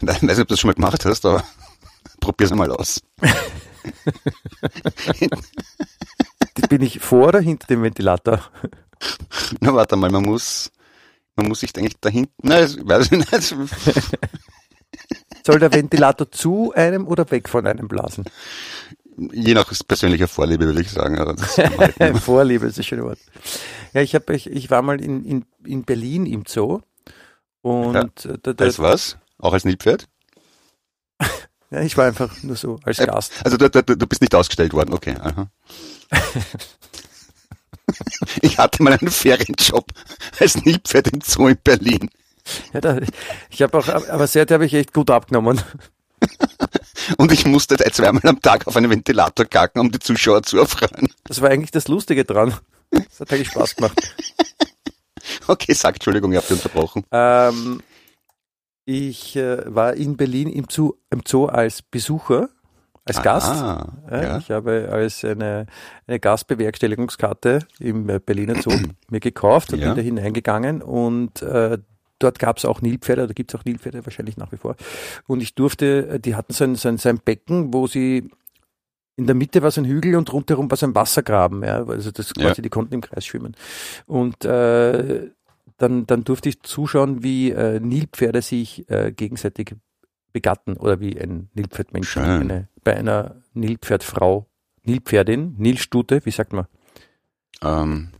ich 0.00 0.06
weiß 0.06 0.22
nicht, 0.22 0.40
ob 0.40 0.48
du 0.48 0.54
das 0.54 0.60
schon 0.60 0.68
mal 0.68 0.74
gemacht 0.74 1.04
hast, 1.04 1.26
aber 1.26 1.44
probier's 2.20 2.52
einmal 2.52 2.70
aus. 2.70 3.02
Bin 6.68 6.82
ich 6.82 7.00
vor 7.00 7.28
oder 7.28 7.40
hinter 7.40 7.66
dem 7.66 7.82
Ventilator? 7.82 8.40
Na, 9.60 9.74
warte 9.74 9.96
mal, 9.96 10.10
man 10.10 10.22
muss, 10.22 10.70
man 11.36 11.48
muss 11.48 11.60
sich 11.60 11.76
eigentlich 11.76 11.98
dahinten, 12.00 12.34
nein, 12.42 12.64
ich 12.64 12.78
weiß 12.86 13.06
ich 13.06 13.12
nicht. 13.12 13.56
Soll 15.46 15.58
der 15.58 15.72
Ventilator 15.72 16.30
zu 16.30 16.72
einem 16.74 17.06
oder 17.06 17.30
weg 17.30 17.48
von 17.48 17.66
einem 17.66 17.88
blasen? 17.88 18.24
Je 19.32 19.54
nach 19.54 19.72
persönlicher 19.86 20.26
Vorliebe, 20.26 20.66
würde 20.66 20.80
ich 20.80 20.90
sagen. 20.90 21.16
Vorliebe 22.20 22.66
ist 22.66 22.78
ein 22.78 22.84
schönes 22.84 23.04
Wort. 23.04 23.18
Ja, 23.94 24.02
ich, 24.02 24.14
hab, 24.14 24.28
ich, 24.30 24.48
ich 24.50 24.70
war 24.70 24.82
mal 24.82 25.00
in, 25.00 25.24
in, 25.24 25.44
in 25.64 25.84
Berlin 25.84 26.26
im 26.26 26.44
Zoo 26.46 26.80
und 27.62 27.94
Ja. 27.94 28.02
äh, 28.32 28.38
da, 28.42 28.52
da, 28.52 28.64
als 28.64 28.78
was? 28.78 29.16
Auch 29.38 29.52
als 29.52 29.64
Nilpferd? 29.64 30.08
ja, 31.70 31.80
ich 31.80 31.96
war 31.96 32.06
einfach 32.06 32.42
nur 32.42 32.56
so 32.56 32.78
als 32.82 32.98
Äh, 32.98 33.06
Gast. 33.06 33.32
Also 33.44 33.56
du, 33.56 33.70
du, 33.70 33.82
du 33.82 34.06
bist 34.06 34.20
nicht 34.20 34.34
ausgestellt 34.34 34.72
worden, 34.74 34.92
okay. 34.92 35.14
Ich 38.40 38.58
hatte 38.58 38.82
mal 38.82 38.94
einen 38.94 39.10
Ferienjob 39.10 39.86
als 40.40 40.56
Nilpferd 40.64 41.08
im 41.08 41.20
Zoo 41.20 41.48
in 41.48 41.58
Berlin. 41.62 42.10
Ja, 42.72 42.80
da, 42.80 42.98
ich 43.50 43.62
habe 43.62 43.78
auch, 43.78 43.86
aber 43.88 44.26
seitdem 44.26 44.54
habe 44.56 44.66
ich 44.66 44.74
echt 44.74 44.92
gut 44.92 45.10
abgenommen. 45.10 45.60
Und 47.18 47.32
ich 47.32 47.46
musste 47.46 47.76
zweimal 47.76 48.22
am 48.24 48.40
Tag 48.40 48.66
auf 48.66 48.76
einen 48.76 48.90
Ventilator 48.90 49.44
kacken, 49.46 49.80
um 49.80 49.92
die 49.92 49.98
Zuschauer 49.98 50.42
zu 50.42 50.58
erfreuen. 50.58 51.12
Das 51.24 51.40
war 51.42 51.50
eigentlich 51.50 51.70
das 51.70 51.88
Lustige 51.88 52.24
dran. 52.24 52.54
Das 52.90 53.20
hat 53.20 53.32
eigentlich 53.32 53.48
Spaß 53.48 53.76
gemacht. 53.76 54.14
Okay, 55.46 55.72
sag, 55.74 55.94
Entschuldigung, 55.94 56.32
ich 56.32 56.36
habe 56.38 56.46
dich 56.48 56.56
unterbrochen. 56.64 57.04
Ähm, 57.10 57.80
Ich 58.86 59.36
äh, 59.36 59.74
war 59.74 59.94
in 59.94 60.16
Berlin 60.16 60.48
im 60.48 60.66
Zoo, 60.70 60.92
im 61.10 61.22
Zoo 61.26 61.46
als 61.46 61.80
Besucher, 61.82 62.50
als 63.04 63.18
Ah, 63.18 63.22
Gast. 63.22 63.54
ja. 64.10 64.22
Ja, 64.22 64.38
Ich 64.38 64.50
habe 64.50 64.88
als 64.92 65.24
eine, 65.24 65.66
eine 66.06 66.20
Gastbewerkstelligungskarte 66.20 67.60
im 67.78 68.08
äh, 68.10 68.18
Berliner 68.20 68.56
Zoo 68.60 68.72
mir 69.10 69.20
gekauft 69.20 69.72
und 69.72 69.80
Ja. 69.80 69.88
bin 69.88 69.96
da 69.96 70.02
hineingegangen 70.02 70.82
und 70.82 71.40
äh, 71.42 71.78
dort 72.18 72.38
gab 72.38 72.58
es 72.58 72.64
auch 72.66 72.82
Nilpferde, 72.82 73.24
oder 73.24 73.34
gibt 73.34 73.52
es 73.52 73.58
auch 73.58 73.64
Nilpferde 73.64 74.04
wahrscheinlich 74.04 74.36
nach 74.36 74.52
wie 74.52 74.56
vor. 74.58 74.76
Und 75.26 75.40
ich 75.42 75.54
durfte, 75.54 76.08
äh, 76.08 76.20
die 76.20 76.34
hatten 76.36 76.52
so 76.52 76.64
ein, 76.64 76.74
so 76.76 76.88
ein, 76.88 76.98
so 76.98 77.08
ein 77.08 77.18
Becken, 77.18 77.72
wo 77.72 77.86
sie 77.86 78.30
in 79.16 79.26
der 79.26 79.34
Mitte 79.34 79.62
war 79.62 79.70
so 79.70 79.80
ein 79.80 79.84
Hügel 79.86 80.16
und 80.16 80.32
rundherum 80.32 80.70
war 80.70 80.76
so 80.76 80.86
ein 80.86 80.94
Wassergraben, 80.94 81.62
ja, 81.62 81.84
also 81.84 82.10
das 82.10 82.32
Ja. 82.36 82.46
quasi, 82.48 82.62
die 82.62 82.68
konnten 82.68 82.94
im 82.94 83.00
Kreis 83.00 83.24
schwimmen. 83.24 83.54
Und 84.06 84.44
äh, 84.44 85.30
dann, 85.78 86.06
dann 86.06 86.24
durfte 86.24 86.48
ich 86.48 86.62
zuschauen, 86.62 87.22
wie 87.22 87.50
äh, 87.50 87.80
Nilpferde 87.80 88.42
sich 88.42 88.88
äh, 88.90 89.12
gegenseitig 89.12 89.74
begatten 90.32 90.76
oder 90.76 90.98
wie 91.00 91.20
ein 91.20 91.48
Nilpferdmensch 91.54 92.16
eine, 92.16 92.68
bei 92.82 92.96
einer 92.96 93.36
Nilpferdfrau, 93.54 94.46
Nilpferdin, 94.82 95.54
Nilstute, 95.58 96.24
wie 96.26 96.30
sagt 96.30 96.52
man? 96.52 96.66
Ähm, 97.62 98.10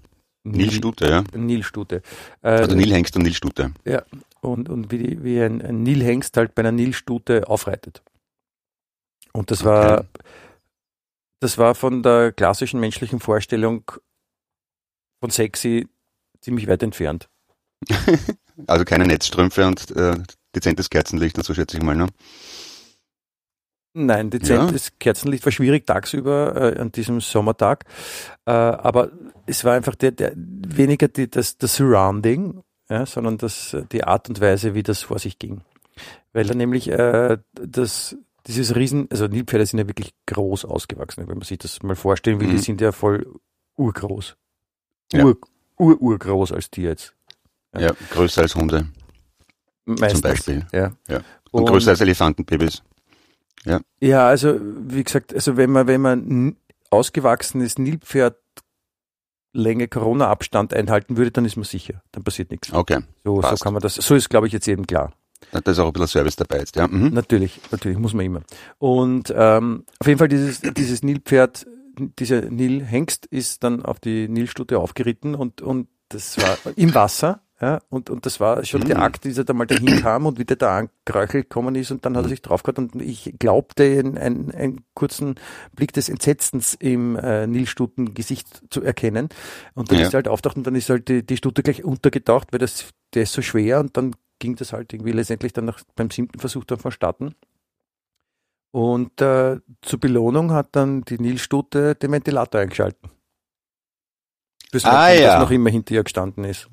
Nil- 0.45 0.67
Nilstute, 0.67 1.09
ja. 1.09 1.25
Nilstute. 1.37 2.03
Äh, 2.43 2.49
Also 2.51 2.77
Nilhengst 2.77 3.17
und 3.17 3.23
Nilstute. 3.23 3.73
Ja, 3.85 4.03
und, 4.41 4.69
und 4.69 4.93
wie, 4.93 5.25
wie 5.25 5.41
ein, 5.41 5.61
ein 5.63 5.83
Nilhengst 5.83 6.37
halt 6.37 6.55
bei 6.55 6.61
einer 6.63 6.73
Nilstute 6.73 7.49
aufreitet. 7.49 8.03
Und 9.33 9.51
das 9.51 9.65
war, 9.65 10.01
Okay. 10.01 10.07
Das 11.45 11.59
war 11.59 11.75
von 11.75 12.03
der 12.03 12.33
klassischen 12.33 12.81
menschlichen 12.81 13.21
Vorstellung 13.21 13.85
von 15.21 15.31
sexy 15.31 15.87
ziemlich 16.41 16.67
weit 16.67 16.83
entfernt. 16.83 17.29
Also 18.69 18.85
keine 18.85 19.05
Netzstrümpfe 19.05 19.67
und 19.67 19.91
äh, 19.97 20.17
dezentes 20.55 20.89
Kerzenlicht 20.89 21.37
und 21.37 21.43
so 21.43 21.55
schätze 21.55 21.77
ich 21.77 21.83
mal, 21.83 21.97
ne? 21.97 22.07
Nein, 23.95 24.31
dezentes 24.31 24.93
Kerzenlicht 25.01 25.45
war 25.45 25.51
schwierig 25.51 25.89
tagsüber 25.89 26.77
äh, 26.77 26.79
an 26.79 26.93
diesem 26.93 27.21
Sommertag, 27.21 27.85
äh, 28.47 28.53
aber 28.53 29.11
es 29.47 29.65
war 29.65 29.75
einfach 29.75 29.97
der, 29.97 30.13
der 30.13 30.35
weniger 30.37 31.09
die, 31.09 31.29
das, 31.29 31.59
das 31.59 31.75
Surrounding, 31.75 32.63
ja, 32.89 33.05
sondern 33.07 33.39
das, 33.39 33.77
die 33.91 34.05
Art 34.05 34.29
und 34.29 34.41
Weise, 34.41 34.75
wie 34.75 34.85
das 34.85 35.03
vor 35.03 35.19
sich 35.19 35.41
ging. 35.41 35.63
Weil 36.33 36.45
dann 36.47 36.59
nämlich 36.59 36.89
äh, 36.89 37.39
das, 37.55 38.17
dieses 38.47 38.75
Riesen, 38.77 39.09
also 39.11 39.27
Nilpferde 39.27 39.67
sind 39.67 39.79
ja 39.79 39.87
wirklich 39.89 40.15
groß 40.27 40.65
ausgewachsen, 40.65 41.27
wenn 41.29 41.39
man 41.39 41.43
sich 41.47 41.59
das 41.59 41.83
mal 41.83 41.97
vorstellen 41.97 42.41
will, 42.41 42.49
die 42.49 42.55
Mhm. 42.55 42.59
sind 42.59 42.81
ja 42.81 42.93
voll 42.93 43.27
urgroß. 43.77 44.37
Ja. 45.13 45.25
Ur, 45.25 45.39
ur, 45.79 46.01
urgroß 46.01 46.53
als 46.53 46.71
Tier 46.71 46.91
jetzt. 46.91 47.15
Ja. 47.75 47.81
Ja, 47.81 47.91
größer 48.11 48.43
als 48.43 48.55
Hunde 48.55 48.89
Meistens. 49.87 50.13
zum 50.13 50.21
Beispiel. 50.23 50.67
Ja. 50.73 50.93
Ja. 51.09 51.21
Und, 51.51 51.67
größer 51.67 51.91
als 51.91 52.01
Elefantenbabys. 52.01 52.83
Ja, 54.01 54.27
also 54.29 54.59
wie 54.61 55.03
gesagt, 55.03 55.33
also 55.33 55.57
wenn 55.57 55.71
man, 55.71 55.87
wenn 55.87 56.01
man 56.03 56.57
ausgewachsenes 56.91 57.79
Nilpferd 57.79 58.37
Länge 59.55 59.89
Corona-Abstand 59.89 60.75
einhalten 60.75 61.17
würde, 61.17 61.31
dann 61.31 61.45
ist 61.45 61.57
man 61.57 61.65
sicher. 61.65 62.03
Dann 62.13 62.25
passiert 62.25 62.51
nichts. 62.51 62.73
Okay. 62.73 63.01
So, 63.25 63.41
so 63.41 63.55
kann 63.57 63.73
man 63.73 63.81
das. 63.81 63.95
So 63.95 64.15
ist, 64.17 64.29
glaube 64.29 64.49
ich, 64.49 64.53
jetzt 64.53 64.67
jedem 64.67 64.87
klar. 64.87 65.15
Da 65.53 65.59
ist 65.71 65.79
auch 65.79 65.87
ein 65.87 65.93
bisschen 65.93 66.09
Service 66.09 66.37
dabei 66.37 66.59
jetzt, 66.59 66.77
ja. 66.77 66.87
Mhm. 66.89 67.11
Natürlich, 67.13 67.61
natürlich, 67.71 67.99
muss 67.99 68.15
man 68.15 68.27
immer. 68.27 68.41
Und 68.79 69.33
ähm, 69.37 69.85
auf 69.99 70.07
jeden 70.07 70.19
Fall 70.19 70.29
dieses, 70.29 70.61
dieses 70.61 71.03
Nilpferd, 71.03 71.67
dieser 72.19 72.43
Nilhengst 72.43 73.27
ist 73.27 73.63
dann 73.65 73.83
auf 73.85 74.01
die 74.01 74.29
Nilstute 74.29 74.79
aufgeritten 74.79 75.35
und, 75.35 75.63
und 75.63 75.89
das 76.09 76.39
war 76.39 76.59
im 76.77 76.95
Wasser. 76.95 77.41
Ja, 77.61 77.79
und, 77.89 78.11
und 78.11 78.27
das 78.27 78.41
war 78.41 78.65
schon 78.65 78.83
der 78.85 78.97
Mhm. 78.97 79.03
Akt, 79.05 79.25
dieser 79.25 79.45
da 79.45 79.53
mal 79.53 79.65
dahin 79.65 80.01
kam 80.03 80.27
und 80.27 80.41
wieder 80.41 80.57
da 80.57 80.77
angeräuchelt 81.07 81.45
gekommen 81.49 81.77
ist 81.77 81.93
und 81.93 82.05
dann 82.05 82.17
hat 82.17 82.25
er 82.25 82.29
sich 82.29 82.43
draufgehört 82.43 82.79
und 82.79 83.01
ich 83.01 83.33
glaubte 83.39 83.85
einen, 83.85 84.19
einen, 84.19 84.51
einen 84.51 84.81
kurzen 84.95 85.37
Blick 85.75 85.93
des 85.93 86.09
Entsetzens 86.09 86.75
im 86.75 87.15
äh, 87.17 87.47
Nilstutengesicht 87.47 88.65
zu 88.71 88.83
erkennen. 88.83 89.29
Und 89.75 89.91
dann 89.91 89.99
Ja. 89.99 90.07
ist 90.07 90.15
er 90.15 90.19
halt 90.19 90.29
auftaucht 90.29 90.57
und 90.57 90.67
dann 90.67 90.75
ist 90.75 90.91
halt 90.91 91.09
die, 91.09 91.25
die 91.25 91.37
Stute 91.37 91.63
gleich 91.63 91.85
untergetaucht, 91.85 92.49
weil 92.53 92.59
das, 92.59 92.87
der 93.15 93.23
ist 93.23 93.33
so 93.33 93.41
schwer 93.41 93.79
und 93.79 93.97
dann 93.97 94.17
ging 94.39 94.57
das 94.57 94.73
halt 94.73 94.93
irgendwie 94.93 95.13
letztendlich 95.13 95.53
dann 95.53 95.65
nach, 95.67 95.81
beim 95.97 96.11
siebten 96.11 96.39
Versuch 96.39 96.65
dann 96.65 96.79
vonstatten. 96.79 97.35
Und 98.73 99.21
äh, 99.21 99.59
zur 99.83 100.01
Belohnung 100.01 100.53
hat 100.53 100.71
dann 100.73 101.03
die 101.03 101.19
Nilstute 101.19 101.95
den 101.95 102.11
Ventilator 102.11 102.61
eingeschalten. 102.61 103.11
Das, 104.73 104.85
Ah, 104.85 105.09
noch, 105.13 105.21
ja. 105.21 105.27
das 105.35 105.41
noch 105.41 105.51
immer 105.53 105.71
hinter 105.71 105.95
ihr 105.95 106.03
gestanden 106.03 106.45
ist. 106.45 106.69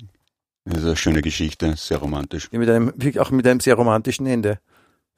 Das 0.64 0.78
ist 0.78 0.84
eine 0.86 0.96
schöne 0.96 1.22
Geschichte, 1.22 1.76
sehr 1.76 1.98
romantisch. 1.98 2.48
Ja, 2.52 2.58
Mit 2.58 2.68
einem, 2.68 2.92
auch 3.18 3.30
mit 3.30 3.46
einem 3.46 3.60
sehr 3.60 3.74
romantischen 3.76 4.26
Ende, 4.26 4.58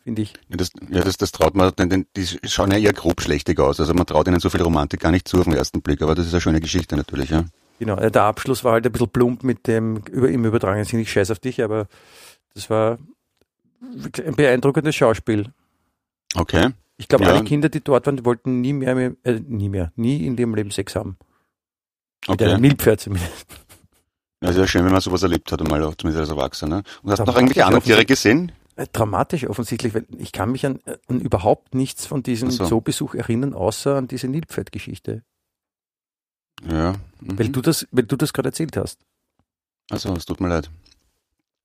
finde 0.02 0.22
ich. 0.22 0.34
Ja, 0.48 0.56
das, 0.56 0.70
ja, 0.90 1.00
das, 1.02 1.16
das 1.16 1.32
traut 1.32 1.54
man, 1.54 1.72
denn, 1.76 2.06
die 2.16 2.26
schauen 2.46 2.70
ja 2.70 2.78
eher 2.78 2.92
grob 2.92 3.20
schlechtig 3.22 3.58
aus. 3.60 3.80
Also 3.80 3.94
man 3.94 4.06
traut 4.06 4.28
ihnen 4.28 4.40
so 4.40 4.50
viel 4.50 4.62
Romantik 4.62 5.00
gar 5.00 5.10
nicht 5.10 5.26
zu 5.26 5.38
auf 5.38 5.44
den 5.44 5.54
ersten 5.54 5.80
Blick, 5.82 6.02
aber 6.02 6.14
das 6.14 6.26
ist 6.26 6.34
eine 6.34 6.40
schöne 6.42 6.60
Geschichte 6.60 6.96
natürlich, 6.96 7.30
ja. 7.30 7.44
Genau, 7.78 7.96
der 7.96 8.22
Abschluss 8.22 8.62
war 8.62 8.72
halt 8.72 8.86
ein 8.86 8.92
bisschen 8.92 9.08
plump 9.08 9.42
mit 9.42 9.66
dem 9.66 9.96
über, 10.10 10.28
im 10.28 10.44
übertragenen 10.44 10.84
Sinn, 10.84 11.00
ich 11.00 11.10
scheiß 11.10 11.30
auf 11.30 11.40
dich, 11.40 11.62
aber 11.62 11.88
das 12.54 12.70
war 12.70 12.98
ein 13.80 14.34
beeindruckendes 14.34 14.94
Schauspiel. 14.94 15.52
Okay. 16.34 16.70
Ich 16.96 17.08
glaube, 17.08 17.24
Ja. 17.24 17.30
alle 17.32 17.44
Kinder, 17.44 17.68
die 17.68 17.80
dort 17.82 18.06
waren, 18.06 18.16
die 18.16 18.24
wollten 18.24 18.60
nie 18.60 18.72
mehr, 18.72 18.96
äh, 19.24 19.40
nie 19.40 19.68
mehr, 19.68 19.92
nie 19.96 20.26
in 20.26 20.36
ihrem 20.36 20.54
Leben 20.54 20.70
Sex 20.70 20.94
haben. 20.96 21.16
Mit 22.28 22.40
Okay. 22.40 22.50
einem 22.50 22.62
Nilpferd 22.62 23.00
zumindest. 23.00 23.46
Ja, 24.42 24.50
ist 24.50 24.56
ja 24.56 24.66
schön, 24.66 24.84
wenn 24.84 24.92
man 24.92 25.00
sowas 25.00 25.22
erlebt 25.22 25.50
hat, 25.52 25.60
einmal 25.60 25.82
auch 25.82 25.94
zumindest 25.94 26.20
als 26.20 26.30
Erwachsener. 26.30 26.82
Und 27.02 27.10
hast 27.10 27.18
du 27.20 27.24
noch 27.24 27.34
irgendwelche 27.36 27.64
anderen 27.66 27.84
Tiere 27.84 28.04
gesehen? 28.04 28.52
Äh, 28.76 28.86
Dramatisch 28.92 29.46
offensichtlich, 29.48 29.94
weil 29.94 30.06
ich 30.18 30.32
kann 30.32 30.50
mich 30.52 30.66
an, 30.66 30.80
an 31.08 31.20
überhaupt 31.20 31.74
nichts 31.74 32.06
von 32.06 32.22
diesem 32.22 32.50
so. 32.50 32.66
Zoobesuch 32.66 33.14
erinnern, 33.14 33.54
außer 33.54 33.96
an 33.96 34.08
diese 34.08 34.28
Nilpferdgeschichte. 34.28 35.22
Ja. 36.68 36.92
Mhm. 37.20 37.38
Weil 37.38 37.48
du 37.50 37.60
das, 37.60 37.86
weil 37.90 38.04
du 38.04 38.16
das 38.16 38.32
gerade 38.32 38.48
erzählt 38.48 38.76
hast. 38.76 39.00
Also, 39.90 40.12
es 40.14 40.24
tut 40.24 40.40
mir 40.40 40.48
leid. 40.48 40.70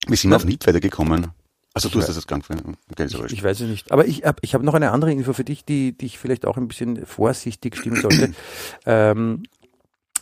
Wie 0.09 0.15
sind 0.15 0.31
wir 0.31 0.35
auf 0.37 0.45
Nilpferde 0.45 0.79
gekommen? 0.79 1.31
Also 1.73 1.89
du 1.89 1.99
hast 1.99 2.09
das 2.09 2.15
jetzt 2.15 2.31
nicht. 2.31 2.49
Okay, 2.91 3.05
Ich, 3.05 3.33
ich 3.33 3.43
weiß 3.43 3.61
es 3.61 3.69
nicht. 3.69 3.91
Aber 3.91 4.05
ich 4.05 4.25
habe 4.25 4.39
ich 4.41 4.53
hab 4.55 4.63
noch 4.63 4.73
eine 4.73 4.91
andere 4.91 5.11
Info 5.11 5.33
für 5.33 5.43
dich, 5.43 5.65
die 5.65 5.97
dich 5.97 6.17
vielleicht 6.17 6.45
auch 6.45 6.57
ein 6.57 6.67
bisschen 6.67 7.05
vorsichtig 7.05 7.77
stimmen 7.77 8.01
sollte. 8.01 8.33
ähm, 8.85 9.43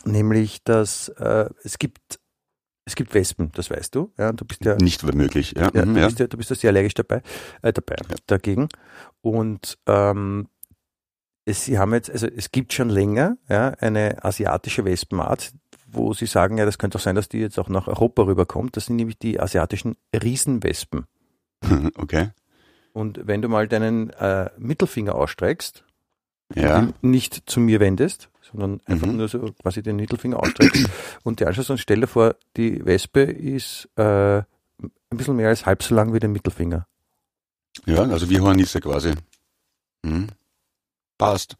nämlich, 0.04 0.62
dass 0.62 1.08
äh, 1.08 1.48
es 1.64 1.78
gibt 1.78 2.20
es 2.84 2.94
gibt 2.94 3.12
Wespen, 3.12 3.50
das 3.54 3.70
weißt 3.70 3.94
du. 3.94 4.12
Ja, 4.16 4.32
du 4.32 4.44
bist 4.46 4.64
ja, 4.64 4.76
Nicht 4.76 5.02
möglich, 5.02 5.52
ja. 5.56 5.70
ja, 5.74 5.84
mhm, 5.84 5.94
du, 5.94 6.00
ja. 6.00 6.06
bist 6.06 6.18
ja 6.20 6.26
du 6.26 6.36
bist 6.38 6.50
ja 6.50 6.56
sehr 6.56 6.70
allergisch 6.70 6.94
dabei, 6.94 7.22
äh, 7.62 7.72
dabei 7.72 7.96
Ja. 8.08 8.16
dagegen. 8.26 8.68
Und 9.20 9.78
ähm, 9.86 10.48
es, 11.44 11.64
sie 11.66 11.78
haben 11.78 11.92
jetzt, 11.92 12.10
also 12.10 12.26
es 12.26 12.50
gibt 12.50 12.72
schon 12.72 12.88
länger 12.88 13.36
ja, 13.48 13.70
eine 13.80 14.24
asiatische 14.24 14.84
Wespenart, 14.86 15.52
wo 15.90 16.12
sie 16.12 16.26
sagen, 16.26 16.58
ja, 16.58 16.64
das 16.66 16.78
könnte 16.78 16.98
auch 16.98 17.02
sein, 17.02 17.14
dass 17.14 17.28
die 17.28 17.38
jetzt 17.38 17.58
auch 17.58 17.68
nach 17.68 17.88
Europa 17.88 18.22
rüberkommt. 18.22 18.76
Das 18.76 18.86
sind 18.86 18.96
nämlich 18.96 19.18
die 19.18 19.40
asiatischen 19.40 19.96
Riesenwespen. 20.14 21.06
Okay. 21.96 22.30
Und 22.92 23.26
wenn 23.26 23.42
du 23.42 23.48
mal 23.48 23.68
deinen 23.68 24.10
äh, 24.10 24.50
Mittelfinger 24.58 25.14
ausstreckst, 25.14 25.84
Ja. 26.54 26.88
nicht 27.02 27.42
zu 27.50 27.60
mir 27.60 27.80
wendest, 27.80 28.28
sondern 28.42 28.80
einfach 28.86 29.06
Mhm. 29.06 29.16
nur 29.18 29.28
so 29.28 29.52
quasi 29.62 29.82
den 29.82 29.96
Mittelfinger 29.96 30.40
ausstreckst 30.40 30.88
und 31.24 31.40
dir 31.40 31.46
anschaust 31.48 31.70
und 31.70 31.78
stell 31.78 32.00
dir 32.00 32.06
vor, 32.06 32.34
die 32.56 32.84
Wespe 32.84 33.22
ist 33.22 33.88
äh, 33.96 34.38
ein 34.38 34.44
bisschen 35.16 35.36
mehr 35.36 35.48
als 35.48 35.66
halb 35.66 35.82
so 35.82 35.94
lang 35.94 36.12
wie 36.14 36.18
der 36.18 36.28
Mittelfinger. 36.30 36.86
Ja, 37.86 38.02
also 38.02 38.28
wie 38.30 38.40
Hornisse 38.40 38.80
quasi. 38.80 39.12
Mhm. 40.02 40.28
Passt. 41.18 41.56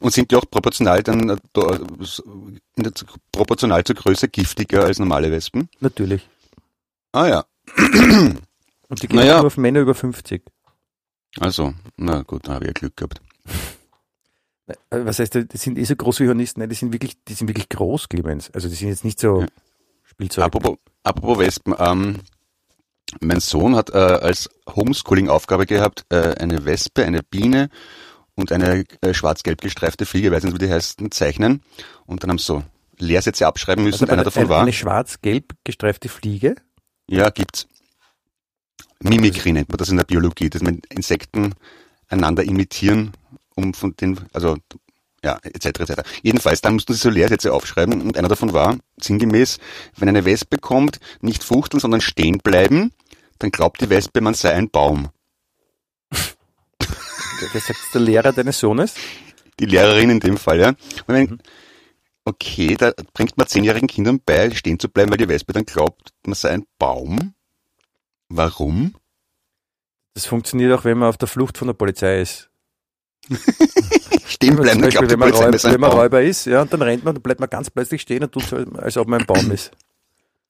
Und 0.00 0.12
sind 0.12 0.30
die 0.30 0.36
auch 0.36 0.44
proportional 0.50 1.02
dann 1.02 1.28
äh, 1.30 1.36
der, 1.56 2.92
proportional 3.32 3.82
zur 3.84 3.96
Größe 3.96 4.28
giftiger 4.28 4.84
als 4.84 4.98
normale 4.98 5.30
Wespen? 5.30 5.68
Natürlich. 5.80 6.28
Ah 7.12 7.26
ja. 7.26 7.44
Und 8.88 9.02
die 9.02 9.08
gehen 9.08 9.16
Naja. 9.16 9.38
nur 9.38 9.46
auf 9.46 9.56
Männer 9.56 9.80
über 9.80 9.94
50. 9.94 10.42
Also, 11.40 11.74
na 11.96 12.22
gut, 12.22 12.46
da 12.48 12.54
habe 12.54 12.64
ich 12.64 12.68
ja 12.68 12.72
Glück 12.74 12.96
gehabt. 12.96 13.20
Äh, 14.66 14.74
Was 14.90 15.18
heißt, 15.18 15.34
die 15.34 15.56
sind 15.56 15.78
eh 15.78 15.84
so 15.84 15.96
groß 15.96 16.20
wie 16.20 16.28
Hornissen? 16.28 16.60
Nein, 16.60 16.68
die 16.70 16.74
sind 16.76 16.92
wirklich, 16.92 17.16
die 17.26 17.34
sind 17.34 17.48
wirklich 17.48 17.68
groß, 17.68 18.08
Clemens. 18.08 18.50
Also 18.52 18.68
die 18.68 18.74
sind 18.74 18.88
jetzt 18.88 19.04
nicht 19.04 19.18
so 19.20 19.42
Ja. 19.42 19.46
Spielzeug. 20.04 20.44
Apropos, 20.44 20.76
apropos 21.02 21.38
Wespen, 21.38 21.74
ähm, 21.78 22.20
mein 23.20 23.40
Sohn 23.40 23.74
hat 23.76 23.90
äh, 23.90 23.96
als 23.96 24.48
Homeschooling-Aufgabe 24.74 25.66
gehabt, 25.66 26.04
äh, 26.10 26.34
eine 26.38 26.64
Wespe, 26.64 27.04
eine 27.04 27.22
Biene 27.22 27.68
und 28.38 28.52
eine 28.52 28.84
äh, 29.00 29.12
schwarz-gelb 29.12 29.60
gestreifte 29.60 30.06
Fliege, 30.06 30.30
weiß 30.30 30.44
nicht, 30.44 30.54
wie 30.54 30.64
die 30.64 30.72
heißen, 30.72 31.10
zeichnen. 31.10 31.60
Und 32.06 32.22
dann 32.22 32.30
haben 32.30 32.38
sie 32.38 32.44
so 32.44 32.62
Lehrsätze 32.98 33.46
abschreiben 33.46 33.84
müssen, 33.84 34.04
Also 34.04 34.06
einer 34.06 34.22
eine, 34.22 34.24
davon 34.24 34.42
eine, 34.42 34.48
war, 34.48 34.62
eine 34.62 34.72
schwarz-gelb 34.72 35.54
gestreifte 35.64 36.08
Fliege. 36.08 36.54
ja, 37.08 37.30
gibt's. 37.30 37.66
Mimikry 39.00 39.52
nennt 39.52 39.68
man 39.68 39.78
das 39.78 39.88
in 39.88 39.96
der 39.96 40.04
Biologie, 40.04 40.50
dass 40.50 40.62
man 40.62 40.80
Insekten 40.88 41.54
einander 42.08 42.44
imitieren, 42.44 43.12
um 43.54 43.74
von 43.74 43.94
den, 43.96 44.18
also 44.32 44.56
ja, 45.24 45.38
etc. 45.42 45.80
etc. 45.80 46.02
Jedenfalls, 46.22 46.60
dann 46.60 46.74
mussten 46.74 46.92
sie 46.92 47.00
so 47.00 47.10
Lehrsätze 47.10 47.52
aufschreiben 47.52 48.00
und 48.00 48.16
einer 48.16 48.28
davon 48.28 48.52
war, 48.52 48.78
sinngemäß, 49.00 49.58
wenn 49.96 50.08
eine 50.08 50.24
Wespe 50.24 50.58
kommt, 50.58 51.00
nicht 51.20 51.42
fuchteln, 51.42 51.80
sondern 51.80 52.00
stehen 52.00 52.38
bleiben, 52.38 52.92
dann 53.40 53.50
glaubt 53.50 53.80
die 53.80 53.90
Wespe, 53.90 54.20
man 54.20 54.34
sei 54.34 54.52
ein 54.52 54.70
Baum. 54.70 55.08
Das 57.52 57.66
sagt 57.66 57.94
der 57.94 58.00
Lehrer 58.00 58.32
deines 58.32 58.58
Sohnes. 58.58 58.94
Die 59.60 59.66
Lehrerin 59.66 60.10
in 60.10 60.20
dem 60.20 60.36
Fall, 60.36 60.60
ja. 60.60 60.74
Wenn, 61.06 61.40
okay, 62.24 62.76
da 62.76 62.92
bringt 63.12 63.36
man 63.36 63.46
zehnjährigen 63.46 63.88
Kindern 63.88 64.20
bei, 64.24 64.50
stehen 64.50 64.78
zu 64.78 64.88
bleiben, 64.88 65.10
weil 65.10 65.18
die 65.18 65.28
Wespe 65.28 65.52
dann 65.52 65.64
glaubt, 65.64 66.12
man 66.24 66.34
sei 66.34 66.50
ein 66.50 66.66
Baum. 66.78 67.34
Warum? 68.28 68.94
Das 70.14 70.26
funktioniert 70.26 70.72
auch, 70.72 70.84
wenn 70.84 70.98
man 70.98 71.08
auf 71.08 71.16
der 71.16 71.28
Flucht 71.28 71.58
von 71.58 71.68
der 71.68 71.74
Polizei 71.74 72.20
ist. 72.20 72.50
Stehen 74.26 74.56
bleiben, 74.56 74.80
dann 74.80 74.90
Beispiel, 74.90 75.08
glaubt 75.08 75.10
wenn 75.10 75.18
man, 75.18 75.30
Räuber, 75.32 75.62
wenn 75.62 75.80
man. 75.80 75.90
Räuber 75.90 76.22
ist, 76.22 76.44
ja, 76.46 76.62
und 76.62 76.72
dann 76.72 76.82
rennt 76.82 77.04
man, 77.04 77.14
dann 77.14 77.22
bleibt 77.22 77.40
man 77.40 77.48
ganz 77.48 77.70
plötzlich 77.70 78.02
stehen 78.02 78.22
und 78.22 78.32
tut 78.32 78.44
so, 78.44 78.56
als 78.56 78.96
ob 78.96 79.08
man 79.08 79.20
ein 79.20 79.26
Baum 79.26 79.50
ist. 79.52 79.72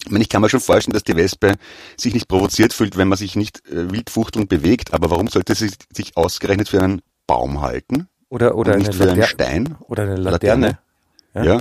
Ich 0.05 0.11
meine, 0.11 0.23
ich 0.23 0.29
kann 0.29 0.43
mir 0.43 0.49
schon 0.49 0.61
vorstellen, 0.61 0.95
dass 0.95 1.05
die 1.05 1.17
Wespe 1.17 1.57
sich 1.97 2.15
nicht 2.15 2.29
provoziert 2.29 2.73
fühlt, 2.73 2.97
wenn 2.97 3.09
man 3.09 3.19
sich 3.19 3.37
nicht 3.37 3.67
äh, 3.69 3.91
wild 3.91 4.11
fuchtelnd 4.11 4.49
bewegt, 4.49 4.95
aber 4.95 5.11
warum 5.11 5.29
sollte 5.29 5.55
sie 5.55 5.71
sich 5.93 6.17
ausgerechnet 6.17 6.69
für 6.69 6.81
einen 6.83 7.03
Baum 7.27 7.61
halten 7.61 8.09
Oder, 8.29 8.55
oder, 8.55 8.77
nicht 8.77 8.95
für 8.95 9.11
einen 9.11 9.23
Stein? 9.25 9.77
oder 9.81 10.05
eine 10.05 10.17
Laterne. 10.17 10.79
Ja. 11.35 11.45
Ja. 11.45 11.57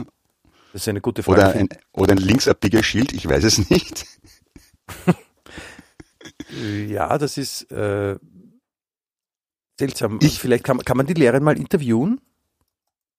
Das 0.73 0.83
ist 0.83 0.87
eine 0.87 1.01
gute 1.01 1.23
Frage. 1.23 1.41
Oder 1.41 1.51
ein, 1.53 1.69
oder 1.93 2.11
ein 2.13 2.17
linksabbieger 2.19 2.83
Schild, 2.83 3.11
ich 3.11 3.27
weiß 3.27 3.43
es 3.43 3.69
nicht. 3.69 4.05
ja, 6.87 7.17
das 7.17 7.37
ist 7.37 7.69
äh, 7.71 8.17
seltsam. 9.79 10.19
Ich- 10.21 10.39
Vielleicht 10.39 10.63
kann, 10.63 10.77
man- 10.77 10.85
kann 10.85 10.97
man 10.97 11.07
die 11.07 11.13
Lehrerin 11.15 11.43
mal 11.43 11.57
interviewen. 11.57 12.21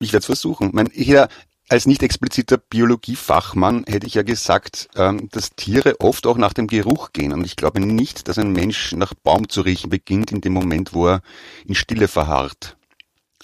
Ich 0.00 0.12
werde 0.12 0.20
es 0.20 0.26
versuchen. 0.26 0.70
Mein, 0.72 0.88
ich, 0.92 1.08
ja, 1.08 1.28
als 1.68 1.86
nicht 1.86 2.02
expliziter 2.02 2.56
Biologiefachmann 2.58 3.84
hätte 3.86 4.06
ich 4.06 4.14
ja 4.14 4.22
gesagt, 4.22 4.88
ähm, 4.96 5.28
dass 5.32 5.50
Tiere 5.50 6.00
oft 6.00 6.26
auch 6.26 6.38
nach 6.38 6.52
dem 6.52 6.66
Geruch 6.66 7.12
gehen. 7.12 7.32
Und 7.32 7.44
ich 7.44 7.56
glaube 7.56 7.80
nicht, 7.80 8.28
dass 8.28 8.38
ein 8.38 8.52
Mensch 8.52 8.92
nach 8.92 9.14
Baum 9.14 9.48
zu 9.48 9.60
riechen 9.62 9.90
beginnt 9.90 10.32
in 10.32 10.40
dem 10.40 10.52
Moment, 10.52 10.94
wo 10.94 11.08
er 11.08 11.20
in 11.66 11.74
Stille 11.74 12.08
verharrt. 12.08 12.76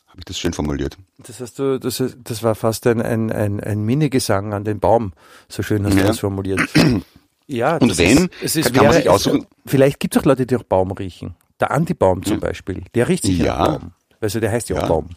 Habe 0.07 0.21
ich 0.21 0.25
das 0.27 0.39
schön 0.39 0.53
formuliert? 0.53 0.97
Das 1.19 1.41
hast 1.41 1.59
du, 1.59 1.79
das, 1.81 2.03
das 2.23 2.43
war 2.43 2.55
fast 2.55 2.87
ein, 2.87 3.03
ein, 3.03 3.33
ein, 3.33 3.61
ein 3.61 3.83
Minigesang 3.85 4.55
an 4.55 4.65
den 4.65 4.79
Baum. 4.81 5.13
So 5.49 5.63
schön 5.63 5.85
hast 5.85 5.95
du 5.95 6.01
Ja. 6.01 6.07
das 6.07 6.19
formuliert. 6.21 6.61
Ja, 7.47 7.77
Und 7.77 7.89
das 7.91 7.99
wenn, 7.99 8.17
ist, 8.17 8.31
es 8.43 8.57
ist, 8.57 8.73
kann 8.73 8.87
man 8.87 8.95
sich 8.95 9.07
aussuchen- 9.11 9.47
Vielleicht 9.67 10.01
gibt 10.01 10.17
es 10.17 10.23
auch 10.23 10.25
Leute, 10.25 10.47
die 10.47 10.57
auch 10.57 10.63
Baum 10.63 10.93
riechen. 10.93 11.35
Der 11.61 11.73
Anti-Baum 11.73 12.23
zum 12.23 12.37
Ja. 12.37 12.41
Beispiel, 12.41 12.85
der 12.95 13.07
riecht 13.07 13.25
sich 13.25 13.37
Ja. 13.37 13.67
Baum. 13.69 13.93
Also 14.19 14.41
der 14.41 14.51
heißt 14.51 14.71
ja, 14.71 14.77
Ja. 14.77 14.85
auch 14.85 14.89
Baum. 14.89 15.11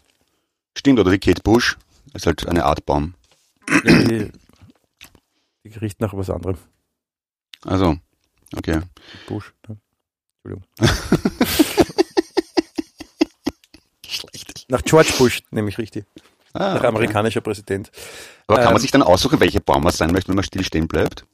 Stimmt, 0.76 1.00
oder 1.00 1.10
wie 1.10 1.18
Kate 1.18 1.40
Bush. 1.42 1.78
Ist 2.14 2.26
halt 2.26 2.46
eine 2.48 2.64
Art 2.64 2.84
Baum. 2.86 3.14
Ja, 3.84 4.02
die, 4.02 4.32
die 5.64 5.78
riecht 5.78 6.00
nach 6.00 6.14
was 6.14 6.30
anderem. 6.30 6.56
Also, 7.64 7.96
okay. 8.56 8.80
Busch. 9.26 9.52
Ja. 9.68 9.76
Entschuldigung. 10.44 10.64
Schlecht. 14.06 14.66
Nach 14.68 14.82
George 14.82 15.12
Bush, 15.18 15.42
nämlich 15.50 15.78
richtig. 15.78 16.04
Ah, 16.54 16.70
Nach 16.70 16.76
okay. 16.78 16.86
amerikanischer 16.86 17.40
Präsident. 17.40 17.90
Aber 18.46 18.56
kann 18.58 18.68
Ähm, 18.68 18.72
man 18.74 18.80
sich 18.82 18.90
dann 18.90 19.02
aussuchen, 19.02 19.38
welcher 19.40 19.60
Baum 19.60 19.82
man 19.82 19.92
sein 19.92 20.12
möchte, 20.12 20.28
wenn 20.28 20.36
man 20.36 20.44
still 20.44 20.64
stehen 20.64 20.88
bleibt? 20.88 21.26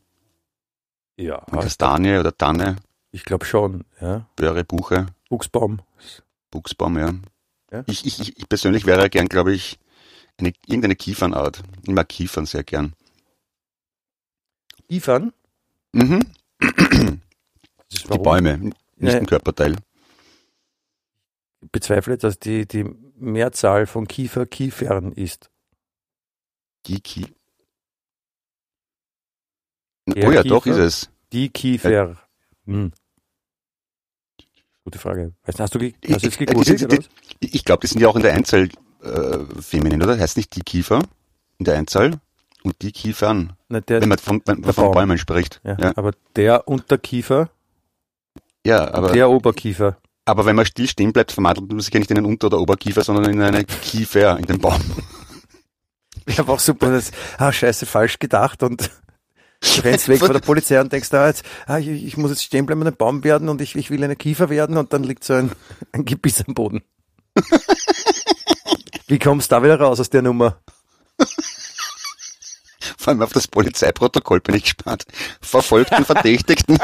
Ja, 1.17 1.39
Kastanie 1.51 2.19
oder 2.19 2.37
Tanne, 2.37 2.77
ich 3.13 3.25
glaube 3.25 3.45
schon. 3.45 3.85
Ja. 4.01 4.27
Böhre, 4.35 4.65
Buche, 4.65 5.07
Buchsbaum. 5.29 5.81
Buchsbaum, 6.51 6.99
ja. 6.99 7.13
Ja. 7.71 7.85
Ich, 7.87 8.05
ich, 8.05 8.19
ich- 8.21 8.37
ich 8.39 8.49
persönlich 8.49 8.87
wäre 8.87 9.09
gern, 9.09 9.29
glaube 9.29 9.53
ich, 9.53 9.79
eine, 10.39 10.53
irgendeine 10.67 10.97
Kiefernart. 10.97 11.63
Ich 11.83 11.91
mag 11.91 12.09
Kiefern 12.09 12.47
sehr 12.47 12.65
gern. 12.65 12.95
Kiefern. 14.89 15.33
Mhm. 15.93 16.21
Die? 16.61 18.19
Bäume, 18.19 18.59
nicht 18.97 19.15
ein 19.15 19.27
Körperteil. 19.27 19.77
Ich 21.63 21.71
bezweifle, 21.71 22.19
dass 22.19 22.39
die, 22.39 22.67
die 22.67 22.85
Mehrzahl 23.17 23.87
von 23.87 24.09
Kiefer 24.09 24.47
Kiefern 24.47 25.13
ist. 25.13 25.51
Die 26.87 27.01
Der 30.07 30.29
oh 30.29 30.33
ja, 30.33 30.43
Kiefer? 30.43 30.55
doch 30.55 30.67
ist 30.67 30.77
es. 30.77 31.11
Die 31.33 31.49
Kiefer. 31.49 32.17
Hm. 32.67 32.93
Gute 34.85 34.99
Frage. 34.99 35.35
Weißt 35.45 35.61
hast 35.61 35.75
du, 35.75 35.79
hast 35.81 35.93
du 36.03 36.09
jetzt 36.09 36.23
Ich- 36.25 36.25
ich- 36.25 36.39
gegoogelt? 36.39 36.93
was? 36.93 37.09
Ich 37.41 37.55
ich 37.55 37.65
glaube, 37.65 37.81
die 37.81 37.87
sind 37.87 38.01
ja 38.01 38.09
auch 38.09 38.17
in 38.17 38.23
der 38.23 38.35
Einzahl 38.35 38.69
äh, 39.05 39.39
feminin, 39.63 40.03
oder? 40.03 40.19
Heißt 40.19 40.37
nicht 40.37 40.55
die 40.57 40.63
Kiefer 40.63 41.01
in 41.59 41.65
der 41.65 41.77
Einzahl? 41.77 42.19
Und 42.63 42.81
die 42.81 42.93
Kiefern, 42.93 43.53
Na, 43.69 43.81
der, 43.81 44.01
wenn 44.01 44.09
man 44.09 44.17
von, 44.19 44.41
wenn 44.47 44.61
man 44.61 44.73
von. 44.73 44.91
Bäumen 44.93 45.19
spricht. 45.19 45.61
ja, 45.65 45.77
Ja, 45.79 45.93
Aber 45.97 46.13
der 46.35 46.67
Unterkiefer, 46.67 47.51
ja 48.67 48.93
aber, 48.95 49.13
der 49.13 49.29
Oberkiefer. 49.29 49.99
aber 50.25 50.47
wenn 50.47 50.57
man 50.57 50.65
still 50.65 50.89
stehen 50.89 51.13
bleibt, 51.13 51.33
verwandelt 51.33 51.71
man 51.71 51.81
sich 51.81 51.93
ja 51.93 52.01
nicht 52.01 52.11
in 52.11 52.17
einen 52.17 52.27
Unter- 52.27 52.47
oder 52.47 52.61
Oberkiefer, 52.61 53.05
sondern 53.05 53.31
in 53.31 53.43
eine 53.43 53.65
Kiefer 53.65 54.39
in 54.39 54.47
den 54.47 54.59
Baum. 54.61 54.81
Ja, 56.27 56.47
war 56.47 56.55
auch 56.55 56.59
super. 56.61 56.91
Das, 56.91 57.11
ah, 57.37 57.53
scheiße, 57.53 57.85
falsch 57.85 58.19
gedacht 58.19 58.63
und 58.63 58.91
du 59.61 59.81
rennst 59.83 60.09
weg 60.09 60.21
von 60.21 60.33
der 60.33 60.39
Polizei 60.41 60.81
und 60.81 60.91
denkst, 60.91 61.13
ah, 61.13 61.27
jetzt, 61.27 61.45
ah, 61.67 61.77
ich, 61.79 61.87
ich 61.89 62.17
muss 62.17 62.31
jetzt 62.31 62.45
stehen 62.45 62.65
bleiben 62.65 62.81
und 62.81 62.87
ein 62.87 62.97
Baum 62.97 63.25
werden 63.25 63.51
und 63.51 63.61
ich, 63.61 63.77
ich 63.77 63.91
will 63.91 64.03
eine 64.03 64.17
Kiefer 64.17 64.49
werden 64.49 64.79
und 64.79 64.95
dann 64.95 65.05
liegt 65.05 65.23
so 65.23 65.35
ein, 65.35 65.53
ein 65.93 66.07
Gebiss 66.07 66.43
am 66.49 66.55
Boden. 66.55 66.81
Wie 69.15 69.21
kommst 69.21 69.53
du 69.53 69.55
da 69.55 69.63
wieder 69.63 69.79
raus 69.79 70.01
aus 70.01 70.11
der 70.11 70.23
Nummer? 70.23 70.57
Vor 72.99 73.13
allem 73.13 73.23
auf 73.23 73.33
das 73.33 73.47
Polizeiprotokoll 73.47 74.41
bin 74.41 74.57
ich 74.57 74.65
gespannt. 74.65 75.05
Verfolgten 75.41 76.05
Verdächtigten. 76.05 76.79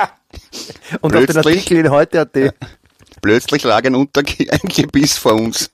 Und 1.00 1.16
auf 1.16 1.26
den 1.26 1.32
Plötzlich- 1.32 1.56
Artikel 1.56 1.78
in 1.78 1.90
heute.at. 1.90 2.54
Plötzlich 3.20 3.64
lag 3.64 3.84
ein, 3.84 3.96
Unter 3.96 4.20
ein 4.20 4.60
Gebiss 4.68 5.18
vor 5.18 5.32
uns. 5.34 5.72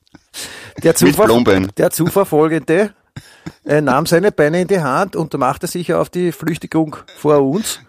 Der 0.82 0.94
Blombeeren. 0.94 1.70
der 1.76 1.90
Zuverfolgende 1.90 2.94
äh, 3.66 3.82
nahm 3.82 4.06
seine 4.06 4.32
Beine 4.32 4.62
in 4.62 4.68
die 4.68 4.80
Hand 4.80 5.14
und 5.14 5.34
machte 5.34 5.66
sich 5.66 5.92
auf 5.92 6.08
die 6.08 6.32
Flüchtigung 6.32 6.96
vor 7.18 7.42
uns. 7.42 7.80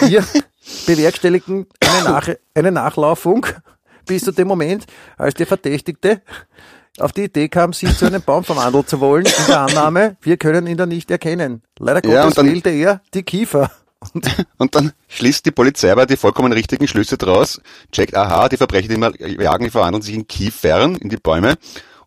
Wir 0.00 0.22
bewerkstelligten 0.86 1.66
eine, 1.80 2.04
Nach 2.04 2.28
eine 2.54 2.70
Nachlaufung 2.70 3.46
bis 4.04 4.24
zu 4.24 4.32
dem 4.32 4.48
Moment, 4.48 4.84
als 5.16 5.32
der 5.34 5.46
Verdächtigte 5.46 6.20
auf 6.98 7.12
die 7.12 7.24
Idee 7.24 7.48
kam, 7.48 7.72
sich 7.72 7.96
zu 7.96 8.06
einem 8.06 8.22
Baum 8.22 8.44
verwandeln 8.44 8.86
zu 8.86 9.00
wollen, 9.00 9.26
in 9.26 9.46
der 9.48 9.60
Annahme, 9.62 10.16
wir 10.20 10.36
können 10.36 10.66
ihn 10.66 10.76
da 10.76 10.86
nicht 10.86 11.10
erkennen. 11.10 11.62
Leider 11.78 12.00
Gottes 12.02 12.14
Ja, 12.14 12.24
und 12.26 12.38
dann- 12.38 12.46
wählte 12.46 12.70
er 12.70 13.00
die 13.14 13.22
Kiefer. 13.22 13.70
Und 14.12 14.26
Und 14.58 14.74
dann 14.74 14.92
schließt 15.08 15.46
die 15.46 15.50
Polizei 15.50 15.90
aber 15.90 16.04
die 16.04 16.18
vollkommen 16.18 16.52
richtigen 16.52 16.86
Schlüsse 16.86 17.16
draus, 17.16 17.60
checkt, 17.90 18.14
aha, 18.14 18.50
die 18.50 18.58
Verbrecher, 18.58 18.88
die 18.88 18.98
mal 18.98 19.14
jagen, 19.18 19.64
die 19.64 19.70
verwandeln 19.70 20.02
sich 20.02 20.14
in 20.14 20.28
Kiefern, 20.28 20.96
in 20.96 21.08
die 21.08 21.16
Bäume 21.16 21.54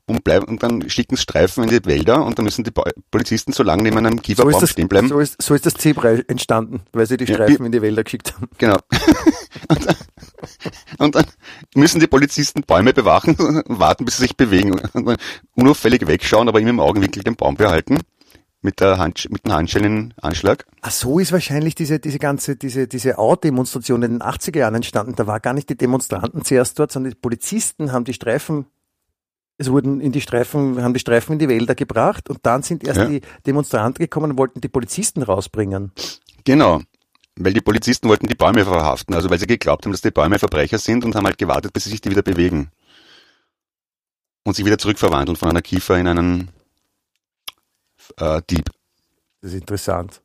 und 0.07 0.23
bleiben, 0.23 0.45
und 0.45 0.63
dann 0.63 0.89
schicken 0.89 1.15
sie 1.15 1.21
Streifen 1.21 1.63
in 1.65 1.69
die 1.69 1.85
Wälder 1.85 2.25
und 2.25 2.37
dann 2.37 2.45
müssen 2.45 2.63
die 2.63 2.71
Polizisten 2.71 3.51
so 3.51 3.61
lange 3.61 3.83
neben 3.83 3.97
einem 3.97 4.13
so 4.13 4.17
ist, 4.17 4.23
Kieferbaum 4.23 4.61
das, 4.61 4.69
stehen 4.69 4.87
bleiben. 4.87 5.09
so, 5.09 5.19
ist, 5.19 5.41
so 5.41 5.53
ist 5.53 5.65
das 5.65 5.73
Zebra 5.73 6.11
entstanden, 6.27 6.81
weil 6.93 7.05
sie 7.05 7.17
die 7.17 7.25
Ja, 7.25 7.35
Streifen 7.35 7.65
in 7.65 7.71
die 7.71 7.81
Wälder 7.81 8.03
geschickt 8.03 8.33
haben. 8.33 8.49
Genau. 8.57 8.77
und, 9.67 9.85
dann, 9.85 9.95
und 10.99 11.15
dann 11.15 11.25
müssen 11.75 11.99
die 11.99 12.07
Polizisten 12.07 12.63
Bäume 12.63 12.93
bewachen 12.93 13.35
und 13.35 13.63
warten, 13.67 14.05
bis 14.05 14.17
sie 14.17 14.23
sich 14.23 14.37
bewegen. 14.37 14.79
Und 14.93 15.05
dann 15.07 15.17
unauffällig 15.55 16.07
wegschauen, 16.07 16.47
aber 16.47 16.61
immer 16.61 16.69
im 16.69 16.79
Augenwinkel 16.79 17.23
den 17.23 17.35
Baum 17.35 17.55
behalten. 17.55 17.99
Mit, 18.61 18.79
der 18.79 18.97
Hand, 18.97 19.27
mit 19.29 19.45
dem 19.45 19.53
Handschellenanschlag. 19.53 20.65
Ach 20.81 20.91
so 20.91 21.19
ist 21.19 21.31
wahrscheinlich 21.31 21.75
diese, 21.75 21.99
diese 21.99 22.17
ganze, 22.17 22.55
diese, 22.55 22.87
diese 22.87 23.19
Out-Demonstration 23.19 24.01
in 24.01 24.11
den 24.13 24.21
80er 24.21 24.57
Jahren 24.57 24.75
entstanden. 24.75 25.13
Da 25.15 25.27
war 25.27 25.39
gar 25.39 25.53
nicht 25.53 25.69
die 25.69 25.77
Demonstranten 25.77 26.43
zuerst 26.43 26.79
dort, 26.79 26.91
sondern 26.91 27.11
die 27.11 27.19
Polizisten 27.19 27.91
haben 27.91 28.03
die 28.03 28.13
Streifen, 28.13 28.65
es 29.57 29.71
wurden 29.71 30.01
in 30.01 30.11
die 30.11 30.21
Streifen, 30.21 30.81
haben 30.83 30.93
die 30.93 30.99
Streifen 30.99 31.33
in 31.33 31.39
die 31.39 31.49
Wälder 31.49 31.73
gebracht 31.75 32.29
und 32.29 32.39
dann 32.43 32.61
sind 32.63 32.83
erst 32.83 32.99
Ja. 32.99 33.05
die 33.07 33.21
Demonstranten 33.45 34.03
gekommen 34.03 34.31
und 34.31 34.37
wollten 34.37 34.61
die 34.61 34.67
Polizisten 34.67 35.23
rausbringen. 35.23 35.91
Genau. 36.43 36.81
Weil 37.39 37.53
die 37.53 37.61
Polizisten 37.61 38.07
wollten 38.09 38.27
die 38.27 38.35
Bäume 38.35 38.63
verhaften, 38.65 39.13
also 39.13 39.29
weil 39.29 39.39
sie 39.39 39.47
geglaubt 39.47 39.85
haben, 39.85 39.91
dass 39.91 40.01
die 40.01 40.11
Bäume 40.11 40.39
Verbrecher 40.39 40.77
sind 40.79 41.05
und 41.05 41.15
haben 41.15 41.25
halt 41.25 41.37
gewartet, 41.37 41.73
bis 41.73 41.83
sie 41.83 41.89
sich 41.91 42.01
die 42.01 42.09
wieder 42.11 42.23
bewegen. 42.23 42.69
Und 44.43 44.55
sich 44.55 44.65
wieder 44.65 44.77
zurückverwandeln 44.77 45.35
von 45.35 45.49
einer 45.49 45.61
Kiefer 45.61 45.97
in 45.99 46.07
einen 46.07 46.49
äh, 48.17 48.41
Dieb. 48.49 48.69
Das 49.41 49.51
ist 49.51 49.59
interessant. 49.59 50.21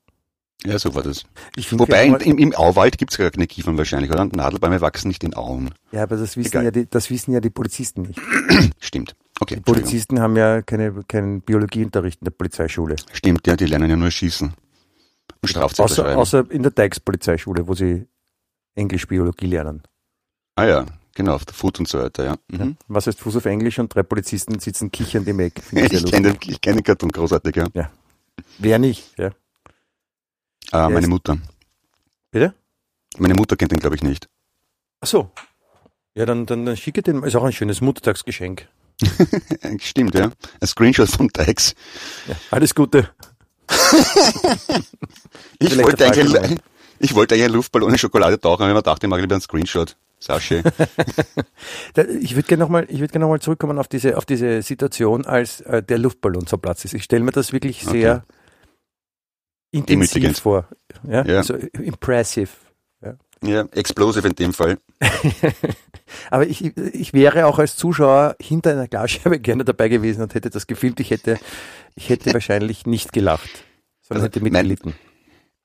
Ja, 0.64 0.78
so 0.78 0.95
war 0.95 1.03
das. 1.03 1.24
Wobei 1.72 2.09
mal- 2.09 2.22
im, 2.22 2.39
im 2.39 2.55
Auwald 2.55 2.97
gibt's 2.97 3.18
gar 3.18 3.30
keine 3.30 3.49
Kiefern 3.49 3.76
wahrscheinlich, 3.76 4.11
oder? 4.12 4.24
Nadelbäume 4.26 4.80
wachsen 4.80 5.09
nicht 5.09 5.24
in 5.24 5.35
Auen. 5.35 5.74
ja, 5.91 6.05
aber 6.05 6.16
das 6.16 6.37
wissen 6.37 6.49
Egal. 6.49 6.64
ja, 6.66 6.70
die, 6.70 6.87
das 6.89 7.11
wissen 7.11 7.33
ja 7.33 7.41
die 7.41 7.51
Polizisten 7.51 8.03
nicht. 8.03 8.20
Stimmt. 8.78 9.16
Okay. 9.43 9.57
Die. 9.57 9.61
Polizisten 9.61 10.20
haben 10.20 10.36
ja 10.36 10.62
keine, 10.62 11.03
keinen 11.09 11.40
Biologieunterricht 11.40 12.20
in 12.20 12.24
der 12.26 12.30
Polizeischule. 12.32 12.97
Stimmt, 13.12 13.47
ja, 13.47 13.57
die 13.57 13.66
lernen 13.66 13.90
ja 13.90 13.97
nur 13.97 14.11
schießen. 14.11 14.53
Und 15.43 15.49
Strafzettel 15.49 15.84
Außer, 15.84 16.03
schreiben. 16.05 16.20
außer 16.20 16.51
in 16.51 16.62
der 16.62 16.70
Deix-Polizeischule, 16.72 17.66
wo 17.66 17.74
sie 17.74 18.07
Englisch 18.74 19.07
Biologie 19.09 19.47
lernen. 19.47 19.82
ah 20.57 20.64
ja, 20.64 20.86
genau, 21.14 21.34
auf 21.34 21.45
der 21.45 21.55
Foot 21.55 21.78
und 21.80 21.88
so 21.88 21.99
weiter, 21.99 22.24
ja. 22.24 22.36
Mhm. 22.49 22.76
Was 22.88 23.07
heißt 23.09 23.18
Fuß 23.18 23.36
auf 23.36 23.45
Englisch 23.47 23.78
und 23.80 23.93
drei 23.93 24.03
Polizisten 24.05 24.59
sitzen 24.61 24.93
kichernd 24.93 25.26
im 25.26 25.40
Eck. 25.40 25.61
Ich 25.72 26.11
kenne 26.11 26.34
den, 26.34 26.61
kenn 26.61 26.76
den 26.76 26.84
Cartoon 26.84 27.11
großartig, 27.11 27.57
ja. 27.57 27.66
Wer 28.59 28.78
nicht, 28.78 29.18
ja. 29.18 29.30
Ah, 30.70 30.88
meine 30.88 31.01
ist- 31.01 31.09
Mutter. 31.09 31.38
Bitte? 32.30 32.55
Meine 33.18 33.34
Mutter 33.34 33.57
kennt 33.57 33.72
den, 33.72 33.80
glaube 33.80 33.97
ich, 33.97 34.03
nicht. 34.03 34.28
Ach 35.01 35.07
so. 35.09 35.30
Ja, 36.14 36.24
dann, 36.26 36.47
dann, 36.47 36.64
dann 36.64 36.76
schicke 36.76 37.03
den, 37.03 37.22
ist 37.24 37.34
auch 37.36 37.45
ein 37.45 37.53
schönes 37.53 37.80
Muttertagsgeschenk. 37.80 38.68
Stimmt, 39.80 40.14
ja. 40.14 40.30
Ein 40.61 40.66
Screenshot 40.66 41.09
von 41.09 41.28
Dykes. 41.28 41.74
Ja, 42.28 42.34
alles 42.50 42.74
Gute. 42.74 43.09
Ich 45.59 45.78
wollte, 45.78 46.05
eigentlich, 46.07 46.59
ich 46.98 47.14
wollte 47.14 47.34
eigentlich 47.34 47.44
einen 47.46 47.55
Luftballon 47.55 47.90
in 47.92 47.98
Schokolade 47.98 48.38
tauchen, 48.40 48.64
aber 48.64 48.78
ich 48.78 48.82
dachte, 48.82 49.07
ich 49.07 49.11
mache 49.11 49.20
lieber 49.20 49.34
einen 49.36 49.42
Screenshot. 49.42 49.96
Sasche. 50.18 50.62
Ich 52.20 52.34
würde 52.34 52.46
gerne 52.48 52.62
nochmal, 52.64 52.86
ich 52.88 52.98
würde 53.00 53.12
gerne 53.12 53.24
nochmal 53.24 53.40
zurückkommen 53.40 53.78
auf 53.78 53.88
diese, 53.88 54.16
auf 54.16 54.24
diese 54.24 54.62
Situation, 54.62 55.24
als 55.26 55.61
äh, 55.62 55.82
der 55.82 55.98
Luftballon 55.98 56.46
zerplatzt 56.46 56.84
ist. 56.84 56.94
Ich 56.94 57.05
stelle 57.05 57.22
mir 57.24 57.32
das 57.32 57.53
wirklich 57.53 57.82
sehr 57.84 58.24
intensiv 59.70 60.12
Demütigend. 60.12 60.38
vor. 60.38 60.68
Ja, 61.09 61.24
Ja. 61.24 61.42
so 61.42 61.55
impressive. 61.55 62.48
Ja, 63.43 63.66
explosive 63.72 64.28
in 64.28 64.34
dem 64.34 64.53
Fall. 64.53 64.78
Aber 66.30 66.47
ich, 66.47 66.76
ich 66.76 67.12
wäre 67.12 67.47
auch 67.47 67.59
als 67.59 67.76
Zuschauer 67.76 68.36
hinter 68.40 68.72
einer 68.72 68.88
Glasscheibe 68.88 69.40
gerne 69.40 69.64
dabei 69.64 69.88
gewesen 69.88 70.22
und 70.22 70.34
hätte 70.34 70.51
das 70.51 70.66
gefilmt. 70.66 71.01
Ich 71.01 71.11
hätte, 71.11 71.38
ich 71.95 72.09
hätte 72.09 72.32
wahrscheinlich 72.34 72.86
nicht 72.86 73.12
gelacht, 73.12 73.51
sondern 74.03 74.24
Also, 74.24 74.26
hätte 74.26 74.40
mitgelitten. 74.40 74.95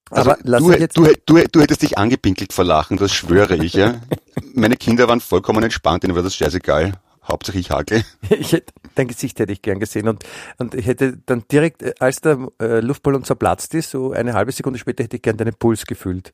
Also 0.09 0.31
Aber 0.31 0.39
lass 0.43 0.63
du, 0.63 1.03
du, 1.03 1.13
du, 1.25 1.43
du 1.51 1.61
hättest 1.61 1.81
dich 1.81 1.97
angepinkelt 1.97 2.53
vor 2.53 2.63
Lachen, 2.63 2.97
das 2.97 3.13
schwöre 3.13 3.57
ich, 3.57 3.73
ja. 3.73 4.01
Meine 4.53 4.77
Kinder 4.77 5.07
waren 5.09 5.19
vollkommen 5.19 5.63
entspannt, 5.63 6.03
ihnen 6.05 6.15
war 6.15 6.23
das 6.23 6.35
scheißegal. 6.35 6.93
Hauptsache 7.27 7.59
ich 7.59 7.71
hakel. 7.71 8.03
ich 8.29 8.53
hätte, 8.53 8.71
dein 8.95 9.09
Gesicht 9.09 9.37
hätte 9.39 9.51
ich 9.51 9.61
gern 9.61 9.81
gesehen 9.81 10.07
und, 10.07 10.23
und 10.59 10.75
ich 10.75 10.85
hätte 10.85 11.17
dann 11.25 11.43
direkt, 11.51 11.83
äh, 11.83 11.93
als 11.99 12.21
der 12.21 12.47
äh, 12.61 12.79
Luftballon 12.79 13.25
zerplatzt 13.25 13.73
ist, 13.73 13.91
so 13.91 14.13
eine 14.13 14.33
halbe 14.33 14.53
Sekunde 14.53 14.79
später 14.79 15.03
hätte 15.03 15.17
ich 15.17 15.21
gern 15.21 15.35
deinen 15.35 15.53
Puls 15.53 15.85
gefühlt. 15.85 16.33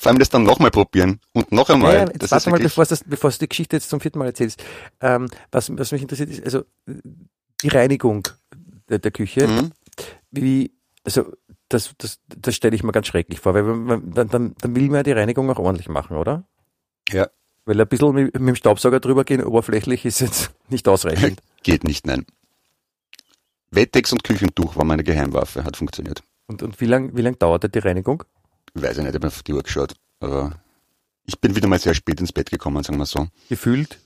Vor 0.00 0.08
allem 0.08 0.18
das 0.18 0.30
dann 0.30 0.44
nochmal 0.44 0.70
probieren 0.70 1.20
und 1.34 1.52
noch 1.52 1.68
einmal. 1.68 1.92
Ja, 1.92 2.00
ja, 2.04 2.10
jetzt 2.10 2.30
warte 2.30 2.48
mal, 2.48 2.58
bevor 2.58 2.86
du, 2.86 2.96
bevor 3.04 3.30
du 3.30 3.36
die 3.36 3.48
Geschichte 3.50 3.76
jetzt 3.76 3.90
zum 3.90 4.00
vierten 4.00 4.18
Mal 4.18 4.24
erzählst. 4.28 4.64
Ähm, 5.02 5.28
was, 5.52 5.70
was 5.76 5.92
mich 5.92 6.00
interessiert 6.00 6.30
ist, 6.30 6.42
also 6.42 6.64
die 7.62 7.68
Reinigung 7.68 8.26
der, 8.88 8.98
der 8.98 9.10
Küche, 9.10 9.46
Mhm. 9.46 9.72
wie, 10.30 10.72
also 11.04 11.30
das, 11.68 11.92
das, 11.98 12.18
das 12.28 12.54
stelle 12.54 12.74
ich 12.74 12.82
mir 12.82 12.92
ganz 12.92 13.08
schrecklich 13.08 13.40
vor, 13.40 13.52
weil 13.52 13.62
man, 13.62 14.10
dann, 14.12 14.28
dann, 14.28 14.54
dann 14.58 14.74
will 14.74 14.86
man 14.86 14.94
ja 14.96 15.02
die 15.02 15.12
Reinigung 15.12 15.50
auch 15.50 15.58
ordentlich 15.58 15.90
machen, 15.90 16.16
oder? 16.16 16.44
Ja. 17.10 17.28
Weil 17.66 17.78
ein 17.78 17.86
bisschen 17.86 18.14
mit, 18.14 18.32
mit 18.32 18.48
dem 18.48 18.56
Staubsauger 18.56 19.00
drüber 19.00 19.24
gehen, 19.24 19.44
oberflächlich 19.44 20.06
ist 20.06 20.20
jetzt 20.20 20.50
nicht 20.70 20.88
ausreichend. 20.88 21.42
Geht 21.62 21.84
nicht, 21.84 22.06
nein. 22.06 22.24
Wettex 23.70 24.12
und 24.12 24.24
Küchentuch 24.24 24.76
war 24.76 24.86
meine 24.86 25.04
Geheimwaffe, 25.04 25.62
hat 25.62 25.76
funktioniert. 25.76 26.22
Und, 26.46 26.62
und 26.62 26.80
wie 26.80 26.86
lang, 26.86 27.14
wie 27.14 27.20
lang 27.20 27.38
dauert 27.38 27.74
die 27.74 27.78
Reinigung? 27.78 28.24
Weiß 28.74 28.96
ich 28.98 29.02
nicht, 29.02 29.10
ich 29.10 29.14
habe 29.14 29.26
auf 29.26 29.42
die 29.42 29.52
Uhr 29.52 29.62
geschaut. 29.62 29.94
Aber 30.20 30.52
ich 31.24 31.40
bin 31.40 31.56
wieder 31.56 31.68
mal 31.68 31.78
sehr 31.78 31.94
spät 31.94 32.20
ins 32.20 32.32
Bett 32.32 32.50
gekommen, 32.50 32.82
sagen 32.82 32.98
wir 32.98 33.06
so. 33.06 33.28
Gefühlt? 33.48 33.98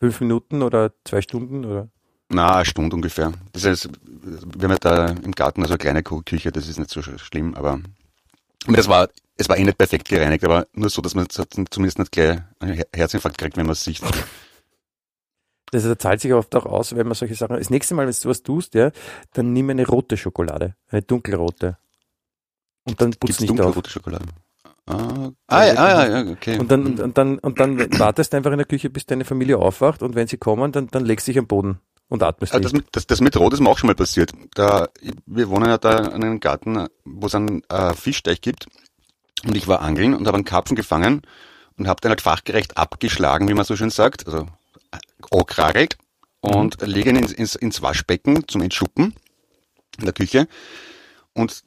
Fünf 0.00 0.20
Minuten 0.20 0.62
oder 0.62 0.92
zwei 1.04 1.20
Stunden 1.22 1.64
oder? 1.64 1.88
Na, 2.28 2.56
eine 2.56 2.64
Stunde 2.64 2.96
ungefähr. 2.96 3.32
Das 3.52 3.64
heißt, 3.64 3.88
wir 4.02 4.62
haben 4.64 4.70
ja 4.72 4.78
da 4.78 5.06
im 5.08 5.32
Garten 5.32 5.62
also 5.62 5.74
eine 5.74 5.78
kleine 5.78 6.00
Kü- 6.00 6.24
Küche, 6.24 6.50
das 6.50 6.66
ist 6.68 6.78
nicht 6.78 6.90
so 6.90 7.00
sch- 7.00 7.18
schlimm, 7.18 7.54
aber 7.54 7.80
das 8.66 8.88
war, 8.88 9.08
es 9.36 9.48
war 9.48 9.56
eh 9.58 9.64
nicht 9.64 9.78
perfekt 9.78 10.08
gereinigt, 10.08 10.44
aber 10.44 10.66
nur 10.72 10.90
so, 10.90 11.02
dass 11.02 11.14
man 11.14 11.28
zumindest 11.30 11.98
nicht 11.98 12.10
gleich 12.10 12.40
einen 12.58 12.74
Her- 12.74 12.86
Herzinfarkt 12.94 13.38
kriegt, 13.38 13.56
wenn 13.56 13.66
man 13.66 13.72
es 13.74 13.84
sieht. 13.84 14.00
Das 15.72 15.82
also, 15.82 15.96
zahlt 15.96 16.20
sich 16.20 16.32
oft 16.32 16.54
auch 16.54 16.64
aus, 16.64 16.94
wenn 16.94 17.06
man 17.08 17.16
solche 17.16 17.34
Sachen. 17.34 17.56
Das 17.56 17.70
nächste 17.70 17.94
Mal, 17.94 18.02
wenn 18.02 18.10
du 18.10 18.12
sowas 18.12 18.44
tust, 18.44 18.74
ja, 18.74 18.92
dann 19.32 19.52
nimm 19.52 19.68
eine 19.68 19.84
rote 19.84 20.16
Schokolade, 20.16 20.76
eine 20.90 21.02
dunkelrote. 21.02 21.76
Und 22.86 23.00
dann 23.00 23.10
putz 23.10 23.20
Gibt's 23.36 23.40
nicht 23.40 23.50
auf. 23.50 23.56
dunkelrote 23.58 23.90
Schokolade? 23.90 24.24
Ah, 24.88 25.30
ah, 25.48 25.64
ja, 25.64 25.74
ah, 25.74 25.88
ja, 26.08 26.20
ja, 26.22 26.30
okay. 26.30 26.58
Und 26.58 26.70
dann, 26.70 26.86
und, 26.86 27.00
und 27.00 27.18
dann, 27.18 27.38
und 27.40 27.58
dann 27.58 27.98
wartest 27.98 28.32
du 28.32 28.36
einfach 28.36 28.52
in 28.52 28.58
der 28.58 28.66
Küche, 28.66 28.88
bis 28.88 29.04
deine 29.04 29.24
Familie 29.24 29.58
aufwacht 29.58 30.00
und 30.02 30.14
wenn 30.14 30.28
sie 30.28 30.36
kommen, 30.38 30.70
dann, 30.70 30.86
dann 30.86 31.04
legst 31.04 31.26
du 31.26 31.32
dich 31.32 31.38
am 31.40 31.48
Boden 31.48 31.80
und 32.08 32.22
atmest 32.22 32.54
Ah, 32.54 32.58
nicht. 32.58 32.66
das, 32.66 32.72
mit- 32.72 32.86
das, 32.92 33.06
das 33.08 33.20
mit 33.20 33.36
Rot 33.36 33.52
ist 33.52 33.58
mir 33.60 33.68
auch 33.68 33.78
schon 33.78 33.88
mal 33.88 33.96
passiert. 33.96 34.30
Da, 34.54 34.88
wir 35.26 35.48
wohnen 35.48 35.66
ja 35.68 35.78
da 35.78 35.98
in 36.06 36.22
einem 36.22 36.38
Garten, 36.38 36.86
wo 37.04 37.26
es 37.26 37.34
einen 37.34 37.64
äh, 37.68 37.94
Fischteich 37.94 38.40
gibt. 38.40 38.66
Und 39.44 39.56
ich 39.56 39.66
war 39.66 39.80
angeln 39.82 40.14
und 40.14 40.26
habe 40.28 40.36
einen 40.36 40.44
Karpfen 40.44 40.76
gefangen 40.76 41.22
und 41.76 41.88
habe 41.88 42.00
den 42.00 42.10
halt 42.10 42.20
fachgerecht 42.20 42.76
abgeschlagen, 42.76 43.48
wie 43.48 43.54
man 43.54 43.64
so 43.64 43.74
schön 43.74 43.90
sagt. 43.90 44.26
Also 44.26 44.46
äh, 44.92 44.98
angeragelt 45.36 45.98
und 46.40 46.80
lege 46.86 47.10
ihn 47.10 47.16
ins, 47.16 47.32
ins, 47.32 47.56
ins 47.56 47.82
Waschbecken 47.82 48.46
zum 48.46 48.62
Entschuppen 48.62 49.14
in 49.98 50.04
der 50.04 50.12
Küche. 50.14 50.46
Und 51.34 51.64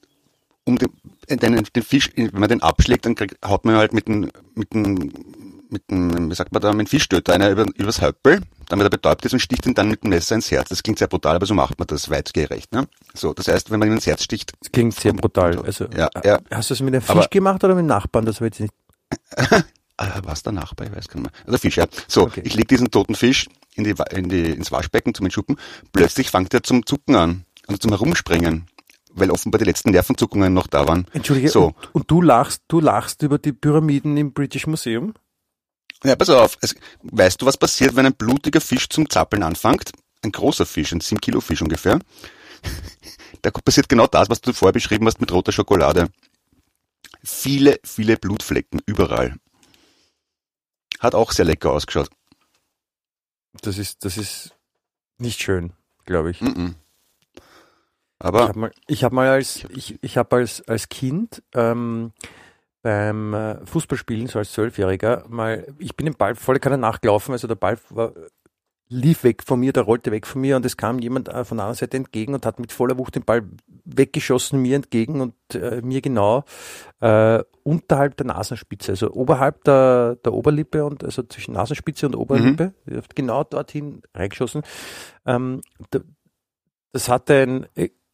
um 0.70 0.78
den, 0.78 0.90
den, 1.30 1.64
den 1.76 1.84
Fisch, 1.84 2.10
wenn 2.16 2.30
man 2.34 2.50
den 2.50 2.62
abschlägt, 2.64 3.06
dann 3.06 3.16
kriegt, 3.16 3.38
haut 3.46 3.66
man 3.66 3.76
halt 3.76 3.94
mit 3.94 4.08
dem, 4.08 4.32
mit 4.56 4.74
dem, 4.74 5.12
mit 5.70 5.90
dem, 5.92 6.30
wie 6.32 6.36
sagt 6.36 6.52
man 6.52 6.62
da, 6.62 6.72
mit 6.74 6.88
dem 6.88 6.90
Fischstöter 6.90 7.34
einer 7.34 7.50
über, 7.50 7.66
übers 7.76 8.02
Häupel, 8.02 8.42
damit 8.70 8.86
er 8.86 8.90
betäubt 8.90 9.26
ist 9.26 9.34
und 9.34 9.40
sticht 9.40 9.66
ihn 9.66 9.74
dann 9.76 9.90
mit 9.90 10.04
dem 10.04 10.10
Messer 10.10 10.36
ins 10.36 10.50
Herz. 10.52 10.70
Das 10.70 10.82
klingt 10.82 10.98
sehr 11.00 11.08
brutal, 11.08 11.36
aber 11.36 11.46
so 11.46 11.54
macht 11.54 11.78
man 11.78 11.88
das 11.88 12.10
weitgerecht. 12.10 12.72
Ne? 12.74 12.88
So, 13.14 13.34
das 13.34 13.48
heißt, 13.48 13.70
wenn 13.72 13.80
man 13.80 13.88
ihm 13.90 13.96
ins 13.96 14.08
Herz 14.08 14.24
sticht, 14.24 14.54
Das 14.62 14.72
klingt 14.72 14.96
sehr 14.96 15.14
brutal. 15.14 15.60
Also, 15.64 15.86
Ja, 15.96 16.10
ja. 16.24 16.40
Hast 16.52 16.70
du 16.70 16.74
es 16.76 16.80
mit 16.82 16.94
einem 16.94 17.02
Fisch 17.02 17.12
Aber- 17.12 17.28
gemacht 17.28 17.64
oder 17.64 17.76
mit 17.76 17.84
dem 17.84 17.88
Nachbarn? 17.88 18.26
Das 18.26 18.38
habe 18.38 18.48
ich 18.48 18.60
jetzt 18.60 18.62
nicht. 18.62 18.74
Ah, 20.02 20.22
was 20.24 20.44
der 20.44 20.54
Nachbar, 20.54 20.88
ich 20.88 20.96
weiß 20.96 21.10
gar 21.10 21.20
nicht 21.20 21.24
mehr. 21.30 21.42
Also 21.46 21.58
Fisch, 21.58 21.76
ja. 21.76 21.86
So, 22.08 22.22
Okay. 22.22 22.42
ich 22.46 22.56
leg 22.56 22.70
diesen 22.70 22.90
toten 22.90 23.16
Fisch 23.16 23.48
in 23.76 23.84
die, 23.84 23.94
in 24.12 24.30
die, 24.30 24.46
ins 24.52 24.72
Waschbecken 24.72 25.14
zum 25.14 25.26
Entschuppen. 25.26 25.58
Plötzlich 25.92 26.32
fängt 26.32 26.54
er 26.54 26.64
zum 26.64 26.86
Zucken 26.86 27.16
an, 27.18 27.44
also 27.68 27.80
zum 27.80 27.92
Herumspringen, 27.92 28.68
weil 29.10 29.32
offenbar 29.32 29.60
die 29.60 29.66
letzten 29.66 29.92
Nervenzuckungen 29.92 30.54
noch 30.54 30.68
da 30.68 30.88
waren. 30.88 31.08
Entschuldige, 31.14 31.50
So. 31.50 31.68
und, 31.68 31.96
und 31.96 32.12
du 32.12 32.22
lachst, 32.22 32.64
du 32.68 32.80
lachst 32.80 33.22
über 33.24 33.38
die 33.38 33.54
Pyramiden 33.54 34.18
im 34.18 34.34
British 34.34 34.68
Museum? 34.68 35.14
Ja, 36.04 36.16
pass 36.16 36.30
auf. 36.30 36.58
Es, 36.62 36.76
weißt 37.04 37.42
du, 37.42 37.46
was 37.46 37.58
passiert, 37.58 37.96
wenn 37.96 38.06
ein 38.06 38.16
blutiger 38.16 38.62
Fisch 38.62 38.88
zum 38.90 39.10
Zappeln 39.10 39.44
anfängt? 39.44 39.92
Ein 40.24 40.32
großer 40.32 40.66
Fisch, 40.66 40.92
ein 40.92 41.02
7 41.02 41.20
Kilo 41.22 41.42
Fisch 41.42 41.62
ungefähr. 41.62 42.00
Da 43.42 43.52
passiert 43.52 43.88
genau 43.88 44.06
das, 44.06 44.30
was 44.30 44.42
du 44.42 44.52
vorher 44.52 44.74
beschrieben 44.74 45.06
hast 45.08 45.22
mit 45.22 45.32
roter 45.32 45.54
Schokolade. 45.54 46.10
Viele, 47.24 47.80
viele 47.86 48.18
Blutflecken 48.18 48.82
überall. 48.86 49.38
Hat 51.00 51.16
auch 51.16 51.32
sehr 51.32 51.46
lecker 51.46 51.72
ausgeschaut. 51.72 52.10
Das 53.62 53.78
ist, 53.78 54.04
das 54.04 54.18
ist 54.18 54.56
nicht 55.18 55.42
schön, 55.42 55.72
glaube 56.06 56.32
ich. 56.32 56.42
Mhm. 56.42 56.76
Ich 56.76 56.89
Aber 58.20 58.50
habe 58.50 58.60
mal, 58.60 58.72
ich 58.88 59.04
hab 59.04 59.14
mal 59.14 59.30
als, 59.30 59.66
ich, 59.70 59.98
ich 60.02 60.18
hab 60.18 60.34
als, 60.34 60.62
als 60.68 60.90
Kind 60.90 61.42
ähm, 61.54 62.12
beim 62.82 63.34
äh, 63.34 63.66
Fußballspielen, 63.66 64.28
so 64.28 64.40
als 64.40 64.52
Zwölfjähriger, 64.52 65.26
mal, 65.30 65.66
ich 65.80 65.96
bin 65.96 66.08
im 66.08 66.16
Ball 66.16 66.36
volle 66.36 66.60
Kanne 66.60 66.78
nachgelaufen, 66.78 67.32
also 67.32 67.48
der 67.48 67.56
Ball 67.56 67.78
war, 67.90 68.14
lief 68.90 69.24
weg 69.24 69.44
von 69.44 69.60
mir, 69.60 69.72
der 69.72 69.84
rollte 69.84 70.12
weg 70.12 70.26
von 70.26 70.42
mir 70.42 70.56
und 70.56 70.66
es 70.66 70.76
kam 70.76 71.00
jemand 71.00 71.30
äh, 71.30 71.46
von 71.46 71.58
der 71.58 71.66
anderen 71.66 71.78
Seite 71.78 71.96
entgegen 71.96 72.34
und 72.34 72.46
hat 72.46 72.60
mit 72.60 72.72
voller 72.72 72.98
Wucht 72.98 73.16
den 73.16 73.24
Ball 73.24 73.44
weggeschossen 73.86 74.62
mir 74.62 74.76
entgegen 74.76 75.22
und 75.22 75.36
äh, 75.54 75.82
mir 75.82 76.02
genau 76.02 76.44
äh, 77.00 77.44
unterhalb 77.64 78.18
der 78.18 78.26
Nasenspitze, 78.26 78.94
also 78.94 79.12
oberhalb 79.12 79.64
der, 79.64 80.18
der 80.26 80.34
Oberlippe 80.34 80.84
und 80.86 81.04
also 81.04 81.22
zwischen 81.24 81.54
Nasenspitze 81.54 82.08
und 82.08 82.16
Oberlippe, 82.16 82.74
genau 83.14 83.44
dorthin 83.44 84.02
reingeschossen. 84.16 84.64
Ähm, 85.26 85.62
da, 85.92 86.00
das 86.92 87.08
hatte 87.10 87.44
ein 87.44 87.68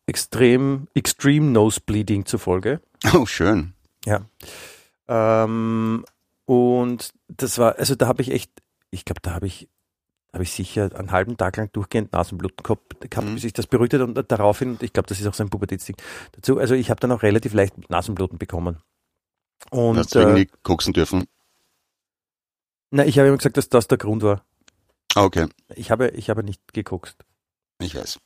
extrem, 0.08 0.88
extreme 0.94 1.48
Nosebleeding 1.52 2.26
zur 2.26 2.40
Folge. 2.40 2.82
oh, 3.14 3.26
schön. 3.26 3.74
Ja. 4.06 4.26
Ähm, 5.08 6.06
und 6.46 7.12
das 7.28 7.58
war, 7.58 7.78
also 7.78 7.96
da 7.96 8.08
habe 8.08 8.22
ich 8.22 8.32
echt, 8.32 8.52
ich 8.92 9.06
glaube, 9.06 9.22
da 9.22 9.34
habe 9.34 9.48
ich, 9.48 9.68
habe 10.34 10.44
ich 10.44 10.52
sicher 10.52 10.90
einen 10.96 11.12
halben 11.12 11.38
Tag 11.38 11.58
lang 11.58 11.72
durchgehend 11.72 12.12
Nasenbluten 12.14 12.62
gehabt, 12.64 13.00
gehabt 13.10 13.28
Mhm. 13.28 13.36
bis 13.36 13.44
ich 13.46 13.54
das 13.54 13.68
beruhigt 13.68 13.94
hat 13.94 14.02
und 14.02 14.32
daraufhin, 14.32 14.72
und 14.72 14.84
ich 14.84 14.94
glaube, 14.94 15.08
das 15.08 15.20
ist 15.20 15.28
auch 15.28 15.34
so 15.34 15.44
ein 15.44 15.50
Pubertätsding 15.50 15.96
dazu, 16.34 16.60
also 16.60 16.76
ich 16.76 16.90
habe 16.90 17.00
dann 17.00 17.12
auch 17.12 17.24
relativ 17.24 17.54
leicht 17.54 17.90
Nasenbluten 17.90 18.38
bekommen. 18.38 18.78
Und 19.72 19.98
Hast 19.98 20.14
du 20.14 20.20
äh, 20.20 20.24
irgendwie 20.24 20.50
koksen 20.64 20.94
dürfen? 20.94 21.26
na, 22.92 23.06
ich 23.06 23.18
habe 23.18 23.28
immer 23.28 23.38
gesagt, 23.38 23.58
dass 23.58 23.70
das 23.70 23.88
der 23.88 23.98
Grund 23.98 24.22
war. 24.24 24.46
Ah, 25.16 25.24
okay. 25.24 25.48
Ich 25.76 25.92
habe, 25.92 26.10
ich 26.10 26.30
habe 26.30 26.44
nicht 26.44 26.62
gekokst. 26.74 27.18
Ich 27.80 27.96
weiß. 27.96 28.20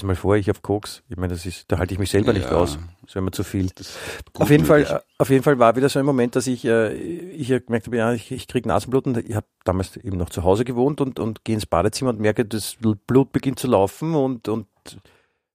Dir 0.00 0.06
mal 0.06 0.16
vor, 0.16 0.36
ich 0.36 0.50
auf 0.50 0.62
Koks. 0.62 1.02
Ich 1.08 1.16
meine, 1.16 1.32
das 1.34 1.46
ist, 1.46 1.70
da 1.70 1.78
halte 1.78 1.94
ich 1.94 1.98
mich 2.00 2.10
selber 2.10 2.32
nicht 2.32 2.50
Ja, 2.50 2.56
aus. 2.56 2.78
Das 3.04 3.14
wäre 3.14 3.22
mir 3.24 3.30
zu 3.30 3.44
viel. 3.44 3.68
das 3.74 3.88
ist 3.88 3.96
Auf 4.34 4.50
jeden 4.50 4.66
möglich. 4.66 4.88
Fall, 4.88 4.98
äh, 4.98 5.02
auf 5.18 5.30
jeden 5.30 5.42
Fall 5.42 5.58
war 5.58 5.76
wieder 5.76 5.88
so 5.88 5.98
ein 5.98 6.04
Moment, 6.06 6.36
dass 6.36 6.46
ich, 6.46 6.64
äh, 6.64 6.92
ich 6.94 7.48
gemerkt 7.48 7.86
habe, 7.86 7.96
ja, 7.96 8.12
ich, 8.12 8.30
ich 8.32 8.48
kriege 8.48 8.68
Nasenbluten. 8.68 9.16
Ich 9.28 9.34
habe 9.34 9.46
damals 9.64 9.96
eben 9.96 10.16
noch 10.16 10.30
zu 10.30 10.42
Hause 10.44 10.64
gewohnt 10.64 11.00
und, 11.00 11.18
und 11.20 11.44
gehe 11.44 11.54
ins 11.54 11.66
Badezimmer 11.66 12.10
und 12.10 12.20
merke, 12.20 12.44
das 12.44 12.76
Blut 13.06 13.32
beginnt 13.32 13.58
zu 13.58 13.66
laufen 13.68 14.14
und, 14.14 14.48
und 14.48 14.66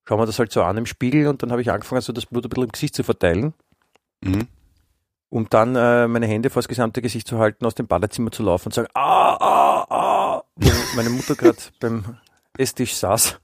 schaue 0.07 0.19
mir 0.19 0.25
das 0.25 0.39
halt 0.39 0.51
so 0.51 0.63
an 0.63 0.77
im 0.77 0.85
Spiegel 0.85 1.27
und 1.27 1.43
dann 1.43 1.51
habe 1.51 1.61
ich 1.61 1.71
angefangen, 1.71 2.01
so 2.01 2.13
das 2.13 2.25
Blut 2.25 2.45
ein 2.45 2.49
bisschen 2.49 2.63
im 2.65 2.71
Gesicht 2.71 2.95
zu 2.95 3.03
verteilen, 3.03 3.53
Mhm. 4.23 4.47
um 5.29 5.47
dann 5.49 5.75
äh, 5.75 6.07
meine 6.07 6.27
Hände 6.27 6.49
vor 6.49 6.61
das 6.61 6.67
gesamte 6.67 7.01
Gesicht 7.01 7.27
zu 7.27 7.39
halten, 7.39 7.65
aus 7.65 7.75
dem 7.75 7.87
Badezimmer 7.87 8.31
zu 8.31 8.43
laufen 8.43 8.67
und 8.67 8.73
sagen, 8.73 8.87
ah, 8.93 9.35
ah, 9.39 9.85
ah, 9.89 10.43
wo 10.55 10.69
meine 10.95 11.09
Mutter 11.09 11.35
gerade 11.35 11.57
beim 11.79 12.17
Esstisch 12.57 12.95
saß. 12.95 13.39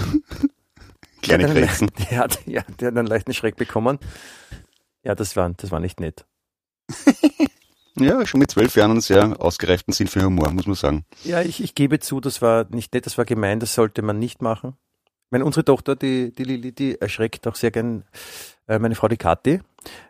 Kleine 1.22 1.44
einen- 1.46 1.54
Grenzen. 1.54 1.90
Die 1.98 2.16
hat, 2.18 2.38
ja, 2.46 2.62
die 2.80 2.86
hat 2.86 2.96
einen 2.96 3.06
leichten 3.06 3.34
Schreck 3.34 3.56
bekommen. 3.56 3.98
Ja, 5.02 5.14
das 5.14 5.36
war, 5.36 5.50
das 5.50 5.70
war 5.70 5.80
nicht 5.80 6.00
nett. 6.00 6.24
Ja, 7.96 8.24
schon 8.24 8.38
mit 8.40 8.50
zwölf 8.50 8.76
Jahren 8.76 8.92
einen 8.92 9.00
sehr 9.00 9.42
ausgereiften 9.42 9.92
Sinn 9.92 10.06
für 10.06 10.22
Humor, 10.24 10.50
muss 10.52 10.64
man 10.66 10.76
sagen. 10.76 11.04
Ja, 11.24 11.42
ich, 11.42 11.62
ich 11.62 11.74
gebe 11.74 11.98
zu, 11.98 12.20
das 12.20 12.40
war 12.40 12.64
nicht 12.70 12.94
nett, 12.94 13.04
das 13.04 13.18
war 13.18 13.24
gemein, 13.26 13.58
das 13.60 13.74
sollte 13.74 14.00
man 14.00 14.18
nicht 14.18 14.40
machen. 14.40 14.74
Meine, 15.28 15.44
unsere 15.44 15.64
Tochter, 15.64 15.96
die, 15.96 16.32
die 16.32 16.44
Lili, 16.44 16.72
die 16.72 16.98
erschreckt 17.00 17.46
auch 17.48 17.56
sehr 17.56 17.72
gern 17.72 18.04
äh, 18.68 18.78
meine 18.78 18.94
Frau, 18.94 19.08
die 19.08 19.16
Kathi, 19.18 19.60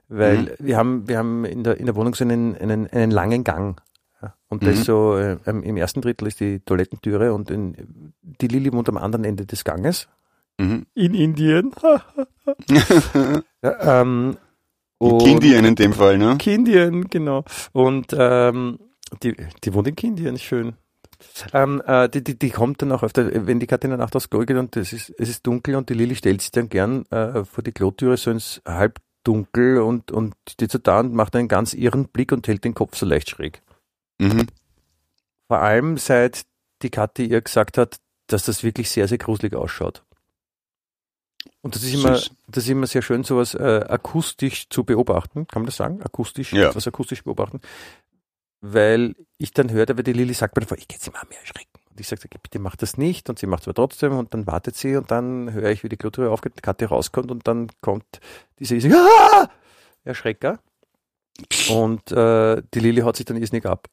weil 0.09 0.39
Mhm. 0.43 0.49
wir 0.61 0.77
haben, 0.77 1.09
wir 1.09 1.19
haben 1.19 1.45
in 1.47 1.65
der, 1.65 1.79
in 1.79 1.87
der 1.87 1.97
Wohnung 1.97 2.15
so 2.15 2.23
einen, 2.23 2.55
einen, 2.59 2.87
einen 2.89 3.11
langen 3.11 3.45
Gang. 3.45 3.81
Ja. 4.23 4.35
Und 4.49 4.63
das 4.63 4.75
Mhm. 4.75 4.81
ist 4.81 4.85
so, 4.87 5.17
äh, 5.17 5.37
im 5.47 5.77
ersten 5.77 6.01
Drittel 6.03 6.29
ist 6.29 6.41
die 6.41 6.61
Toilettentüre 6.61 7.33
und 7.33 7.51
in, 7.51 8.13
die 8.23 8.49
Lili 8.49 8.73
wohnt 8.73 8.89
am 8.89 8.97
anderen 8.99 9.25
Ende 9.25 9.47
des 9.47 9.65
Ganges. 9.65 10.09
Mhm. 10.59 10.87
In 10.95 11.15
Indien. 11.15 11.73
ja, 13.63 14.01
ähm, 14.03 14.37
In 15.01 15.19
Kindien 15.19 15.65
in 15.65 15.75
dem 15.75 15.93
Fall, 15.95 16.19
ne? 16.19 16.37
Kindien, 16.39 17.09
genau. 17.09 17.45
Und 17.73 18.09
ähm, 18.13 18.79
die, 19.23 19.35
die 19.65 19.75
wohnt 19.75 19.89
in 19.89 19.97
Kindien, 19.97 20.39
schön. 20.39 20.75
Ähm, 21.53 21.83
äh, 21.87 22.09
die, 22.09 22.23
die, 22.25 22.39
die 22.39 22.51
kommt 22.51 22.81
dann 22.83 22.93
auch 22.93 23.03
öfter, 23.03 23.47
wenn 23.47 23.61
die 23.61 23.67
Katja 23.67 23.89
in 23.89 23.91
der 23.91 23.99
Nacht 23.99 24.17
aufs 24.17 24.31
Klo 24.31 24.41
geht 24.41 24.57
und 24.57 24.77
es 24.77 24.93
ist, 24.93 25.13
es 25.19 25.29
ist 25.29 25.47
dunkel 25.47 25.77
und 25.77 25.89
die 25.91 25.95
Lilly 25.95 26.15
stellt 26.15 26.41
sich 26.41 26.51
dann 26.51 26.69
gern 26.69 27.05
äh, 27.11 27.45
vor 27.45 27.63
die 27.63 27.73
Klotüre 27.73 28.17
so 28.17 28.31
ins 28.31 28.63
Halbdunkel 28.67 29.79
und, 29.79 30.11
und 30.13 30.35
steht 30.49 30.71
so 30.71 30.79
da 30.79 31.01
und 31.01 31.13
macht 31.15 31.37
einen 31.37 31.49
ganz 31.49 31.75
irren 31.75 32.09
Blick 32.09 32.33
und 32.33 32.49
hält 32.49 32.65
den 32.65 32.75
Kopf 32.75 32.97
so 32.97 33.05
leicht 33.07 33.29
schräg. 33.31 33.61
Mhm. 34.21 34.47
Vor 35.49 35.59
allem 35.61 35.97
seit 35.97 36.45
die 36.83 36.91
Kathi 36.91 37.27
ihr 37.27 37.41
gesagt 37.41 37.79
hat, 37.79 37.99
dass 38.27 38.45
das 38.45 38.63
wirklich 38.63 38.91
sehr, 38.91 39.09
sehr 39.09 39.19
gruselig 39.19 39.55
ausschaut. 39.55 40.05
Und 41.63 41.75
das 41.75 41.83
ist 41.83 41.95
immer, 41.95 42.17
Süß. 42.17 42.31
das 42.49 42.65
ist 42.65 42.71
immer 42.71 42.87
sehr 42.87 43.03
schön, 43.03 43.25
sowas 43.25 43.55
äh, 43.55 43.85
akustisch 43.89 44.69
zu 44.69 44.85
beobachten. 44.85 45.47
Kann 45.47 45.63
man 45.63 45.67
das 45.67 45.77
sagen? 45.77 46.03
Akustisch, 46.03 46.53
Ja. 46.53 46.69
etwas 46.69 46.87
akustisch 46.87 47.25
beobachten. 47.25 47.61
Weil 48.61 49.17
ich 49.39 49.53
dann 49.53 49.71
hörte, 49.71 49.97
weil 49.97 50.05
die 50.05 50.13
Lilly 50.13 50.35
sagt 50.35 50.55
mir 50.57 50.61
davor, 50.63 50.77
ich 50.79 50.87
kann 50.87 51.01
sie 51.01 51.11
mal 51.11 51.25
mehr 51.29 51.41
erschrecken. 51.41 51.81
Und 51.91 51.99
ich 51.99 52.07
sage, 52.07 52.29
bitte 52.43 52.59
mach 52.59 52.77
das 52.77 52.99
nicht. 52.99 53.29
Und 53.31 53.39
sie 53.39 53.47
macht 53.47 53.63
es 53.63 53.69
aber 53.69 53.75
trotzdem 53.75 54.13
und 54.17 54.33
dann 54.35 54.47
wartet 54.47 54.77
sie 54.77 54.97
und 54.97 55.11
dann 55.11 55.53
höre 55.53 55.71
ich, 55.71 55.83
wie 55.83 55.89
die 55.89 55.97
Klotüre 55.97 56.31
aufgeht, 56.31 56.57
die 56.57 56.63
Katja 56.63 56.89
rauskommt 56.89 57.31
und 57.31 57.47
dann 57.49 57.69
kommt 57.81 58.21
diese 58.59 58.75
riesige 58.75 58.97
ah! 58.97 59.49
Erschrecker. 60.05 60.61
Und 61.71 62.13
äh, 62.13 62.63
die 62.75 62.81
Lilly 62.81 63.01
haut 63.01 63.17
sich 63.17 63.25
dann 63.27 63.37
irrsinnig 63.39 63.65
ab. 63.67 63.89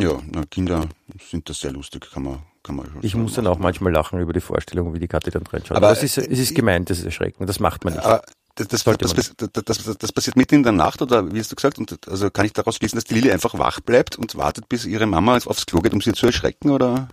Ja, 0.00 0.20
na, 0.32 0.44
Kinder 0.46 0.88
sind 1.30 1.48
das 1.48 1.60
sehr 1.60 1.72
lustig, 1.72 2.10
kann 2.12 2.24
man, 2.24 2.38
kann 2.62 2.76
man 2.76 2.86
schon 2.86 3.02
Ich 3.02 3.14
muss 3.14 3.34
dann 3.34 3.46
auch 3.46 3.58
manchmal 3.58 3.92
lachen 3.92 4.20
über 4.20 4.32
die 4.32 4.40
Vorstellung, 4.40 4.92
wie 4.94 4.98
die 4.98 5.08
Katze 5.08 5.30
dann 5.30 5.46
reinschaut. 5.46 5.76
Aber, 5.76 5.88
Aber 5.88 5.96
es 5.96 6.02
ist, 6.02 6.18
es 6.18 6.38
ist 6.38 6.54
gemeint, 6.54 6.90
das 6.90 6.98
ist 6.98 7.04
erschreckend. 7.04 7.48
Das 7.48 7.60
macht 7.60 7.84
man 7.84 7.94
nicht. 7.94 8.04
Aber 8.04 8.22
das, 8.56 8.68
das, 8.68 8.84
das, 8.84 9.54
das, 9.64 9.98
das, 9.98 10.12
passiert 10.12 10.36
mitten 10.36 10.56
in 10.56 10.62
der 10.62 10.72
Nacht 10.72 11.02
oder 11.02 11.32
wie 11.32 11.40
hast 11.40 11.50
du 11.50 11.56
gesagt? 11.56 11.78
Und 11.78 11.98
also 12.08 12.30
kann 12.30 12.46
ich 12.46 12.52
daraus 12.52 12.76
schließen, 12.76 12.96
dass 12.96 13.04
die 13.04 13.14
Lilly 13.14 13.32
einfach 13.32 13.58
wach 13.58 13.80
bleibt 13.80 14.16
und 14.16 14.36
wartet, 14.36 14.68
bis 14.68 14.84
ihre 14.84 15.06
Mama 15.06 15.36
aufs 15.36 15.66
Klo 15.66 15.80
geht, 15.80 15.92
um 15.92 16.00
sie 16.00 16.12
zu 16.12 16.26
erschrecken, 16.26 16.70
oder? 16.70 17.08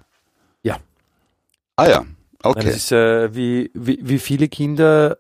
Ja. 0.61 0.79
Ah 1.77 1.89
ja, 1.89 1.99
Nein, 2.01 2.15
okay. 2.43 2.65
Das 2.65 2.75
ist 2.75 2.91
äh, 2.91 3.33
wie, 3.35 3.71
wie, 3.73 3.99
wie 4.01 4.19
viele 4.19 4.49
Kinder, 4.49 5.17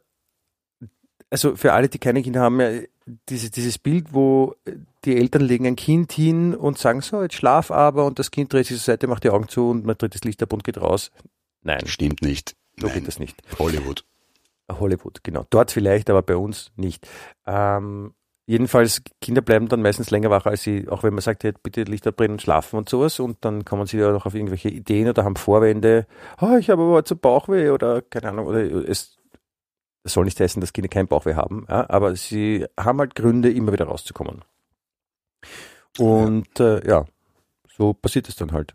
also 1.31 1.55
für 1.55 1.73
alle, 1.73 1.89
die 1.89 1.97
keine 1.97 2.21
Kinder 2.21 2.41
haben, 2.41 2.59
ja, 2.59 2.81
diese, 3.27 3.49
dieses 3.49 3.79
Bild, 3.79 4.13
wo 4.13 4.55
die 5.05 5.17
Eltern 5.17 5.41
legen 5.41 5.65
ein 5.65 5.75
Kind 5.75 6.11
hin 6.11 6.55
und 6.55 6.77
sagen 6.77 7.01
so, 7.01 7.21
jetzt 7.21 7.35
schlaf 7.35 7.71
aber 7.71 8.05
und 8.05 8.19
das 8.19 8.31
Kind 8.31 8.53
dreht 8.53 8.67
sich 8.67 8.77
zur 8.77 8.93
Seite, 8.93 9.07
macht 9.07 9.23
die 9.23 9.29
Augen 9.29 9.47
zu 9.47 9.69
und 9.69 9.85
man 9.85 9.97
dreht 9.97 10.13
das 10.13 10.23
Licht 10.23 10.41
ab 10.43 10.53
und 10.53 10.63
geht 10.63 10.79
raus. 10.79 11.11
Nein, 11.63 11.85
Stimmt 11.87 12.21
nicht. 12.21 12.55
so 12.79 12.87
Nein. 12.87 12.95
geht 12.95 13.07
das 13.07 13.19
nicht. 13.19 13.41
Hollywood. 13.59 14.05
Hollywood, 14.71 15.23
genau. 15.23 15.45
Dort 15.49 15.71
vielleicht, 15.71 16.09
aber 16.09 16.21
bei 16.21 16.37
uns 16.37 16.71
nicht. 16.75 17.07
Ähm, 17.45 18.13
jedenfalls, 18.45 19.01
Kinder 19.19 19.41
bleiben 19.41 19.67
dann 19.67 19.81
meistens 19.81 20.11
länger 20.11 20.29
wach, 20.29 20.45
als 20.45 20.63
sie, 20.63 20.87
auch 20.87 21.03
wenn 21.03 21.13
man 21.13 21.21
sagt, 21.21 21.43
hey, 21.43 21.53
bitte 21.61 21.83
Licht 21.83 22.07
abbrennen 22.07 22.33
und 22.35 22.41
schlafen 22.41 22.77
und 22.77 22.89
sowas, 22.89 23.19
und 23.19 23.43
dann 23.43 23.65
kommen 23.65 23.85
sie 23.85 23.97
ja 23.97 24.11
noch 24.11 24.25
auf 24.25 24.35
irgendwelche 24.35 24.69
Ideen 24.69 25.09
oder 25.09 25.23
haben 25.23 25.35
Vorwände, 25.35 26.07
oh, 26.39 26.55
ich 26.57 26.69
habe 26.69 26.83
aber 26.83 26.93
heute 26.93 27.09
so 27.09 27.15
Bauchweh 27.15 27.69
oder 27.69 28.01
keine 28.01 28.29
Ahnung, 28.29 28.47
oder 28.47 28.61
es, 28.61 29.17
das 30.03 30.13
soll 30.13 30.25
nicht 30.25 30.39
heißen, 30.39 30.61
dass 30.61 30.73
Kinder 30.73 30.89
kein 30.89 31.07
Bauchweh 31.07 31.35
haben, 31.35 31.65
ja, 31.69 31.89
aber 31.89 32.15
sie 32.15 32.65
haben 32.79 32.99
halt 32.99 33.15
Gründe, 33.15 33.51
immer 33.51 33.73
wieder 33.73 33.85
rauszukommen. 33.85 34.43
Und 35.97 36.59
äh, 36.59 36.87
ja, 36.87 37.05
so 37.77 37.93
passiert 37.93 38.29
es 38.29 38.35
dann 38.35 38.51
halt. 38.51 38.73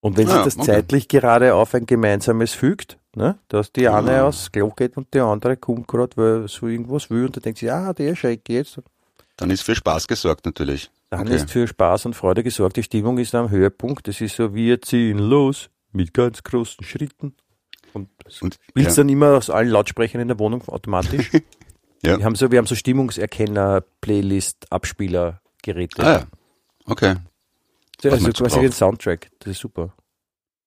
Und 0.00 0.16
wenn 0.18 0.28
Ja, 0.28 0.34
sich 0.36 0.44
das 0.44 0.56
okay. 0.58 0.66
zeitlich 0.66 1.08
gerade 1.08 1.54
auf 1.54 1.74
ein 1.74 1.86
gemeinsames 1.86 2.52
fügt, 2.52 2.98
ne, 3.16 3.38
dass 3.48 3.72
die 3.72 3.88
eine 3.88 4.12
Ja. 4.12 4.28
aufs 4.28 4.52
Klo 4.52 4.70
geht 4.70 4.96
und 4.96 5.12
die 5.14 5.20
andere 5.20 5.56
kommt 5.56 5.88
gerade, 5.88 6.16
weil 6.16 6.48
so 6.48 6.66
irgendwas 6.66 7.08
will 7.10 7.26
und 7.26 7.36
dann 7.36 7.42
denkt 7.42 7.58
sie, 7.60 7.70
ah, 7.70 7.92
der 7.94 8.14
schreckt 8.14 8.48
jetzt. 8.50 8.80
Dann 9.36 9.50
ist 9.50 9.62
für 9.62 9.74
Spaß 9.74 10.06
gesorgt 10.06 10.44
natürlich. 10.46 10.90
Dann 11.10 11.22
Okay. 11.22 11.36
ist 11.36 11.50
für 11.50 11.66
Spaß 11.66 12.06
und 12.06 12.14
Freude 12.14 12.42
gesorgt. 12.42 12.76
Die 12.76 12.82
Stimmung 12.82 13.18
ist 13.18 13.34
am 13.34 13.50
Höhepunkt. 13.50 14.06
Das 14.06 14.20
ist 14.20 14.36
so, 14.36 14.54
wir 14.54 14.80
ziehen 14.82 15.18
los 15.18 15.70
mit 15.92 16.12
ganz 16.12 16.42
großen 16.42 16.84
Schritten. 16.84 17.34
Und 17.94 18.10
es 18.26 18.42
Und 18.42 18.58
spielt 18.68 18.88
ja, 18.88 18.94
dann 18.94 19.08
immer 19.08 19.36
aus 19.36 19.48
allen 19.50 19.68
Lautsprechern 19.70 20.20
in 20.20 20.28
der 20.28 20.38
Wohnung 20.38 20.62
automatisch. 20.68 21.30
Ja. 22.04 22.18
Wir 22.18 22.26
haben 22.26 22.34
so, 22.34 22.50
wir 22.50 22.58
haben 22.58 22.66
so 22.66 22.74
Stimmungserkenner, 22.74 23.82
Playlist, 24.02 24.70
Abspieler, 24.70 25.40
Geräte. 25.64 26.02
ah, 26.02 26.12
ja. 26.12 26.26
okay. 26.86 27.16
was 28.02 28.12
also 28.12 28.32
quasi 28.32 28.60
ein 28.60 28.72
Soundtrack. 28.72 29.30
Das 29.40 29.50
ist 29.52 29.60
super. 29.60 29.94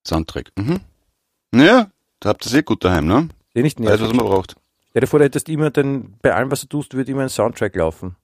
Soundtrack. 0.05 0.51
Mhm. 0.57 0.79
Naja, 1.51 1.91
da 2.19 2.29
habt 2.29 2.45
ihr 2.45 2.49
sehr 2.49 2.63
gut 2.63 2.83
daheim, 2.83 3.07
ne? 3.07 3.29
Der 3.55 3.63
nicht 3.63 3.79
Alles, 3.79 3.91
was 3.91 3.99
nervig. 3.99 4.17
man 4.17 4.25
braucht. 4.25 4.55
Stell 4.89 5.01
dir 5.01 5.07
vor, 5.07 5.19
du 5.19 5.25
hättest 5.25 5.49
immer 5.49 5.69
den, 5.69 6.17
bei 6.21 6.33
allem, 6.33 6.51
was 6.51 6.61
du 6.61 6.67
tust, 6.67 6.95
wird 6.95 7.09
immer 7.09 7.21
ein 7.23 7.29
Soundtrack 7.29 7.75
laufen. 7.75 8.15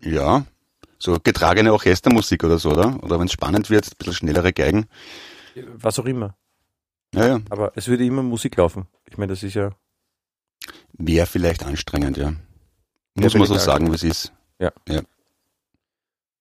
Ja. 0.00 0.46
So 0.98 1.18
getragene 1.22 1.72
Orchestermusik 1.72 2.42
oder 2.44 2.58
so, 2.58 2.70
oder? 2.70 3.02
Oder 3.02 3.18
wenn 3.18 3.26
es 3.26 3.32
spannend 3.32 3.70
wird, 3.70 3.86
ein 3.86 3.92
bisschen 3.98 4.14
schnellere 4.14 4.52
Geigen. 4.52 4.86
Was 5.74 5.98
auch 5.98 6.06
immer. 6.06 6.36
Ja, 7.14 7.26
ja. 7.26 7.40
Aber 7.50 7.72
es 7.76 7.88
würde 7.88 8.04
immer 8.04 8.22
Musik 8.22 8.56
laufen. 8.56 8.86
Ich 9.08 9.18
meine, 9.18 9.32
das 9.32 9.42
ist 9.42 9.54
ja, 9.54 9.72
Wäre 10.92 11.26
vielleicht 11.26 11.64
anstrengend, 11.64 12.16
ja. 12.16 12.30
Ja, 12.30 12.34
Muss 13.22 13.34
man 13.34 13.46
so 13.46 13.56
sagen, 13.56 13.90
wie 13.90 13.94
es 13.94 14.02
ist. 14.02 14.32
Ja, 14.58 14.70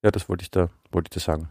das 0.01 0.29
wollte 0.29 0.43
ich 0.43 0.51
da, 0.51 0.69
wollte 0.91 1.09
ich 1.09 1.15
da 1.15 1.19
sagen. 1.19 1.49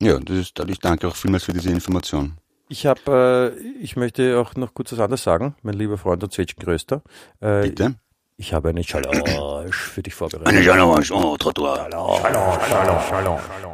Ja, 0.00 0.18
das 0.18 0.36
ist, 0.36 0.58
ich 0.58 0.78
danke 0.80 1.08
auch 1.08 1.16
vielmals 1.16 1.44
für 1.44 1.52
diese 1.52 1.70
Information. 1.70 2.38
Ich 2.68 2.86
habe, 2.86 3.54
äh, 3.54 3.60
ich 3.82 3.96
möchte 3.96 4.38
auch 4.38 4.54
noch 4.56 4.74
kurz 4.74 4.92
was 4.92 4.98
anderes 4.98 5.22
sagen, 5.22 5.54
mein 5.62 5.74
lieber 5.74 5.98
Freund 5.98 6.24
und 6.24 6.32
Zwetschgengrößter. 6.32 7.02
Äh, 7.40 7.68
Bitte? 7.68 7.96
ich 8.36 8.52
habe 8.52 8.70
eine 8.70 8.82
Challenge 8.82 9.70
für 9.70 10.02
dich 10.02 10.14
vorbereitet. 10.14 10.48
Eine 10.48 10.64
Challenge, 10.64 11.06
oh, 11.12 11.36
Trottoir. 11.36 11.76
Shalom. 11.76 12.20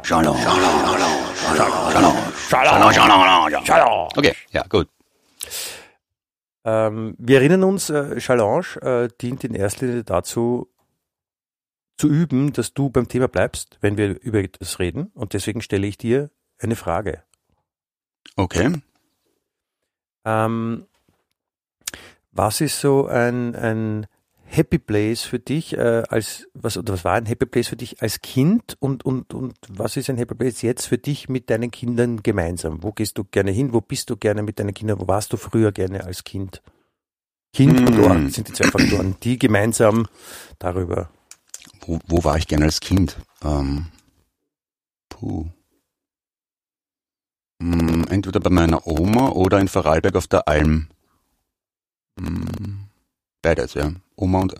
Shalom. 0.03 0.35
Shalom, 2.47 2.93
Shalom, 2.93 3.65
Shalom. 3.65 4.07
Okay, 4.15 4.33
ja, 4.51 4.63
gut. 4.69 4.87
Ähm, 6.65 7.15
wir 7.17 7.37
erinnern 7.37 7.63
uns, 7.63 7.89
äh, 7.89 8.17
Challenge 8.17 8.65
äh, 8.81 9.07
dient 9.19 9.43
in 9.43 9.55
erster 9.55 9.87
Linie 9.87 10.03
dazu, 10.03 10.69
zu 11.99 12.07
üben, 12.07 12.53
dass 12.53 12.73
du 12.73 12.89
beim 12.89 13.07
Thema 13.07 13.27
bleibst, 13.27 13.77
wenn 13.81 13.97
wir 13.97 14.19
über 14.21 14.39
etwas 14.39 14.79
reden. 14.79 15.11
Und 15.13 15.33
deswegen 15.33 15.61
stelle 15.61 15.85
ich 15.85 15.97
dir 15.97 16.31
eine 16.57 16.75
Frage. 16.75 17.23
Okay. 18.35 18.81
Ähm, 20.25 20.85
was 22.31 22.61
ist 22.61 22.79
so 22.79 23.07
ein, 23.07 23.55
ein 23.55 24.07
Happy 24.45 24.79
Place 24.79 25.23
für 25.23 25.39
dich 25.39 25.77
äh, 25.77 26.03
als 26.09 26.47
was 26.53 26.77
oder 26.77 26.93
was 26.93 27.03
war 27.03 27.13
ein 27.15 27.25
Happy 27.25 27.45
Place 27.45 27.67
für 27.67 27.75
dich 27.75 28.01
als 28.01 28.21
Kind 28.21 28.77
und 28.79 29.05
und 29.05 29.33
und 29.33 29.55
was 29.67 29.95
ist 29.97 30.09
ein 30.09 30.17
Happy 30.17 30.35
Place 30.35 30.61
jetzt 30.61 30.87
für 30.87 30.97
dich 30.97 31.29
mit 31.29 31.49
deinen 31.49 31.69
Kindern 31.69 32.23
gemeinsam? 32.23 32.81
Wo 32.81 32.91
gehst 32.91 33.17
du 33.17 33.25
gerne 33.25 33.51
hin? 33.51 33.73
Wo 33.73 33.81
bist 33.81 34.09
du 34.09 34.17
gerne 34.17 34.41
mit 34.41 34.59
deinen 34.59 34.73
Kindern? 34.73 34.99
Wo 34.99 35.07
warst 35.07 35.33
du 35.33 35.37
früher 35.37 35.71
gerne 35.71 36.03
als 36.03 36.23
Kind? 36.23 36.61
Kind 37.53 37.79
und 37.79 37.97
Mm. 37.97 38.03
Ort 38.03 38.31
sind 38.31 38.47
die 38.47 38.53
zwei 38.53 38.69
Faktoren, 38.69 39.15
die 39.21 39.37
gemeinsam 39.37 40.07
darüber. 40.59 41.09
Wo, 41.81 41.99
wo 42.07 42.23
war 42.23 42.37
ich 42.37 42.47
gerne 42.47 42.65
als 42.65 42.79
Kind? 42.79 43.17
Ähm, 43.43 43.87
puh. 45.09 45.47
Hm, 47.61 48.05
entweder 48.09 48.39
bei 48.39 48.49
meiner 48.49 48.87
Oma 48.87 49.29
oder 49.29 49.59
in 49.59 49.67
Vorarlberg 49.67 50.15
auf 50.15 50.27
der 50.27 50.47
Alm. 50.47 50.87
Hm, 52.19 52.87
beides, 53.41 53.73
ja. 53.73 53.91
Oma 54.15 54.41
und 54.41 54.55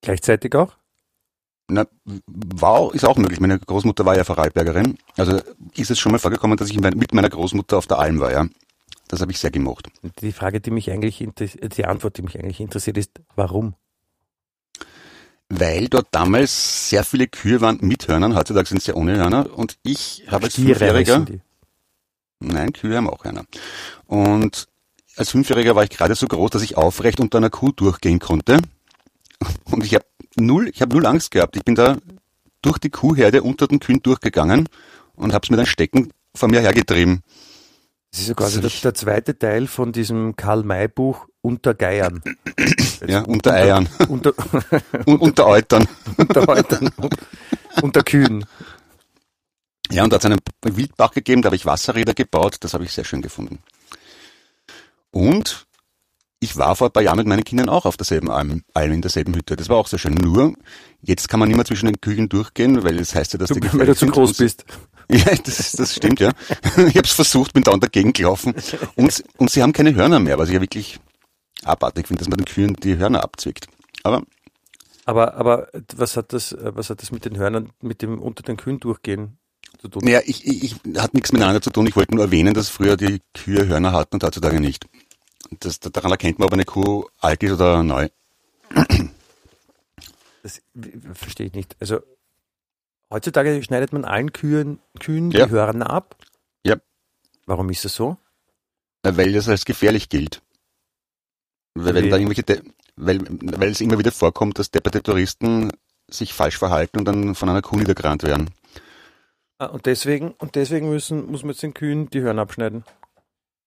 Gleichzeitig 0.00 0.54
auch? 0.54 0.76
Na, 1.70 1.86
war, 2.26 2.94
ist 2.94 3.04
auch 3.04 3.18
möglich. 3.18 3.40
Meine 3.40 3.58
Großmutter 3.58 4.06
war 4.06 4.16
ja 4.16 4.24
Vorarlbergerin. 4.24 4.96
Also 5.16 5.40
ist 5.74 5.90
es 5.90 5.98
schon 5.98 6.12
mal 6.12 6.18
vorgekommen, 6.18 6.56
dass 6.56 6.70
ich 6.70 6.80
mit 6.80 7.12
meiner 7.12 7.28
Großmutter 7.28 7.76
auf 7.76 7.86
der 7.86 7.98
Alm 7.98 8.20
war, 8.20 8.32
ja. 8.32 8.46
Das 9.08 9.20
habe 9.20 9.32
ich 9.32 9.38
sehr 9.38 9.50
gemocht. 9.50 9.88
Die 10.20 10.32
Frage, 10.32 10.60
die 10.60 10.70
mich 10.70 10.90
eigentlich 10.90 11.20
interessiert, 11.20 11.76
die 11.76 11.84
Antwort, 11.84 12.16
die 12.16 12.22
mich 12.22 12.38
eigentlich 12.38 12.60
interessiert, 12.60 12.96
ist, 12.98 13.20
warum? 13.36 13.74
Weil 15.50 15.88
dort 15.88 16.08
damals 16.10 16.90
sehr 16.90 17.04
viele 17.04 17.26
Kühe 17.26 17.60
waren 17.60 17.78
mit 17.80 18.06
Hörnern, 18.06 18.34
heutzutage 18.34 18.68
sind 18.68 18.82
sie 18.82 18.92
ohne 18.92 19.16
Hörner. 19.16 19.56
Und 19.56 19.78
ich 19.82 20.24
habe 20.28 20.44
als 20.44 20.54
Tiere 20.54 20.74
Fünfjähriger, 20.74 21.24
nein, 22.40 22.72
Kühe 22.72 22.96
haben 22.96 23.08
auch 23.08 23.24
Hörner. 23.24 23.44
Und 24.06 24.68
als 25.16 25.30
Fünfjähriger 25.30 25.74
war 25.74 25.84
ich 25.84 25.90
gerade 25.90 26.14
so 26.14 26.26
groß, 26.26 26.50
dass 26.50 26.62
ich 26.62 26.76
aufrecht 26.76 27.18
unter 27.18 27.38
einer 27.38 27.50
Kuh 27.50 27.72
durchgehen 27.72 28.18
konnte. 28.18 28.58
Und 29.64 29.84
ich 29.84 29.94
habe 29.94 30.04
null, 30.36 30.68
ich 30.68 30.82
habe 30.82 30.94
null 30.94 31.06
Angst 31.06 31.30
gehabt. 31.30 31.56
Ich 31.56 31.64
bin 31.64 31.74
da 31.74 31.96
durch 32.62 32.78
die 32.78 32.90
Kuhherde 32.90 33.42
unter 33.42 33.66
den 33.66 33.80
Kühen 33.80 34.02
durchgegangen 34.02 34.68
und 35.14 35.32
habe 35.32 35.44
es 35.44 35.50
mit 35.50 35.58
einem 35.58 35.66
Stecken 35.66 36.12
vor 36.34 36.48
mir 36.48 36.60
hergetrieben. 36.60 37.22
Das 38.10 38.20
ist 38.20 38.26
so 38.28 38.34
quasi 38.34 38.60
der, 38.60 38.70
der 38.70 38.94
zweite 38.94 39.38
Teil 39.38 39.66
von 39.66 39.92
diesem 39.92 40.36
Karl-May-Buch 40.36 41.26
Unter 41.26 41.27
Geiern. 41.78 42.22
Ja, 43.06 43.20
unter 43.22 43.54
Eiern. 43.54 43.88
Unter, 44.08 44.32
Und 45.06 45.20
unter 45.20 45.46
Eutern. 45.46 45.86
unter, 46.16 46.48
unter, 46.48 46.80
unter 47.82 48.02
Kühen. 48.02 48.44
Ja, 49.90 50.04
und 50.04 50.12
da 50.12 50.16
hat 50.16 50.24
es 50.24 50.30
einen 50.30 50.40
Wildbach 50.62 51.12
gegeben, 51.12 51.40
da 51.42 51.46
habe 51.46 51.56
ich 51.56 51.64
Wasserräder 51.64 52.12
gebaut, 52.12 52.56
das 52.60 52.74
habe 52.74 52.84
ich 52.84 52.92
sehr 52.92 53.04
schön 53.04 53.22
gefunden. 53.22 53.60
Und 55.10 55.66
ich 56.40 56.56
war 56.56 56.76
vor 56.76 56.88
ein 56.88 56.92
paar 56.92 57.02
Jahren 57.02 57.16
mit 57.16 57.26
meinen 57.26 57.44
Kindern 57.44 57.68
auch 57.68 57.86
auf 57.86 57.96
derselben 57.96 58.30
Alm, 58.30 58.62
Alm 58.74 58.92
in 58.92 59.00
derselben 59.02 59.34
Hütte. 59.34 59.56
Das 59.56 59.68
war 59.68 59.76
auch 59.78 59.88
sehr 59.88 59.98
schön. 59.98 60.14
Nur, 60.14 60.54
jetzt 61.00 61.28
kann 61.28 61.40
man 61.40 61.48
nicht 61.48 61.56
mehr 61.56 61.64
zwischen 61.64 61.86
den 61.86 62.00
Küchen 62.00 62.28
durchgehen, 62.28 62.84
weil 62.84 62.98
das 62.98 63.14
heißt 63.14 63.32
ja, 63.32 63.38
dass 63.38 63.48
Du, 63.48 63.58
die 63.60 63.72
weil 63.78 63.86
du 63.86 63.96
zu 63.96 64.06
groß 64.06 64.30
Und- 64.30 64.38
bist. 64.38 64.64
Ja, 65.10 65.24
das, 65.42 65.72
das 65.72 65.94
stimmt, 65.94 66.20
ja. 66.20 66.32
Ich 66.76 66.94
habe 66.98 67.00
es 67.06 67.12
versucht, 67.12 67.54
bin 67.54 67.62
dauernd 67.62 67.82
dagegen 67.82 68.12
gelaufen. 68.12 68.54
Und, 68.94 69.24
und 69.38 69.50
sie 69.50 69.62
haben 69.62 69.72
keine 69.72 69.94
Hörner 69.94 70.18
mehr, 70.20 70.36
was 70.38 70.48
ich 70.48 70.54
ja 70.54 70.60
wirklich 70.60 71.00
abartig 71.68 72.06
finde, 72.06 72.20
dass 72.20 72.28
man 72.28 72.38
den 72.38 72.46
Kühen 72.46 72.74
die 72.74 72.98
Hörner 72.98 73.22
abzwickt. 73.22 73.66
Aber 74.02 74.22
Aber, 75.04 75.34
aber 75.34 75.68
was 75.96 76.16
hat 76.16 76.32
das, 76.32 76.56
was 76.60 76.90
hat 76.90 77.00
das 77.02 77.10
mit 77.12 77.24
den 77.24 77.36
Hörnern, 77.36 77.70
mit 77.80 78.02
dem 78.02 78.20
unter 78.20 78.42
den 78.42 78.56
Kühen 78.56 78.80
durchgehen 78.80 79.38
zu 79.80 79.88
tun? 79.88 80.02
naja, 80.04 80.20
ich, 80.24 80.46
ich, 80.46 80.62
ich 80.64 81.00
hat 81.00 81.14
nichts 81.14 81.32
miteinander 81.32 81.60
zu 81.62 81.70
tun. 81.70 81.86
Ich 81.86 81.96
wollte 81.96 82.14
nur 82.14 82.24
erwähnen, 82.24 82.54
dass 82.54 82.68
früher 82.68 82.96
die 82.96 83.20
Kühe 83.34 83.66
Hörner 83.68 83.92
hatten 83.92 84.16
und 84.16 84.24
heutzutage 84.24 84.60
nicht. 84.60 84.86
Das, 85.60 85.80
daran 85.80 86.10
erkennt 86.10 86.38
man, 86.38 86.46
ob 86.46 86.52
eine 86.52 86.64
Kuh 86.64 87.06
alt 87.20 87.42
ist 87.42 87.52
oder 87.52 87.82
neu. 87.82 88.08
Das 90.42 90.60
verstehe 91.14 91.46
ich 91.46 91.52
nicht. 91.52 91.76
Also 91.80 92.00
heutzutage 93.10 93.62
schneidet 93.62 93.92
man 93.92 94.04
allen 94.04 94.32
Kühen, 94.32 94.78
Kühen 95.00 95.30
Ja. 95.30 95.46
die 95.46 95.52
Hörner 95.52 95.90
ab. 95.90 96.16
Ja. 96.64 96.76
Warum 97.46 97.70
ist 97.70 97.84
das 97.84 97.94
so? 97.94 98.16
Weil 99.02 99.32
das 99.32 99.48
als 99.48 99.64
gefährlich 99.64 100.08
gilt. 100.08 100.42
Weil, 101.84 101.94
wenn 101.94 102.10
da 102.10 102.16
irgendwelche, 102.16 102.42
De 102.42 102.62
weil, 102.96 103.20
weil 103.28 103.70
es 103.70 103.80
immer 103.80 103.98
wieder 103.98 104.12
vorkommt, 104.12 104.58
dass 104.58 104.70
depperte 104.70 105.02
Touristen 105.02 105.70
sich 106.10 106.32
falsch 106.32 106.58
verhalten 106.58 106.98
und 106.98 107.04
dann 107.04 107.34
von 107.34 107.48
einer 107.48 107.62
Kuh 107.62 107.76
niedergerannt 107.76 108.22
werden. 108.24 108.50
Ah, 109.58 109.66
und 109.66 109.86
deswegen, 109.86 110.32
und 110.38 110.54
deswegen 110.54 110.88
müssen, 110.88 111.30
muss 111.30 111.42
man 111.42 111.50
jetzt 111.50 111.62
den 111.62 111.74
Kühen 111.74 112.10
die 112.10 112.20
Hörner 112.20 112.42
abschneiden. 112.42 112.84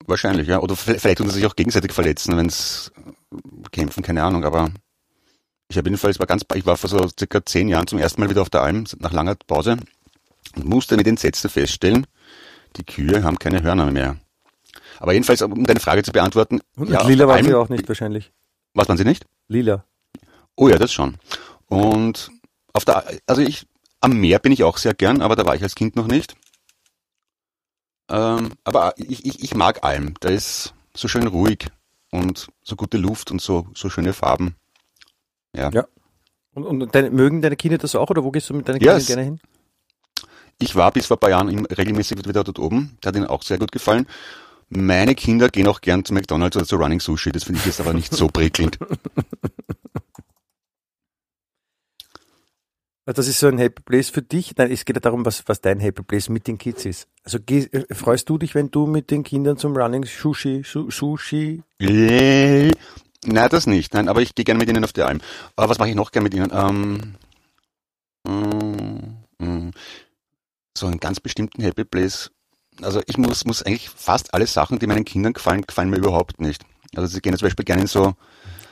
Wahrscheinlich, 0.07 0.47
ja. 0.47 0.59
Oder 0.59 0.76
vielleicht 0.76 1.01
vielleicht 1.01 1.18
tun 1.20 1.30
sie 1.30 1.36
sich 1.36 1.45
auch 1.45 1.55
gegenseitig 1.55 1.93
verletzen, 1.93 2.38
wenn 2.38 2.47
es 2.47 2.91
kämpfen, 3.72 4.03
keine 4.03 4.24
Ahnung. 4.24 4.43
Aber 4.43 4.72
ich 5.70 5.78
habe 5.78 5.89
jedenfalls 5.89 6.20
war 6.20 6.28
ganz, 6.28 6.43
ich 6.55 6.66
war 6.66 6.78
vor 6.78 6.89
so 6.89 7.09
circa 7.18 7.45
zehn 7.45 7.70
Jahren 7.70 7.88
zum 7.88 7.99
ersten 7.99 8.22
Mal 8.22 8.30
wieder 8.30 8.41
auf 8.41 8.49
der 8.49 8.62
Alm 8.62 8.86
nach 8.99 9.14
langer 9.14 9.36
Pause 9.47 9.78
und 10.55 10.66
musste 10.66 10.97
mit 10.97 11.07
Entsetzen 11.07 11.49
feststellen, 11.49 12.07
die 12.78 12.84
Kühe 12.84 13.24
haben 13.24 13.38
keine 13.38 13.64
Hörner 13.64 13.91
mehr. 13.91 14.18
Aber 15.00 15.14
jedenfalls, 15.14 15.42
um 15.42 15.66
deine 15.66 15.80
Frage 15.80 16.04
zu 16.04 16.12
beantworten, 16.12 16.62
Und 16.76 16.89
ja, 16.89 17.06
lila 17.08 17.28
waren 17.28 17.46
sie 17.46 17.54
auch 17.54 17.70
nicht 17.70 17.88
wahrscheinlich. 17.88 18.32
Was 18.74 18.88
waren 18.88 18.98
sie 18.98 19.06
nicht? 19.06 19.26
Lila. 19.48 19.86
Oh 20.56 20.70
ja, 20.70 20.78
das 20.78 20.92
schon. 20.94 21.18
Und 21.68 22.32
auf 22.74 22.86
der, 22.86 23.06
also 23.26 23.42
ich, 23.42 23.66
am 24.00 24.20
Meer 24.20 24.39
bin 24.39 24.52
ich 24.52 24.64
auch 24.64 24.78
sehr 24.78 24.94
gern, 24.94 25.22
aber 25.22 25.36
da 25.36 25.46
war 25.46 25.56
ich 25.56 25.64
als 25.64 25.76
Kind 25.76 25.96
noch 25.96 26.08
nicht. 26.08 26.36
Ähm, 28.10 28.52
aber 28.64 28.94
ich, 28.98 29.26
ich, 29.26 29.44
ich 29.44 29.56
mag 29.56 29.84
Alm. 29.84 30.16
Da 30.20 30.30
ist 30.30 30.74
so 30.94 31.08
schön 31.08 31.28
ruhig 31.28 31.68
und 32.12 32.50
so 32.64 32.76
gute 32.76 32.98
Luft 32.98 33.32
und 33.32 33.42
so, 33.42 33.68
so 33.74 33.89
schöne 33.89 34.14
Farben. 34.14 34.56
Ja. 35.56 35.70
Ja. 35.72 35.86
Und, 36.54 36.66
und 36.66 36.94
deine, 36.94 37.10
mögen 37.10 37.42
deine 37.42 37.56
Kinder 37.56 37.78
das 37.78 37.96
auch 37.96 38.10
oder 38.10 38.24
wo 38.24 38.32
gehst 38.32 38.50
du 38.50 38.54
mit 38.54 38.68
deinen 38.68 38.82
Ja, 38.82 38.98
Kindern 38.98 39.06
gerne 39.08 39.24
hin? 39.24 39.39
Ich 40.60 40.76
war 40.76 40.92
bis 40.92 41.08
vor 41.08 41.18
ein 41.18 41.20
paar 41.22 41.30
Jahren 41.30 41.66
regelmäßig 41.66 42.20
wieder 42.20 42.44
dort 42.44 42.60
oben. 42.60 42.98
Das 43.02 43.10
hat 43.10 43.16
ihnen 43.16 43.26
auch 43.26 43.42
sehr 43.44 43.58
gut 43.58 43.72
gefallen. 43.72 44.06
Meine 44.74 45.16
Kinder 45.16 45.50
gehen 45.50 45.68
auch 45.68 45.82
gern 45.82 46.06
zu 46.06 46.14
McDonalds 46.14 46.56
oder 46.56 46.66
zu 46.66 46.78
Running 46.78 47.02
Sushi. 47.02 47.32
Das 47.32 47.44
finde 47.44 47.60
ich 47.60 47.66
jetzt 47.66 47.82
aber 47.82 47.94
nicht 47.94 48.14
so 48.14 48.28
prickelnd. 48.28 48.80
Also 53.04 53.20
Das 53.20 53.28
ist 53.28 53.40
so 53.40 53.48
ein 53.48 53.58
Happy 53.58 53.82
Place 53.82 54.10
für 54.10 54.22
dich. 54.22 54.56
Nein, 54.56 54.72
es 54.72 54.86
geht 54.86 54.96
ja 54.96 55.00
darum, 55.00 55.26
was, 55.26 55.44
was 55.48 55.60
dein 55.60 55.80
Happy 55.80 56.04
Place 56.04 56.30
mit 56.30 56.48
den 56.48 56.60
Kids 56.60 56.86
ist. 56.86 57.08
Also 57.24 57.40
geh, 57.44 57.64
äh, 57.72 57.94
freust 57.94 58.30
du 58.30 58.38
dich, 58.38 58.54
wenn 58.54 58.70
du 58.70 58.86
mit 58.86 59.10
den 59.10 59.24
Kindern 59.24 59.58
zum 59.58 59.76
Running 59.76 60.06
Sushi, 60.06 60.62
Su, 60.64 60.92
Sushi? 60.92 61.64
Äh, 61.80 62.72
Nein, 63.26 63.50
das 63.50 63.68
nicht. 63.68 63.94
Nein, 63.94 64.08
aber 64.08 64.22
ich 64.22 64.34
gehe 64.34 64.46
gerne 64.46 64.60
mit 64.60 64.70
Ihnen 64.70 64.84
auf 64.84 64.94
die 64.94 65.02
Alm. 65.02 65.20
Aber 65.56 65.70
was 65.70 65.80
mache 65.80 65.90
ich 65.90 65.96
noch 65.96 66.12
gerne 66.12 66.24
mit 66.24 66.34
Ihnen? 66.34 66.52
Ähm, 66.54 67.16
mm, 68.28 69.46
mm, 69.46 69.72
so 70.78 70.88
einen 70.88 71.00
ganz 71.00 71.20
bestimmten 71.20 71.62
Happy 71.64 71.84
Place. 71.84 72.32
Also 72.82 73.02
ich 73.06 73.18
muss, 73.18 73.46
muss 73.46 73.64
eigentlich 73.64 73.90
fast 73.90 74.34
alle 74.34 74.48
Sachen, 74.48 74.80
die 74.80 74.88
meinen 74.88 75.06
Kindern 75.06 75.34
gefallen, 75.34 75.62
gefallen 75.62 75.90
mir 75.90 75.98
überhaupt 75.98 76.40
nicht. 76.40 76.64
Also 76.96 77.08
sie 77.08 77.22
gehen 77.22 77.38
zum 77.38 77.46
Beispiel 77.46 77.66
gerne 77.66 77.82
in 77.84 77.88
so, 77.88 78.14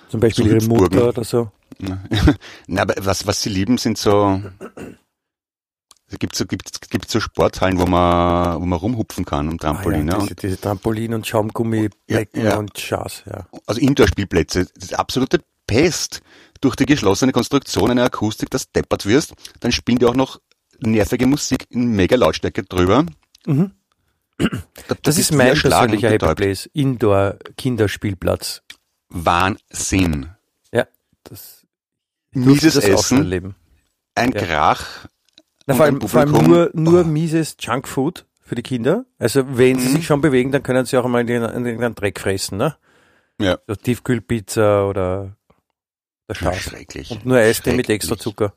Zum 0.09 0.19
Beispiel 0.19 0.45
So 0.45 0.49
ihre 0.49 0.61
Hüpfburgen. 0.61 0.97
Mutter 0.97 1.09
oder 1.09 1.23
so. 1.23 1.51
na, 2.67 2.81
aber 2.81 2.95
was, 2.99 3.27
was 3.27 3.41
sie 3.41 3.49
lieben, 3.49 3.77
sind 3.77 3.97
so, 3.97 4.41
es 6.07 6.17
gibt 6.17 6.35
so, 6.35 6.45
gibt, 6.45 6.89
gibt 6.89 7.09
so 7.09 7.19
Sporthallen, 7.19 7.79
wo 7.79 7.85
man, 7.85 8.59
wo 8.59 8.65
man 8.65 8.79
rumhupfen 8.79 9.25
kann 9.25 9.47
am 9.47 9.57
Trampolin. 9.59 10.09
Ah, 10.09 10.13
ja, 10.13 10.17
ne? 10.17 10.23
diese, 10.23 10.35
diese 10.35 10.61
Trampolin 10.61 11.13
und 11.13 11.27
Schaumgummi, 11.27 11.89
Ja, 12.09 12.21
ja. 12.33 12.57
und 12.57 12.77
Schaß, 12.77 13.23
ja. 13.27 13.47
also 13.67 13.79
Indoor-Spielplätze, 13.79 14.65
das 14.73 14.85
ist 14.85 14.93
absolute 14.99 15.41
Pest. 15.67 16.21
Durch 16.61 16.75
die 16.75 16.85
geschlossene 16.85 17.31
Konstruktion 17.31 17.91
einer 17.91 18.03
Akustik, 18.03 18.49
das 18.49 18.71
deppert 18.71 19.05
wirst, 19.05 19.33
dann 19.61 19.71
spielen 19.71 19.99
die 19.99 20.05
auch 20.05 20.15
noch 20.15 20.41
nervige 20.79 21.25
Musik 21.27 21.67
in 21.69 21.91
mega 21.91 22.17
Lautstärke 22.17 22.63
drüber. 22.63 23.05
Mhm. 23.45 23.71
Da- 24.39 24.95
Das 25.03 25.15
bist 25.17 25.19
ist 25.19 25.31
mein 25.33 25.53
persönlicher 25.59 26.09
Happy. 26.09 26.33
Place. 26.35 26.69
Indoor-Kinderspielplatz. 26.73 28.61
Wahnsinn. 29.09 30.29
Ja, 30.71 30.87
das, 31.23 31.65
Mieses 32.31 32.75
das 32.75 32.85
Essen, 32.85 33.19
erleben. 33.19 33.55
ein 34.15 34.31
Ja. 34.31 34.41
Krach. 34.45 35.07
Na, 35.65 35.75
vor, 35.75 35.85
allem, 35.85 36.01
vor 36.01 36.19
allem 36.21 36.31
nur, 36.31 36.69
nur 36.73 37.01
Oh. 37.01 37.03
mieses 37.07 37.55
Junkfood 37.59 38.25
für 38.41 38.55
die 38.55 38.63
Kinder. 38.63 39.05
Also 39.19 39.43
wenn 39.57 39.77
sie 39.79 39.89
Mhm. 39.89 39.95
sich 39.97 40.05
schon 40.07 40.21
bewegen, 40.21 40.51
dann 40.51 40.63
können 40.63 40.85
sie 40.85 40.97
auch 40.97 41.05
einmal 41.05 41.21
in 41.21 41.27
den, 41.27 41.43
in 41.43 41.63
den 41.79 41.95
Dreck 41.95 42.19
fressen, 42.19 42.57
ne? 42.57 42.75
Ja. 43.39 43.57
So 43.67 43.75
Tiefkühlpizza 43.75 44.85
oder 44.85 45.35
der 46.27 46.35
Ja, 46.35 46.53
Schaß. 46.53 46.57
schrecklich. 46.57 47.11
Und 47.11 47.25
nur 47.25 47.37
Eistee 47.37 47.73
mit 47.73 47.89
extra 47.89 48.17
Zucker. 48.17 48.53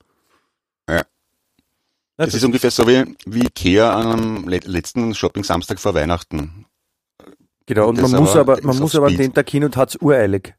Ja. 2.19 2.27
Das 2.27 2.35
ist 2.35 2.45
ungefähr 2.45 2.71
so 2.71 2.87
wie, 2.87 3.17
wie 3.27 3.47
Ikea 3.47 4.15
le- 4.47 4.61
letzten 4.65 5.15
Shopping-Samstag 5.15 5.81
vor 5.81 5.95
Weihnachten. 5.95 6.67
genau, 7.67 7.89
und 7.89 7.99
das 7.99 8.11
man 8.11 8.23
muss 8.23 8.37
aber 8.37 8.61
man 8.63 8.79
muss 8.79 8.95
aber 8.95 9.07
an 9.09 9.17
den 9.17 9.33
Tag 9.33 9.49
hin 9.49 9.65
und 9.65 9.77
hat's 9.77 9.97
ureilig. 10.01 10.55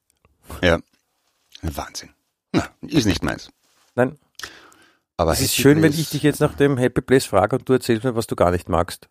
Wahnsinn. 1.61 2.09
Na, 2.51 2.67
ist 2.81 3.05
nicht 3.05 3.23
meins. 3.23 3.49
Nein, 3.95 4.17
Aber 5.17 5.31
es 5.33 5.41
ist 5.41 5.51
Happy 5.53 5.61
schön, 5.61 5.75
wenn 5.81 5.91
Place- 5.91 5.99
ich 6.01 6.09
dich 6.09 6.23
jetzt 6.23 6.39
nach 6.41 6.55
dem 6.55 6.77
Happy 6.77 7.01
Place 7.01 7.25
frage 7.25 7.55
und 7.57 7.69
du 7.69 7.73
erzählst 7.73 8.03
mir, 8.03 8.15
was 8.15 8.27
du 8.27 8.35
gar 8.35 8.51
nicht 8.51 8.67
magst. 8.69 9.07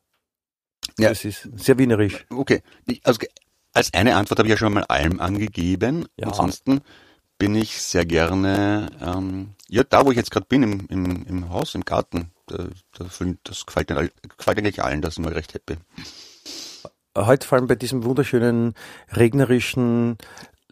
Ja. 0.99 1.09
Das 1.11 1.25
ist 1.25 1.49
sehr 1.57 1.79
wienerisch. 1.79 2.27
Okay, 2.31 2.63
also, 3.05 3.21
als 3.73 3.95
eine 3.95 4.17
Antwort 4.17 4.39
habe 4.41 4.49
ich 4.49 4.51
ja 4.51 4.57
schon 4.59 4.75
mal 4.75 4.85
Alm 4.89 5.21
angegeben. 5.21 6.07
Ja. 6.17 6.27
Ansonsten 6.29 6.81
bin 7.39 7.55
ich 7.55 7.81
sehr 7.81 8.05
gerne, 8.05 8.91
ähm, 9.01 9.51
ja, 9.73 9.83
da 9.85 10.05
wo 10.05 10.11
ich 10.11 10.17
jetzt 10.19 10.31
gerade 10.31 10.45
bin, 10.47 10.63
im, 10.63 10.87
im, 10.89 11.27
im 11.27 11.49
Haus, 11.51 11.75
im 11.75 11.85
Garten, 11.85 12.31
da, 12.47 12.67
da, 12.99 13.07
fühlen- 13.07 13.39
das 13.45 13.65
gefällt, 13.65 13.89
gefällt 13.89 14.59
eigentlich 14.59 14.83
allen, 14.83 15.01
da 15.01 15.11
sind 15.11 15.25
wir 15.25 15.35
recht 15.35 15.55
happy. 15.55 15.77
Heute 17.17 17.47
vor 17.47 17.57
allem 17.59 17.67
bei 17.69 17.75
diesem 17.75 18.05
wunderschönen, 18.05 18.75
regnerischen, 19.13 20.19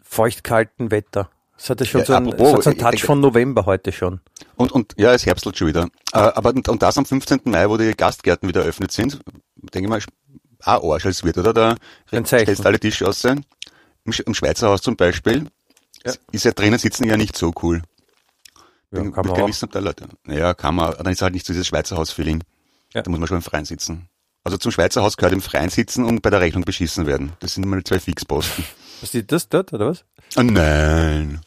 feuchtkalten 0.02 0.90
Wetter. 0.90 1.30
Es 1.56 1.68
hat 1.70 1.80
ja 1.80 1.86
schon 1.86 2.00
Ja, 2.00 2.06
so, 2.06 2.14
einen, 2.14 2.32
apropos, 2.32 2.64
so 2.64 2.70
einen 2.70 2.76
ich 2.78 2.82
Touch 2.82 2.90
denke- 2.92 3.06
von 3.06 3.20
November 3.20 3.66
heute 3.66 3.92
schon. 3.92 4.20
Und, 4.56 4.72
und 4.72 4.94
ja, 4.98 5.12
es 5.14 5.24
herbstelt 5.26 5.56
schon 5.58 5.68
wieder. 5.68 5.84
Äh, 6.12 6.18
aber 6.18 6.50
und, 6.54 6.82
das 6.82 6.96
am 6.98 7.04
15. 7.06 7.40
Mai, 7.44 7.68
wo 7.68 7.76
die 7.76 7.94
Gastgärten 7.94 8.48
wieder 8.48 8.62
eröffnet 8.62 8.92
sind, 8.92 9.20
denke 9.56 9.80
ich 9.86 9.88
mal, 9.88 10.00
auch 10.64 10.92
Arsch 10.92 11.06
als 11.06 11.24
wird, 11.24 11.38
oder? 11.38 11.52
Da 11.54 11.76
Ein 12.10 12.24
Zeichen. 12.26 12.44
stellst 12.46 12.66
alle 12.66 12.78
Tische 12.80 13.06
aus. 13.08 13.24
Im, 13.24 13.42
Im 14.04 14.34
Schweizer 14.34 14.68
Haus 14.68 14.82
zum 14.82 14.96
Beispiel 14.96 15.46
Ja. 16.04 16.12
ist 16.32 16.44
ja 16.44 16.52
drinnen 16.52 16.78
sitzen 16.78 17.04
ja 17.04 17.16
nicht 17.16 17.36
so 17.36 17.52
cool. 17.62 17.82
Ja, 18.92 19.02
Bin- 19.02 19.12
kann 19.12 19.24
man 19.26 19.34
kein 19.34 19.44
auch. 19.44 19.48
Wissen, 19.48 19.64
ob 19.66 19.72
da 19.72 19.78
Leute. 19.78 20.08
Ja, 20.26 20.54
kann 20.54 20.74
man. 20.74 20.94
Dann 20.96 21.12
ist 21.12 21.22
halt 21.22 21.34
nicht 21.34 21.46
so 21.46 21.52
dieses 21.52 21.66
Schweizer 21.66 21.96
Haus-Feeling. 21.96 22.42
Ja. 22.92 23.02
Da 23.02 23.10
muss 23.10 23.20
man 23.20 23.28
schon 23.28 23.36
im 23.36 23.42
Freien 23.42 23.64
sitzen. 23.64 24.08
Also 24.42 24.56
zum 24.56 24.72
Schweizer 24.72 25.02
Haus 25.02 25.16
gehört 25.16 25.34
im 25.34 25.42
Freien 25.42 25.68
sitzen 25.68 26.04
und 26.04 26.22
bei 26.22 26.30
der 26.30 26.40
Rechnung 26.40 26.64
beschissen 26.64 27.06
werden. 27.06 27.32
Das 27.40 27.54
sind 27.54 27.66
mal 27.66 27.84
zwei 27.84 28.00
Fixposten. 28.00 28.64
Was 29.00 29.14
ist 29.14 29.30
das 29.30 29.48
dort, 29.48 29.72
oder 29.72 29.90
was? 29.90 30.04
Ah, 30.34 30.42
nein. 30.42 31.40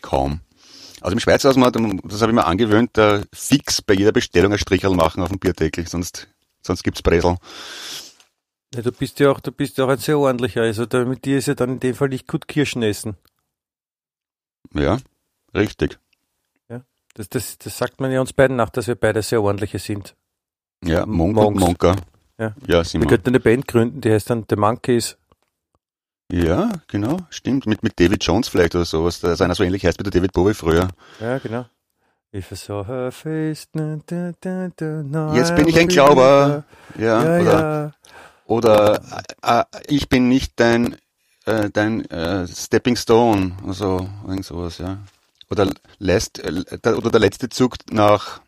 Kaum. 0.00 0.40
Also 1.00 1.12
im 1.14 1.20
Schweizer 1.20 1.48
Haus, 1.50 1.54
das 1.56 2.22
habe 2.22 2.32
ich 2.32 2.34
mir 2.34 2.46
angewöhnt, 2.46 2.90
da 2.94 3.22
fix 3.32 3.82
bei 3.82 3.94
jeder 3.94 4.12
Bestellung 4.12 4.52
ein 4.52 4.58
Stricherl 4.58 4.94
machen 4.94 5.22
auf 5.22 5.28
dem 5.28 5.38
Bierdeckel, 5.38 5.86
sonst, 5.86 6.28
sonst 6.62 6.82
gibt's 6.82 7.02
Bresel. 7.02 7.36
Ja, 8.74 8.82
du 8.82 8.90
bist 8.92 9.18
ja 9.20 9.30
auch, 9.30 9.40
du 9.40 9.52
bist 9.52 9.78
ja 9.78 9.84
auch 9.84 9.88
ein 9.88 9.98
sehr 9.98 10.18
ordentlicher. 10.18 10.62
Also 10.62 10.86
da, 10.86 11.04
mit 11.04 11.24
dir 11.24 11.38
ist 11.38 11.46
ja 11.46 11.54
dann 11.54 11.70
in 11.70 11.80
dem 11.80 11.94
Fall 11.94 12.08
nicht 12.08 12.26
gut 12.26 12.48
Kirschen 12.48 12.82
essen. 12.82 13.16
Ja, 14.74 14.98
Richtig. 15.58 15.98
Das, 17.18 17.28
das, 17.28 17.58
das 17.58 17.76
sagt 17.76 18.00
man 18.00 18.12
ja 18.12 18.20
uns 18.20 18.32
beiden 18.32 18.56
nach, 18.56 18.70
dass 18.70 18.86
wir 18.86 18.94
beide 18.94 19.22
sehr 19.22 19.42
ordentliche 19.42 19.80
sind. 19.80 20.14
Ja, 20.84 21.04
Monk 21.04 21.36
und. 21.36 21.58
Monka. 21.58 21.96
Ja. 22.38 22.54
Ja, 22.64 22.84
sind 22.84 23.00
Wir 23.00 23.06
wir. 23.06 23.16
könnten 23.16 23.30
eine 23.30 23.40
Band 23.40 23.66
gründen, 23.66 24.00
die 24.00 24.12
heißt 24.12 24.30
dann 24.30 24.44
The 24.48 24.54
Monkeys. 24.54 25.18
Ja, 26.30 26.70
genau, 26.86 27.16
stimmt. 27.30 27.66
Mit, 27.66 27.82
mit 27.82 27.98
David 27.98 28.22
Jones 28.22 28.46
vielleicht 28.46 28.76
oder 28.76 28.84
sowas. 28.84 29.18
Da 29.18 29.32
ist 29.32 29.42
einer 29.42 29.56
so 29.56 29.64
ähnlich 29.64 29.84
heißt 29.84 29.98
wie 29.98 30.04
der 30.04 30.12
David 30.12 30.32
Bowie 30.32 30.54
früher. 30.54 30.88
Ja, 31.18 31.38
genau. 31.38 31.66
If 32.32 32.52
I 32.52 32.54
saw 32.54 32.86
her 32.86 33.10
face, 33.10 33.66
da, 33.72 33.98
da, 34.06 35.02
now 35.02 35.34
Jetzt 35.34 35.56
bin 35.56 35.66
ich 35.66 35.76
ein 35.76 35.88
Glauber. 35.88 36.62
Ja. 36.96 37.04
Ja, 37.24 37.40
oder, 37.40 37.60
ja. 37.60 37.92
oder 38.44 39.00
äh, 39.42 39.60
äh, 39.60 39.64
ich 39.88 40.08
bin 40.08 40.28
nicht 40.28 40.52
dein, 40.60 40.96
äh, 41.46 41.68
dein 41.70 42.04
äh, 42.10 42.46
Stepping 42.46 42.94
Stone 42.94 43.56
oder 43.64 43.72
so, 43.72 44.08
irgend 44.24 44.44
sowas, 44.44 44.78
ja. 44.78 44.98
Oder 45.50 45.72
last, 45.98 46.38
äh, 46.40 46.78
der, 46.78 46.98
oder 46.98 47.10
der 47.10 47.20
letzte 47.20 47.48
Zug 47.48 47.76
nach, 47.90 48.40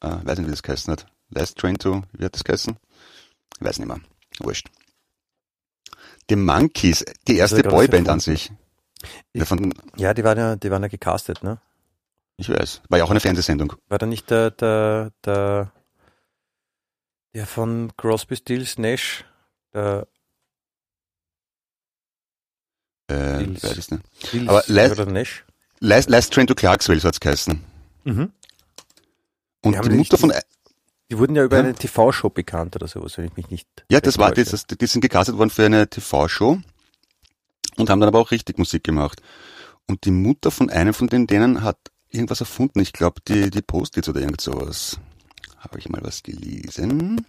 äh, 0.00 0.08
weiß 0.24 0.38
nicht, 0.38 0.46
wie 0.48 0.50
das 0.52 0.62
geheißen 0.62 0.90
hat. 0.92 1.06
Last 1.30 1.58
Train 1.58 1.78
to, 1.78 2.02
wie 2.12 2.24
hat 2.24 2.34
das 2.34 2.44
geheißen? 2.44 2.76
Weiß 3.60 3.78
nicht 3.78 3.86
mehr. 3.88 4.00
Wurscht. 4.40 4.68
The 6.28 6.36
Monkeys, 6.36 7.04
die 7.28 7.36
erste 7.36 7.62
er 7.62 7.70
Boyband 7.70 8.08
an 8.08 8.20
sich. 8.20 8.50
Ja, 9.32 9.44
von, 9.44 9.72
Ja, 9.96 10.12
die 10.14 10.24
waren 10.24 10.38
ja, 10.38 10.56
die 10.56 10.70
waren 10.70 10.82
ja 10.82 10.88
gecastet, 10.88 11.42
ne? 11.42 11.60
ich 12.36 12.48
weiß. 12.48 12.80
War 12.88 12.98
ja 12.98 13.04
auch 13.04 13.10
eine 13.10 13.20
Fernsehsendung. 13.20 13.74
War 13.88 13.98
da 13.98 14.06
nicht 14.06 14.30
der, 14.30 14.50
der, 14.50 15.12
der, 15.24 15.72
der 17.34 17.46
von 17.46 17.92
Crosby, 17.96 18.36
Stills, 18.36 18.78
Nash, 18.78 19.24
der 19.74 20.06
Äh, 23.08 23.40
Stills. 23.40 23.62
weiß 23.64 23.76
ich 23.78 23.90
nicht. 23.90 24.02
Stills 24.26 24.48
Aber 24.48 24.62
Last- 24.68 24.92
oder 24.92 25.06
Nash? 25.06 25.44
Last, 25.80 26.10
Last 26.10 26.32
Train 26.32 26.46
to 26.46 26.54
Clarksville, 26.54 27.00
so 27.00 27.08
hat's 27.08 27.20
geheißen. 27.20 27.60
Mhm. 28.04 28.32
Und 29.62 29.74
Die 29.84 29.88
die 29.88 29.96
Mutter 29.96 30.18
von, 30.18 30.32
Die 31.10 31.18
wurden 31.18 31.34
ja 31.36 31.44
über 31.44 31.56
Ja. 31.56 31.64
eine 31.64 31.74
TV-Show 31.74 32.30
bekannt 32.30 32.76
oder 32.76 32.86
sowas, 32.86 33.16
wenn 33.18 33.24
ich 33.26 33.36
mich 33.36 33.50
nicht. 33.50 33.68
Ja, 33.90 34.00
das 34.00 34.18
war, 34.18 34.32
täusche. 34.34 34.50
das, 34.50 34.66
die 34.66 34.86
sind 34.86 35.00
gecastet 35.00 35.36
worden 35.36 35.50
für 35.50 35.64
eine 35.66 35.88
TV-Show 35.88 36.60
und 37.76 37.90
haben 37.90 38.00
dann 38.00 38.08
aber 38.08 38.20
auch 38.20 38.30
richtig 38.30 38.58
Musik 38.58 38.84
gemacht. 38.84 39.20
Und 39.86 40.04
die 40.04 40.10
Mutter 40.12 40.50
von 40.50 40.70
einem 40.70 40.94
von 40.94 41.08
den 41.08 41.26
denen 41.26 41.62
hat 41.62 41.78
irgendwas 42.10 42.40
erfunden. 42.40 42.78
Ich 42.80 42.92
glaube, 42.92 43.20
die, 43.26 43.50
die 43.50 43.62
Post-its 43.62 44.08
oder 44.08 44.20
irgend 44.20 44.40
sowas. 44.40 44.98
Habe 45.58 45.78
ich 45.78 45.88
mal 45.88 46.00
was 46.02 46.22
gelesen? 46.22 47.26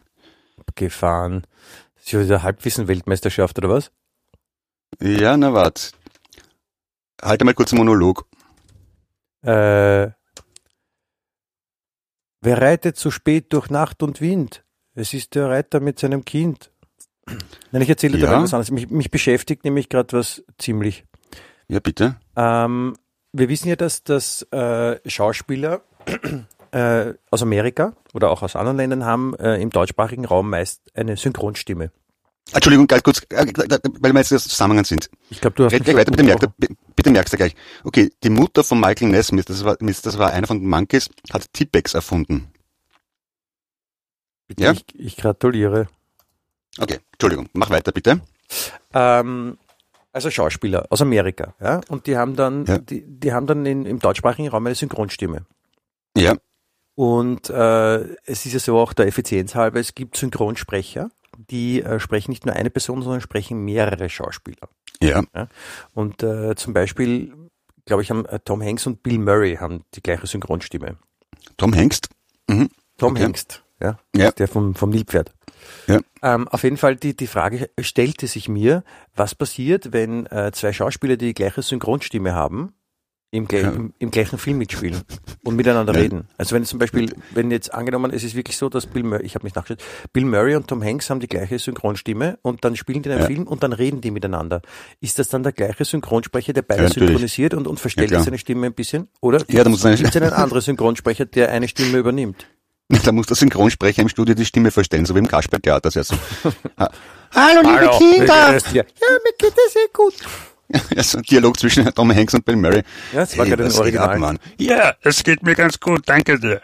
Gefahren. 0.75 1.47
Das 1.95 2.05
ist 2.05 2.11
ja 2.11 2.23
wieder 2.23 2.43
Halbwissen-Weltmeisterschaft 2.43 3.57
oder 3.57 3.69
was? 3.69 3.91
Ja, 5.01 5.35
na 5.37 5.53
wart. 5.53 5.93
Halte 7.21 7.45
mal 7.45 7.53
kurz 7.53 7.71
einen 7.73 7.79
Monolog. 7.79 8.25
Äh, 9.43 10.11
wer 12.41 12.61
reitet 12.61 12.97
so 12.97 13.11
spät 13.11 13.51
durch 13.53 13.69
Nacht 13.69 14.03
und 14.03 14.21
Wind? 14.21 14.63
Es 14.93 15.13
ist 15.13 15.35
der 15.35 15.49
Reiter 15.49 15.79
mit 15.79 15.99
seinem 15.99 16.25
Kind. 16.25 16.71
Nein, 17.71 17.81
ich 17.81 17.89
erzähle 17.89 18.17
dir 18.17 18.25
Ja. 18.25 18.31
mal 18.31 18.43
was 18.43 18.53
anderes. 18.53 18.71
Mich, 18.71 18.89
mich 18.89 19.09
beschäftigt 19.11 19.63
nämlich 19.63 19.89
gerade 19.89 20.17
was 20.17 20.43
ziemlich. 20.57 21.05
Ja, 21.67 21.79
bitte. 21.79 22.17
Ähm, 22.35 22.97
wir 23.31 23.47
wissen 23.47 23.69
ja, 23.69 23.75
dass, 23.77 24.03
dass 24.03 24.41
äh, 24.51 24.99
Schauspieler 25.09 25.81
äh, 26.71 27.13
aus 27.29 27.41
Amerika 27.41 27.93
oder 28.13 28.29
auch 28.31 28.41
aus 28.43 28.55
anderen 28.57 28.77
Ländern 28.77 29.05
haben 29.05 29.33
äh, 29.35 29.55
im 29.61 29.69
deutschsprachigen 29.69 30.25
Raum 30.25 30.49
meist 30.49 30.81
eine 30.95 31.15
Synchronstimme. 31.15 31.91
Entschuldigung, 32.53 32.87
ganz 32.87 33.03
kurz, 33.03 33.21
äh, 33.29 33.45
weil 33.99 34.13
wir 34.13 34.19
jetzt 34.19 34.31
das 34.31 34.43
Zusammenhang 34.47 34.83
sind. 34.85 35.09
Ich 35.29 35.39
glaube, 35.41 35.55
du 35.55 35.65
hast 35.65 35.73
Red 35.73 35.83
gleich 35.85 35.95
weiter, 35.95 36.11
bitte 36.11 36.23
merkt, 36.23 36.47
bitte 36.95 37.09
merkst 37.11 37.33
du 37.33 37.37
gleich. 37.37 37.55
Okay, 37.83 38.11
die 38.23 38.29
Mutter 38.29 38.63
von 38.63 38.79
Michael 38.79 39.09
Nesmith, 39.09 39.45
das 39.45 39.63
war, 39.63 39.77
das 39.77 40.17
war 40.17 40.31
einer 40.31 40.47
von 40.47 40.59
den 40.59 40.69
Monkeys, 40.69 41.09
hat 41.31 41.51
T-Pex 41.53 41.93
erfunden. 41.93 42.51
Bitte, 44.47 44.63
Ja? 44.63 44.71
ich, 44.73 44.83
ich 44.95 45.17
gratuliere. 45.17 45.87
Okay, 46.79 46.99
Entschuldigung, 47.13 47.49
mach 47.53 47.69
weiter 47.69 47.91
bitte. 47.91 48.21
Ähm, 48.93 49.57
also 50.13 50.29
Schauspieler 50.29 50.85
aus 50.89 51.01
Amerika, 51.01 51.53
ja, 51.61 51.79
und 51.87 52.05
die 52.07 52.17
haben 52.17 52.35
dann, 52.35 52.65
Ja. 52.65 52.77
die, 52.79 53.03
die 53.05 53.31
haben 53.33 53.47
dann 53.47 53.65
in, 53.65 53.85
im 53.85 53.99
deutschsprachigen 53.99 54.49
Raum 54.49 54.65
eine 54.65 54.75
Synchronstimme. 54.75 55.45
Ja, 56.17 56.35
Und 56.95 57.49
äh, 57.49 57.99
es 58.25 58.45
ist 58.45 58.51
ja 58.53 58.59
so 58.59 58.77
auch 58.77 58.91
der 58.91 59.07
Effizienz 59.07 59.55
halber, 59.55 59.79
es 59.79 59.95
gibt 59.95 60.17
Synchronsprecher, 60.17 61.09
die 61.37 61.81
äh, 61.81 61.99
sprechen 61.99 62.31
nicht 62.31 62.45
nur 62.45 62.55
eine 62.55 62.69
Person, 62.69 63.01
sondern 63.01 63.21
sprechen 63.21 63.63
mehrere 63.63 64.09
Schauspieler. 64.09 64.69
ja, 65.01 65.23
Und 65.93 66.23
äh, 66.23 66.55
zum 66.55 66.73
Beispiel, 66.73 67.33
glaube 67.85 68.03
ich, 68.03 68.09
haben 68.11 68.25
äh, 68.25 68.39
Tom 68.43 68.61
Hanks 68.61 68.85
und 68.87 69.03
Bill 69.03 69.17
Murray 69.19 69.55
haben 69.57 69.83
die 69.95 70.01
gleiche 70.01 70.27
Synchronstimme. 70.27 70.97
Tom 71.57 71.73
Hengst. 71.73 72.09
Mhm. 72.47 72.69
Tom 72.97 73.13
Okay. 73.13 73.23
Hengst, 73.23 73.63
ja, 73.81 73.97
Ja. 74.15 74.31
der 74.31 74.47
vom, 74.47 74.75
vom 74.75 74.89
Nilpferd. 74.91 75.33
Ja. 75.87 75.99
Ähm, 76.21 76.47
auf 76.47 76.63
jeden 76.63 76.77
Fall, 76.77 76.95
die, 76.95 77.15
die 77.15 77.27
Frage 77.27 77.69
stellte 77.79 78.27
sich 78.27 78.47
mir, 78.49 78.83
was 79.15 79.33
passiert, 79.35 79.91
wenn 79.93 80.25
äh, 80.27 80.51
zwei 80.53 80.73
Schauspieler 80.73 81.17
die 81.17 81.33
gleiche 81.33 81.61
Synchronstimme 81.61 82.33
haben, 82.33 82.73
im, 83.31 83.47
gleich, 83.47 83.63
Ja. 83.63 83.71
im, 83.71 83.93
im 83.97 84.11
gleichen 84.11 84.37
Film 84.37 84.57
mitspielen 84.57 85.01
und 85.43 85.55
miteinander 85.55 85.93
Ja. 85.93 85.99
reden. 86.01 86.27
Also 86.37 86.53
wenn 86.55 86.65
zum 86.65 86.79
Beispiel, 86.79 87.13
wenn 87.31 87.49
jetzt 87.49 87.73
angenommen, 87.73 88.11
es 88.13 88.23
ist 88.23 88.35
wirklich 88.35 88.57
so, 88.57 88.67
dass 88.69 88.85
Bill 88.87 89.03
Murray, 89.03 89.23
ich 89.25 89.35
habe 89.35 89.45
nicht 89.45 89.55
nachgeschaut, 89.55 89.81
Bill 90.11 90.25
Murray 90.25 90.55
und 90.55 90.67
Tom 90.67 90.83
Hanks 90.83 91.09
haben 91.09 91.21
die 91.21 91.27
gleiche 91.27 91.57
Synchronstimme 91.57 92.37
und 92.41 92.65
dann 92.65 92.75
spielen 92.75 93.01
die 93.03 93.09
in 93.09 93.13
einem 93.13 93.21
Ja. 93.21 93.27
Film 93.27 93.47
und 93.47 93.63
dann 93.63 93.71
reden 93.73 94.01
die 94.01 94.11
miteinander. 94.11 94.61
Ist 94.99 95.17
das 95.17 95.29
dann 95.29 95.43
der 95.43 95.53
gleiche 95.53 95.85
Synchronsprecher, 95.85 96.51
der 96.53 96.61
beide 96.63 96.83
Ja, 96.83 96.89
synchronisiert 96.89 97.53
und, 97.53 97.67
und 97.67 97.79
verstellt 97.79 98.11
Ja, 98.11 98.21
seine 98.21 98.37
Stimme 98.37 98.67
ein 98.67 98.73
bisschen? 98.73 99.07
Oder 99.21 99.39
Ja, 99.47 99.63
da 99.63 99.69
muss 99.69 99.83
gibt 99.83 100.01
es 100.03 100.15
einen 100.21 100.33
anderen 100.33 100.61
Synchronsprecher, 100.61 101.25
der 101.25 101.51
eine 101.51 101.67
Stimme 101.67 101.97
übernimmt? 101.97 102.45
Da 103.05 103.13
muss 103.13 103.27
der 103.27 103.37
Synchronsprecher 103.37 104.01
im 104.01 104.09
Studio 104.09 104.35
die 104.35 104.43
Stimme 104.43 104.69
verstellen, 104.69 105.05
so 105.05 105.15
wie 105.15 105.19
im 105.19 105.27
Kasperltheater. 105.29 105.89
Heißt 105.89 106.09
so, 106.09 106.15
ha- 106.77 106.91
Hallo, 107.33 107.61
liebe 107.61 107.77
Hallo, 107.89 107.97
Kinder! 107.97 108.57
Ja, 108.73 108.83
mir 108.83 109.33
geht 109.37 109.53
es 109.65 109.71
sehr 109.71 109.87
gut. 109.93 110.13
Ja, 110.95 111.03
so 111.03 111.17
ein 111.19 111.23
Dialog 111.23 111.59
zwischen 111.59 111.85
Tom 111.93 112.13
Hanks 112.13 112.33
und 112.33 112.45
Bill 112.45 112.55
Murray. 112.55 112.83
Ja, 113.13 113.21
das 113.21 113.37
war 113.37 113.45
gerade 113.45 113.65
ein 113.65 113.71
Original. 113.71 114.09
ab, 114.09 114.17
Mann? 114.17 114.39
Ja, 114.57 114.95
es 115.01 115.23
geht 115.23 115.43
mir 115.43 115.55
ganz 115.55 115.79
gut, 115.79 116.01
danke 116.05 116.39
dir. 116.39 116.61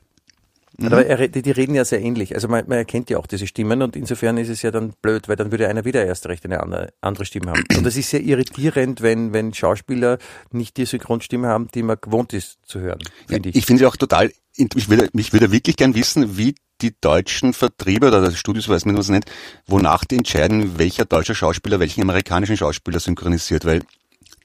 Aber 0.82 1.06
er, 1.06 1.28
die, 1.28 1.42
die 1.42 1.52
reden 1.52 1.74
ja 1.74 1.84
sehr 1.86 2.02
ähnlich. 2.02 2.36
Also 2.36 2.48
man, 2.48 2.66
man 2.68 2.78
erkennt 2.78 3.10
ja 3.10 3.18
auch 3.18 3.26
diese 3.28 3.48
Stimmen 3.48 3.82
und 3.82 3.96
insofern 3.96 4.38
ist 4.38 4.50
es 4.50 4.62
ja 4.62 4.70
dann 4.72 4.94
blöd, 5.02 5.28
weil 5.28 5.36
dann 5.36 5.52
würde 5.52 5.68
einer 5.68 5.86
wieder 5.86 6.06
erst 6.06 6.28
recht 6.28 6.46
eine 6.46 6.62
andere, 6.62 6.94
andere 7.02 7.26
Stimme 7.26 7.52
haben. 7.52 7.64
Und 7.76 7.84
das 7.84 7.98
ist 7.98 8.10
sehr 8.10 8.22
irritierend, 8.22 9.02
wenn, 9.02 9.34
wenn 9.34 9.54
Schauspieler 9.54 10.20
nicht 10.52 10.78
die 10.78 10.86
Synchronstimme 10.86 11.48
haben, 11.48 11.68
die 11.74 11.84
man 11.84 11.98
gewohnt 12.00 12.34
ist 12.34 12.60
zu 12.66 12.80
hören, 12.80 13.00
finde 13.28 13.50
Ich, 13.50 13.56
ich. 13.56 13.66
finde 13.66 13.80
sie 13.80 13.86
auch 13.88 13.96
total, 13.96 14.32
ich 14.56 14.90
würde, 14.90 15.10
ich 15.14 15.34
würde 15.34 15.52
wirklich 15.52 15.78
gern 15.78 15.96
wissen, 15.96 16.38
wie 16.38 16.56
die 16.82 16.94
deutschen 17.02 17.54
Vertriebe 17.54 18.08
oder 18.08 18.30
die 18.30 18.36
Studios, 18.36 18.70
weiß 18.70 18.86
man, 18.86 18.96
was 18.98 19.06
es 19.06 19.10
nennt, 19.10 19.26
wonach 19.66 20.06
die 20.06 20.16
entscheiden, 20.16 20.78
welcher 20.78 21.06
deutscher 21.06 21.34
Schauspieler 21.34 21.80
welchen 21.80 22.02
amerikanischen 22.02 22.56
Schauspieler 22.56 23.00
synchronisiert, 23.00 23.66
weil 23.66 23.82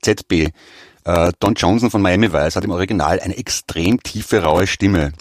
ZB, 0.00 0.48
äh, 1.04 1.32
Don 1.40 1.54
Johnson 1.54 1.90
von 1.90 2.00
Miami 2.00 2.32
Vice 2.32 2.56
hat 2.56 2.64
im 2.64 2.70
Original 2.70 3.20
eine 3.20 3.36
extrem 3.36 4.02
tiefe, 4.02 4.42
raue 4.42 4.66
Stimme. 4.66 5.12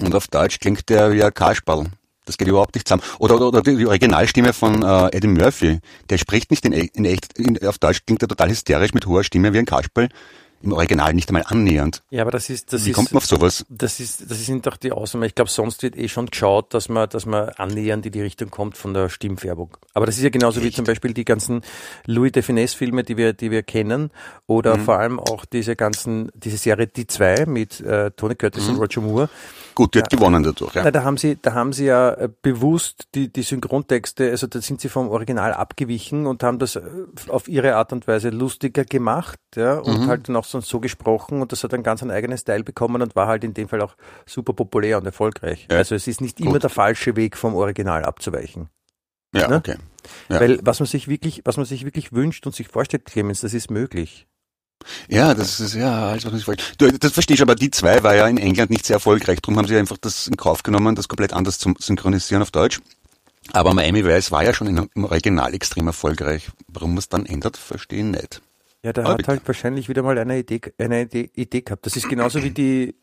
Und 0.00 0.14
auf 0.14 0.28
Deutsch 0.28 0.58
klingt 0.60 0.88
der 0.88 1.12
wie 1.12 1.22
ein 1.24 1.32
Kasperl. 1.34 1.86
Das 2.26 2.38
geht 2.38 2.48
überhaupt 2.48 2.74
nicht 2.74 2.86
zusammen. 2.86 3.02
Oder, 3.18 3.36
oder, 3.36 3.48
oder 3.48 3.62
die 3.62 3.86
Originalstimme 3.86 4.52
von 4.52 4.82
äh, 4.82 5.08
Eddie 5.16 5.26
Murphy. 5.26 5.80
Der 6.10 6.18
spricht 6.18 6.50
nicht 6.50 6.64
in, 6.64 6.72
in 6.72 7.04
echt, 7.04 7.36
in, 7.38 7.58
auf 7.66 7.78
Deutsch 7.78 8.02
klingt 8.06 8.22
er 8.22 8.28
total 8.28 8.50
hysterisch 8.50 8.94
mit 8.94 9.06
hoher 9.06 9.24
Stimme 9.24 9.52
wie 9.52 9.58
ein 9.58 9.66
Kasperl. 9.66 10.08
Im 10.62 10.72
Original 10.72 11.14
nicht 11.14 11.30
einmal 11.30 11.44
annähernd. 11.46 12.02
Ja, 12.10 12.20
aber 12.20 12.32
das 12.32 12.50
ist, 12.50 12.74
das 12.74 12.84
Wie 12.84 12.90
ist, 12.90 12.94
kommt 12.94 13.12
man 13.12 13.16
auf 13.18 13.24
sowas? 13.26 13.64
das 13.70 13.98
ist, 13.98 14.30
das 14.30 14.44
sind 14.44 14.66
doch 14.66 14.76
die 14.76 14.92
Ausnahmen. 14.92 15.24
Ich 15.24 15.34
glaube, 15.34 15.50
sonst 15.50 15.82
wird 15.82 15.96
eh 15.96 16.06
schon 16.06 16.26
geschaut, 16.26 16.74
dass 16.74 16.90
man, 16.90 17.08
dass 17.08 17.24
man 17.24 17.48
annähernd 17.56 18.04
in 18.04 18.12
die 18.12 18.20
Richtung 18.20 18.50
kommt 18.50 18.76
von 18.76 18.92
der 18.92 19.08
Stimmfärbung. 19.08 19.74
Aber 19.94 20.04
das 20.04 20.18
ist 20.18 20.22
ja 20.22 20.28
genauso 20.28 20.62
wie 20.62 20.70
zum 20.70 20.84
Beispiel 20.84 21.14
die 21.14 21.24
ganzen 21.24 21.62
Louis 22.04 22.32
de 22.32 22.42
Finesse 22.42 22.76
Filme, 22.76 23.04
die 23.04 23.16
wir, 23.16 23.32
die 23.32 23.50
wir 23.50 23.62
kennen, 23.62 24.10
oder 24.46 24.76
Mhm. 24.76 24.84
vor 24.84 24.98
allem 24.98 25.18
auch 25.18 25.46
diese 25.46 25.76
ganzen, 25.76 26.30
diese 26.34 26.58
Serie 26.58 26.86
Die 26.88 27.06
zwei 27.06 27.46
mit 27.46 27.80
äh, 27.80 28.10
Tony 28.10 28.34
Curtis 28.34 28.64
Mhm. 28.64 28.74
und 28.74 28.80
Roger 28.80 29.00
Moore. 29.00 29.30
Gut, 29.74 29.94
die 29.94 30.00
hat 30.00 30.10
gewonnen 30.10 30.42
dadurch. 30.42 30.74
Ja. 30.74 30.82
Na, 30.84 30.90
da 30.90 31.04
haben 31.04 31.16
sie, 31.16 31.38
da 31.40 31.54
haben 31.54 31.72
sie 31.72 31.86
ja 31.86 32.12
äh, 32.12 32.28
bewusst 32.42 33.08
die, 33.14 33.32
die 33.32 33.42
Synchrontexte, 33.42 34.30
also 34.30 34.46
da 34.46 34.60
sind 34.60 34.80
sie 34.80 34.88
vom 34.88 35.08
Original 35.08 35.52
abgewichen 35.52 36.26
und 36.26 36.42
haben 36.42 36.58
das 36.58 36.76
äh, 36.76 36.82
auf 37.28 37.48
ihre 37.48 37.76
Art 37.76 37.92
und 37.92 38.06
Weise 38.06 38.30
lustiger 38.30 38.84
gemacht, 38.84 39.38
ja, 39.54 39.78
und 39.78 40.06
halt 40.06 40.28
dann 40.28 40.36
auch 40.36 40.44
sonst 40.44 40.68
so 40.68 40.80
gesprochen 40.80 41.42
und 41.42 41.52
das 41.52 41.64
hat 41.64 41.74
einen 41.74 41.82
ganz 41.82 42.02
einen 42.02 42.10
eigenen 42.10 42.38
Style 42.38 42.64
bekommen 42.64 43.02
und 43.02 43.16
war 43.16 43.26
halt 43.26 43.44
in 43.44 43.54
dem 43.54 43.68
Fall 43.68 43.80
auch 43.80 43.94
super 44.26 44.52
populär 44.52 44.98
und 44.98 45.06
erfolgreich. 45.06 45.66
Ja. 45.70 45.78
Also 45.78 45.94
es 45.94 46.06
ist 46.06 46.20
nicht 46.20 46.40
immer 46.40 46.52
Gut. 46.52 46.62
der 46.64 46.70
falsche 46.70 47.16
Weg 47.16 47.36
vom 47.36 47.54
Original 47.54 48.04
abzuweichen. 48.04 48.68
Ja, 49.34 49.48
ne? 49.48 49.56
okay. 49.56 49.76
Ja. 50.28 50.40
Weil 50.40 50.58
was 50.62 50.80
man 50.80 50.86
sich 50.86 51.08
wirklich, 51.08 51.42
was 51.44 51.56
man 51.56 51.66
sich 51.66 51.84
wirklich 51.84 52.12
wünscht 52.12 52.46
und 52.46 52.54
sich 52.54 52.68
vorstellt, 52.68 53.04
Clemens, 53.04 53.40
das 53.40 53.54
ist 53.54 53.70
möglich. 53.70 54.26
Ja, 55.08 55.34
das 55.34 55.60
ist 55.60 55.74
ja. 55.74 56.16
Du, 56.78 56.90
das 56.90 57.12
verstehe 57.12 57.34
ich, 57.34 57.42
aber 57.42 57.54
die 57.54 57.70
zwei 57.70 58.02
war 58.02 58.14
ja 58.14 58.26
in 58.26 58.38
England 58.38 58.70
nicht 58.70 58.86
sehr 58.86 58.94
erfolgreich. 58.94 59.40
Darum 59.40 59.58
haben 59.58 59.68
sie 59.68 59.76
einfach 59.76 59.98
das 59.98 60.26
in 60.26 60.36
Kauf 60.36 60.62
genommen, 60.62 60.94
das 60.94 61.08
komplett 61.08 61.32
anders 61.32 61.58
zu 61.58 61.74
synchronisieren 61.78 62.42
auf 62.42 62.50
Deutsch. 62.50 62.80
Aber 63.52 63.74
Miami 63.74 64.04
Vice 64.04 64.30
war 64.30 64.44
ja 64.44 64.52
schon 64.54 64.88
im 64.94 65.04
Original 65.04 65.54
extrem 65.54 65.86
erfolgreich. 65.86 66.50
Warum 66.68 66.90
man 66.90 66.98
es 66.98 67.08
dann 67.08 67.26
ändert, 67.26 67.56
verstehe 67.56 68.00
ich 68.00 68.04
nicht. 68.04 68.42
Ja, 68.82 68.90
Aber 68.90 69.10
hat 69.10 69.16
bitte. 69.18 69.28
halt 69.28 69.46
wahrscheinlich 69.46 69.88
wieder 69.88 70.02
mal 70.02 70.16
eine 70.18 70.38
Idee, 70.38 70.60
eine 70.78 71.02
Idee, 71.02 71.30
Idee 71.34 71.60
gehabt. 71.62 71.84
Das 71.84 71.96
ist 71.96 72.08
genauso 72.08 72.42
wie 72.42 72.50
die 72.50 72.94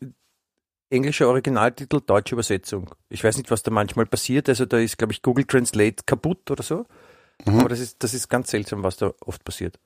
englische 0.90 1.28
Originaltitel, 1.28 2.00
deutsche 2.04 2.34
Übersetzung. 2.34 2.90
Ich 3.10 3.22
weiß 3.22 3.36
nicht, 3.36 3.50
was 3.50 3.62
da 3.62 3.70
manchmal 3.70 4.06
passiert. 4.06 4.48
Also 4.48 4.64
da 4.64 4.78
ist, 4.78 4.98
glaube 4.98 5.12
ich, 5.12 5.22
Google 5.22 5.44
Translate 5.44 6.02
kaputt 6.06 6.50
oder 6.50 6.62
so. 6.62 6.86
Mhm. 7.44 7.60
Aber 7.60 7.68
das 7.68 7.80
ist, 7.80 8.02
das 8.02 8.14
ist 8.14 8.28
ganz 8.28 8.50
seltsam, 8.50 8.82
was 8.82 8.96
da 8.96 9.12
oft 9.20 9.44
passiert. 9.44 9.78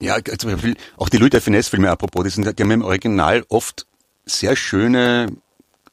Ja, 0.00 0.22
zum 0.22 0.50
Beispiel 0.50 0.76
auch 0.96 1.08
die 1.08 1.16
Louis 1.16 1.30
de 1.30 1.40
Finesse-Filme, 1.40 1.90
apropos, 1.90 2.24
die, 2.24 2.30
sind, 2.30 2.58
die 2.58 2.62
haben 2.62 2.70
im 2.70 2.84
Original 2.84 3.44
oft 3.48 3.86
sehr 4.26 4.56
schöne 4.56 5.28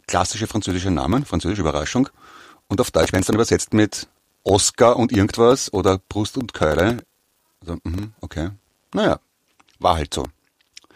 klassische 0.07 0.47
französische 0.47 0.91
Namen, 0.91 1.25
französische 1.25 1.61
Überraschung. 1.61 2.09
Und 2.67 2.81
auf 2.81 2.91
Deutsch 2.91 3.13
werden 3.13 3.21
es 3.21 3.27
dann 3.27 3.35
übersetzt 3.35 3.73
mit 3.73 4.07
Oscar 4.43 4.97
und 4.97 5.11
irgendwas 5.11 5.71
oder 5.71 5.97
Brust 5.97 6.37
und 6.37 6.53
Keule. 6.53 6.97
Also, 7.61 7.77
mhm, 7.83 8.13
okay. 8.19 8.49
Naja, 8.93 9.19
war 9.79 9.95
halt 9.95 10.13
so. 10.13 10.25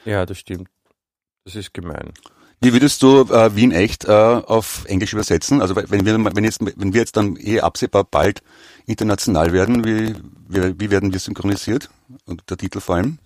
Ja, 0.05 0.25
das 0.25 0.39
stimmt. 0.39 0.69
Das 1.45 1.55
ist 1.55 1.73
gemein. 1.73 2.11
Wie 2.59 2.73
würdest 2.73 3.03
du 3.03 3.21
äh, 3.21 3.55
Wien 3.55 3.71
echt 3.71 4.05
äh, 4.05 4.11
auf 4.11 4.85
Englisch 4.85 5.13
übersetzen? 5.13 5.61
Also 5.61 5.75
wenn 5.75 6.05
wir, 6.05 6.35
wenn, 6.35 6.43
jetzt, 6.43 6.59
wenn 6.61 6.93
wir 6.93 7.01
jetzt 7.01 7.15
dann 7.15 7.37
eh 7.39 7.59
absehbar 7.61 8.03
bald 8.03 8.41
international 8.87 9.53
werden, 9.53 9.83
wie, 9.85 10.15
wie, 10.47 10.79
wie 10.79 10.89
werden 10.89 11.13
wir 11.13 11.19
synchronisiert? 11.19 11.89
Und 12.25 12.49
der 12.49 12.57
Titel 12.57 12.79
vor 12.79 12.95
allem? 12.95 13.19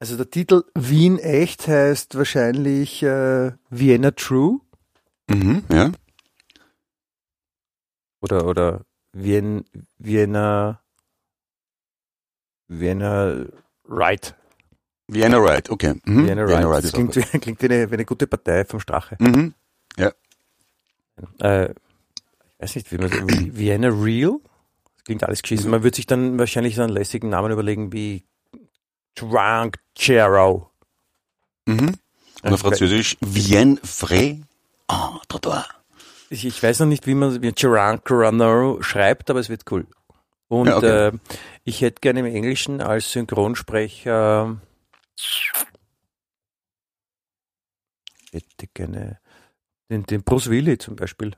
Also 0.00 0.16
der 0.16 0.30
Titel 0.30 0.64
Wien 0.74 1.18
echt 1.18 1.66
heißt 1.66 2.16
wahrscheinlich 2.16 3.02
äh, 3.02 3.52
Vienna 3.70 4.10
True 4.12 4.60
Mhm, 5.30 5.62
ja. 5.70 5.92
oder 8.20 8.46
oder 8.46 8.84
Wien, 9.12 9.64
Vienna 9.98 10.80
Vienna 12.68 13.44
Right. 13.86 14.34
Vienna 15.08 15.38
Right, 15.38 15.68
okay. 15.70 15.94
Mhm. 16.04 16.26
Vienna 16.26 16.44
Right. 16.44 16.84
ist 16.84 16.84
Das 16.84 16.92
klingt, 16.92 17.16
wie, 17.16 17.22
klingt 17.40 17.62
wie, 17.62 17.66
eine, 17.66 17.90
wie 17.90 17.94
eine 17.94 18.04
gute 18.04 18.26
Partei 18.26 18.64
vom 18.64 18.78
Strache. 18.80 19.16
Mhm. 19.18 19.54
Äh, 21.40 21.70
ich 21.70 21.74
weiß 22.60 22.74
nicht, 22.76 22.92
wie 22.92 22.98
man 22.98 23.10
wie- 23.28 23.56
Vienna 23.56 23.88
Real? 23.88 24.38
Das 24.96 25.04
klingt 25.04 25.24
alles 25.24 25.42
geschissen. 25.42 25.70
Man 25.70 25.82
würde 25.82 25.96
sich 25.96 26.06
dann 26.06 26.38
wahrscheinlich 26.38 26.76
so 26.76 26.82
einen 26.82 26.92
lässigen 26.92 27.28
Namen 27.30 27.50
überlegen 27.52 27.92
wie 27.92 28.24
Drunk 29.14 29.78
Chero. 29.96 30.70
Mhm. 31.66 31.94
Äh, 32.42 32.46
Und 32.48 32.52
auf 32.54 32.60
Französisch 32.60 33.16
Vienne 33.20 33.78
Frais 33.82 34.36
en 34.88 35.18
trottoir. 35.28 35.66
Ich, 36.30 36.44
ich 36.44 36.62
weiß 36.62 36.80
noch 36.80 36.86
nicht, 36.86 37.06
wie 37.06 37.14
man 37.14 37.42
wie 37.42 37.52
Drunk 37.52 38.08
Runner 38.10 38.76
schreibt, 38.80 39.30
aber 39.30 39.40
es 39.40 39.48
wird 39.48 39.62
cool. 39.72 39.86
Und 40.48 40.68
Ja, 40.68 40.76
okay. 40.76 41.08
äh, 41.08 41.12
ich 41.64 41.80
hätte 41.80 42.00
gerne 42.00 42.20
im 42.20 42.26
Englischen 42.26 42.80
als 42.80 43.10
Synchronsprecher 43.12 44.56
hätte 48.32 48.66
gerne 48.74 49.18
den, 49.90 50.04
den 50.04 50.22
Bruce 50.22 50.50
Willis 50.50 50.78
zum 50.80 50.96
Beispiel. 50.96 51.32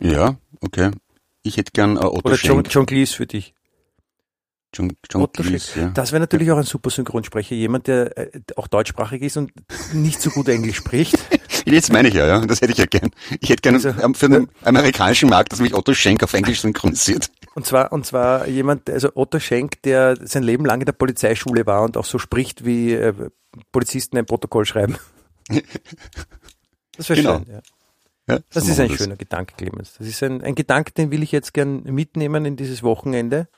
Ja, 0.00 0.36
okay. 0.60 0.90
Ich 1.42 1.56
hätte 1.56 1.72
gern 1.72 1.96
äh, 1.96 2.00
Otto 2.00 2.28
Oder 2.28 2.36
John. 2.36 2.64
John 2.64 2.86
Cleese 2.86 3.14
für 3.14 3.26
dich. 3.26 3.54
John, 4.72 4.92
John 5.10 5.22
Otto 5.22 5.42
Cleese, 5.42 5.80
ja. 5.80 5.88
Das 5.88 6.12
wäre 6.12 6.20
natürlich 6.20 6.50
auch 6.52 6.58
ein 6.58 6.64
super 6.64 6.90
Synchronsprecher, 6.90 7.56
jemand, 7.56 7.88
der 7.88 8.16
äh, 8.16 8.40
auch 8.56 8.68
deutschsprachig 8.68 9.22
ist 9.22 9.36
und 9.36 9.52
nicht 9.92 10.20
so 10.20 10.30
gut 10.30 10.48
Englisch 10.48 10.76
spricht. 10.76 11.18
Jetzt 11.64 11.92
meine 11.92 12.08
ich 12.08 12.14
ja, 12.14 12.26
ja. 12.26 12.44
Das 12.46 12.60
hätte 12.60 12.72
ich 12.72 12.78
ja 12.78 12.86
gern. 12.86 13.10
Ich 13.40 13.48
hätte 13.50 13.62
gern 13.62 13.74
Also, 13.74 13.88
ähm, 13.90 14.14
für 14.14 14.28
den 14.28 14.48
amerikanischen 14.62 15.28
Markt, 15.28 15.52
dass 15.52 15.60
mich 15.60 15.74
Otto 15.74 15.94
Schenk 15.94 16.22
auf 16.22 16.34
Englisch 16.34 16.60
synchronisiert. 16.60 17.30
Und 17.54 17.66
zwar, 17.66 17.92
und 17.92 18.06
zwar 18.06 18.46
jemand, 18.48 18.88
also 18.88 19.10
Otto 19.14 19.38
Schenk, 19.40 19.82
der 19.82 20.16
sein 20.26 20.42
Leben 20.42 20.64
lang 20.64 20.80
in 20.80 20.86
der 20.86 20.92
Polizeischule 20.92 21.66
war 21.66 21.82
und 21.82 21.96
auch 21.96 22.04
so 22.04 22.18
spricht, 22.18 22.64
wie 22.64 22.92
äh, 22.92 23.12
Polizisten 23.72 24.16
ein 24.18 24.26
Protokoll 24.26 24.64
schreiben. 24.66 24.96
Das 26.96 27.08
wäre 27.08 27.20
Genau. 27.20 27.38
schön, 27.38 27.48
ja. 27.54 27.60
Ja, 28.28 28.38
Das 28.50 28.68
ist 28.68 28.78
ein 28.78 28.88
wir 28.90 28.96
schöner 28.96 29.16
Gedanke, 29.16 29.54
Clemens. 29.56 29.94
Das 29.98 30.06
ist 30.06 30.22
ein, 30.22 30.42
ein 30.42 30.54
Gedanke, 30.54 30.92
den 30.92 31.10
will 31.10 31.22
ich 31.22 31.32
jetzt 31.32 31.52
gern 31.52 31.82
mitnehmen 31.82 32.44
in 32.44 32.56
dieses 32.56 32.82
Wochenende. 32.84 33.48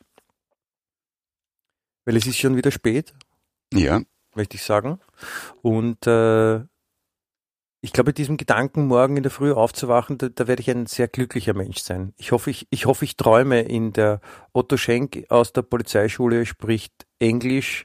Weil 2.04 2.16
es 2.16 2.26
ist 2.26 2.38
schon 2.38 2.56
wieder 2.56 2.70
spät, 2.70 3.12
Ja, 3.72 4.00
möchte 4.34 4.56
ich 4.56 4.62
sagen. 4.62 4.98
Und 5.60 6.06
äh, 6.06 6.60
ich 7.84 7.92
glaube, 7.92 8.10
mit 8.10 8.18
diesem 8.18 8.36
Gedanken, 8.36 8.86
morgen 8.86 9.16
in 9.16 9.22
der 9.24 9.32
Früh 9.32 9.52
aufzuwachen, 9.52 10.16
da, 10.16 10.28
da 10.28 10.46
werde 10.46 10.60
ich 10.62 10.70
ein 10.70 10.86
sehr 10.86 11.08
glücklicher 11.08 11.52
Mensch 11.52 11.78
sein. 11.78 12.14
Ich 12.16 12.30
hoffe, 12.32 12.50
ich, 12.50 12.66
ich 12.70 12.86
hoffe, 12.86 13.04
ich 13.04 13.16
träume 13.16 13.60
in 13.62 13.92
der 13.92 14.20
Otto 14.52 14.76
Schenk 14.76 15.26
aus 15.28 15.52
der 15.52 15.62
Polizeischule 15.62 16.46
spricht 16.46 17.06
Englisch. 17.18 17.84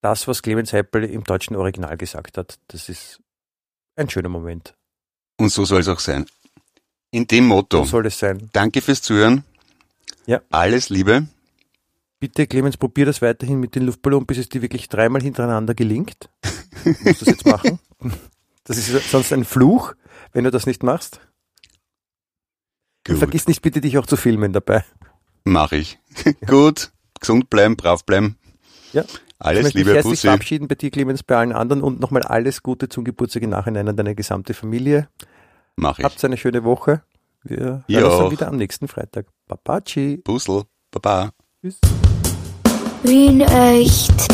Das, 0.00 0.26
was 0.26 0.42
Clemens 0.42 0.72
Heppel 0.72 1.04
im 1.04 1.22
deutschen 1.24 1.54
Original 1.56 1.96
gesagt 1.96 2.36
hat, 2.36 2.58
das 2.68 2.88
ist 2.88 3.20
ein 3.94 4.10
schöner 4.10 4.28
Moment. 4.28 4.74
und 5.38 5.50
so 5.50 5.64
soll 5.64 5.80
es 5.80 5.88
auch 5.88 6.00
sein. 6.00 6.26
In 7.12 7.26
dem 7.28 7.46
Motto, 7.46 7.78
So 7.78 7.84
soll 7.84 8.06
es 8.06 8.18
sein. 8.18 8.48
danke 8.52 8.80
fürs 8.80 9.02
Zuhören. 9.02 9.44
Ja. 10.26 10.40
Alles 10.50 10.88
Liebe. 10.88 11.28
Bitte, 12.18 12.46
Clemens, 12.46 12.76
probier 12.76 13.06
das 13.06 13.20
weiterhin 13.22 13.60
mit 13.60 13.74
den 13.74 13.84
Luftballonen, 13.84 14.26
bis 14.26 14.38
es 14.38 14.48
dir 14.48 14.62
wirklich 14.62 14.88
dreimal 14.88 15.20
hintereinander 15.22 15.74
gelingt. 15.74 16.28
Du 16.84 16.90
musst 17.04 17.20
das 17.22 17.28
jetzt 17.28 17.46
machen. 17.46 17.78
Das 18.64 18.78
ist 18.78 19.10
sonst 19.10 19.32
ein 19.32 19.44
Fluch, 19.44 19.94
wenn 20.32 20.44
du 20.44 20.50
das 20.50 20.66
nicht 20.66 20.82
machst. 20.82 21.20
Gut, 23.06 23.18
Vergiss 23.18 23.48
nicht 23.48 23.62
bitte, 23.62 23.80
dich 23.80 23.98
auch 23.98 24.06
zu 24.06 24.16
filmen 24.16 24.52
dabei. 24.52 24.84
mach 25.44 25.72
ich. 25.72 25.98
Gut, 26.46 26.92
gesund 27.20 27.50
bleiben, 27.50 27.76
brav 27.76 28.04
bleiben. 28.04 28.38
Ja. 28.92 29.02
ich 29.02 29.18
Alles 29.38 29.62
möchte 29.64 29.78
mich 29.78 29.86
Liebe, 29.86 29.94
herzlich 29.96 30.12
Pussy. 30.12 30.26
verabschieden 30.28 30.68
bei 30.68 30.76
dir, 30.76 30.90
Clemens, 30.90 31.22
bei 31.24 31.36
allen 31.36 31.52
anderen 31.52 31.82
und 31.82 31.98
nochmal 32.00 32.22
alles 32.22 32.62
Gute 32.62 32.88
zum 32.88 33.04
Geburtstag 33.04 33.42
im 33.42 33.50
Nachhinein 33.50 33.88
an 33.88 33.96
deine 33.96 34.14
gesamte 34.14 34.54
Familie. 34.54 35.08
Mach 35.76 35.98
ich. 35.98 36.04
Habt 36.04 36.24
eine 36.24 36.36
schöne 36.36 36.62
Woche. 36.62 37.02
Wir 37.42 37.58
hören 37.58 37.84
Ihr 37.88 38.06
uns 38.06 38.16
dann 38.18 38.30
wieder 38.30 38.46
am 38.46 38.56
nächsten 38.56 38.86
Freitag. 38.86 39.26
Babaci. 39.48 40.18
Puzzle. 40.18 40.62
Baba. 40.92 41.32
Tschüss. 41.60 41.80
Wien 43.02 43.40
echt. 43.40 44.28